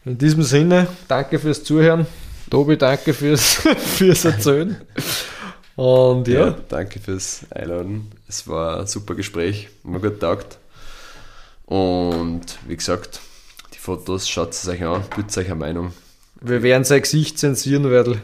In 0.06 0.18
diesem 0.18 0.44
Sinne, 0.44 0.88
danke 1.08 1.40
fürs 1.40 1.64
Zuhören. 1.64 2.06
Tobi, 2.50 2.78
danke 2.78 3.14
fürs, 3.14 3.54
fürs 3.78 4.26
Erzählen. 4.26 4.82
Und 5.76 6.28
ja. 6.28 6.48
ja. 6.48 6.56
Danke 6.70 7.00
fürs 7.00 7.46
Einladen. 7.52 8.12
Es 8.28 8.48
war 8.48 8.80
ein 8.82 8.88
super 8.88 9.16
Gespräch, 9.16 9.70
mir 9.84 10.00
gut 10.00 10.20
taugt. 10.20 10.58
Und 11.66 12.42
wie 12.68 12.76
gesagt, 12.76 13.22
die 13.74 13.78
Fotos, 13.78 14.28
schaut 14.28 14.52
es 14.52 14.68
euch 14.68 14.84
an, 14.84 15.04
bildet 15.16 15.38
euch 15.38 15.46
eine 15.46 15.56
Meinung. 15.56 15.94
Wir 16.42 16.62
werden 16.62 16.84
sein 16.84 17.02
Gesicht 17.02 17.40
zensieren, 17.40 17.90
Werdl. 17.90 18.20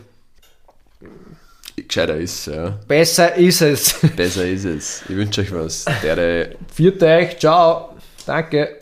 Gescheiter 1.88 2.18
ist 2.18 2.47
ja. 2.47 2.80
Besser 2.88 3.35
ist 3.35 3.61
es. 3.61 3.95
Besser 4.15 4.45
ist 4.45 4.65
es. 4.65 5.03
Ich 5.07 5.15
wünsche 5.15 5.41
euch 5.41 5.51
was. 5.53 5.85
Der, 6.03 6.49
Viert 6.73 7.01
euch, 7.01 7.38
ciao. 7.39 7.95
Danke. 8.26 8.77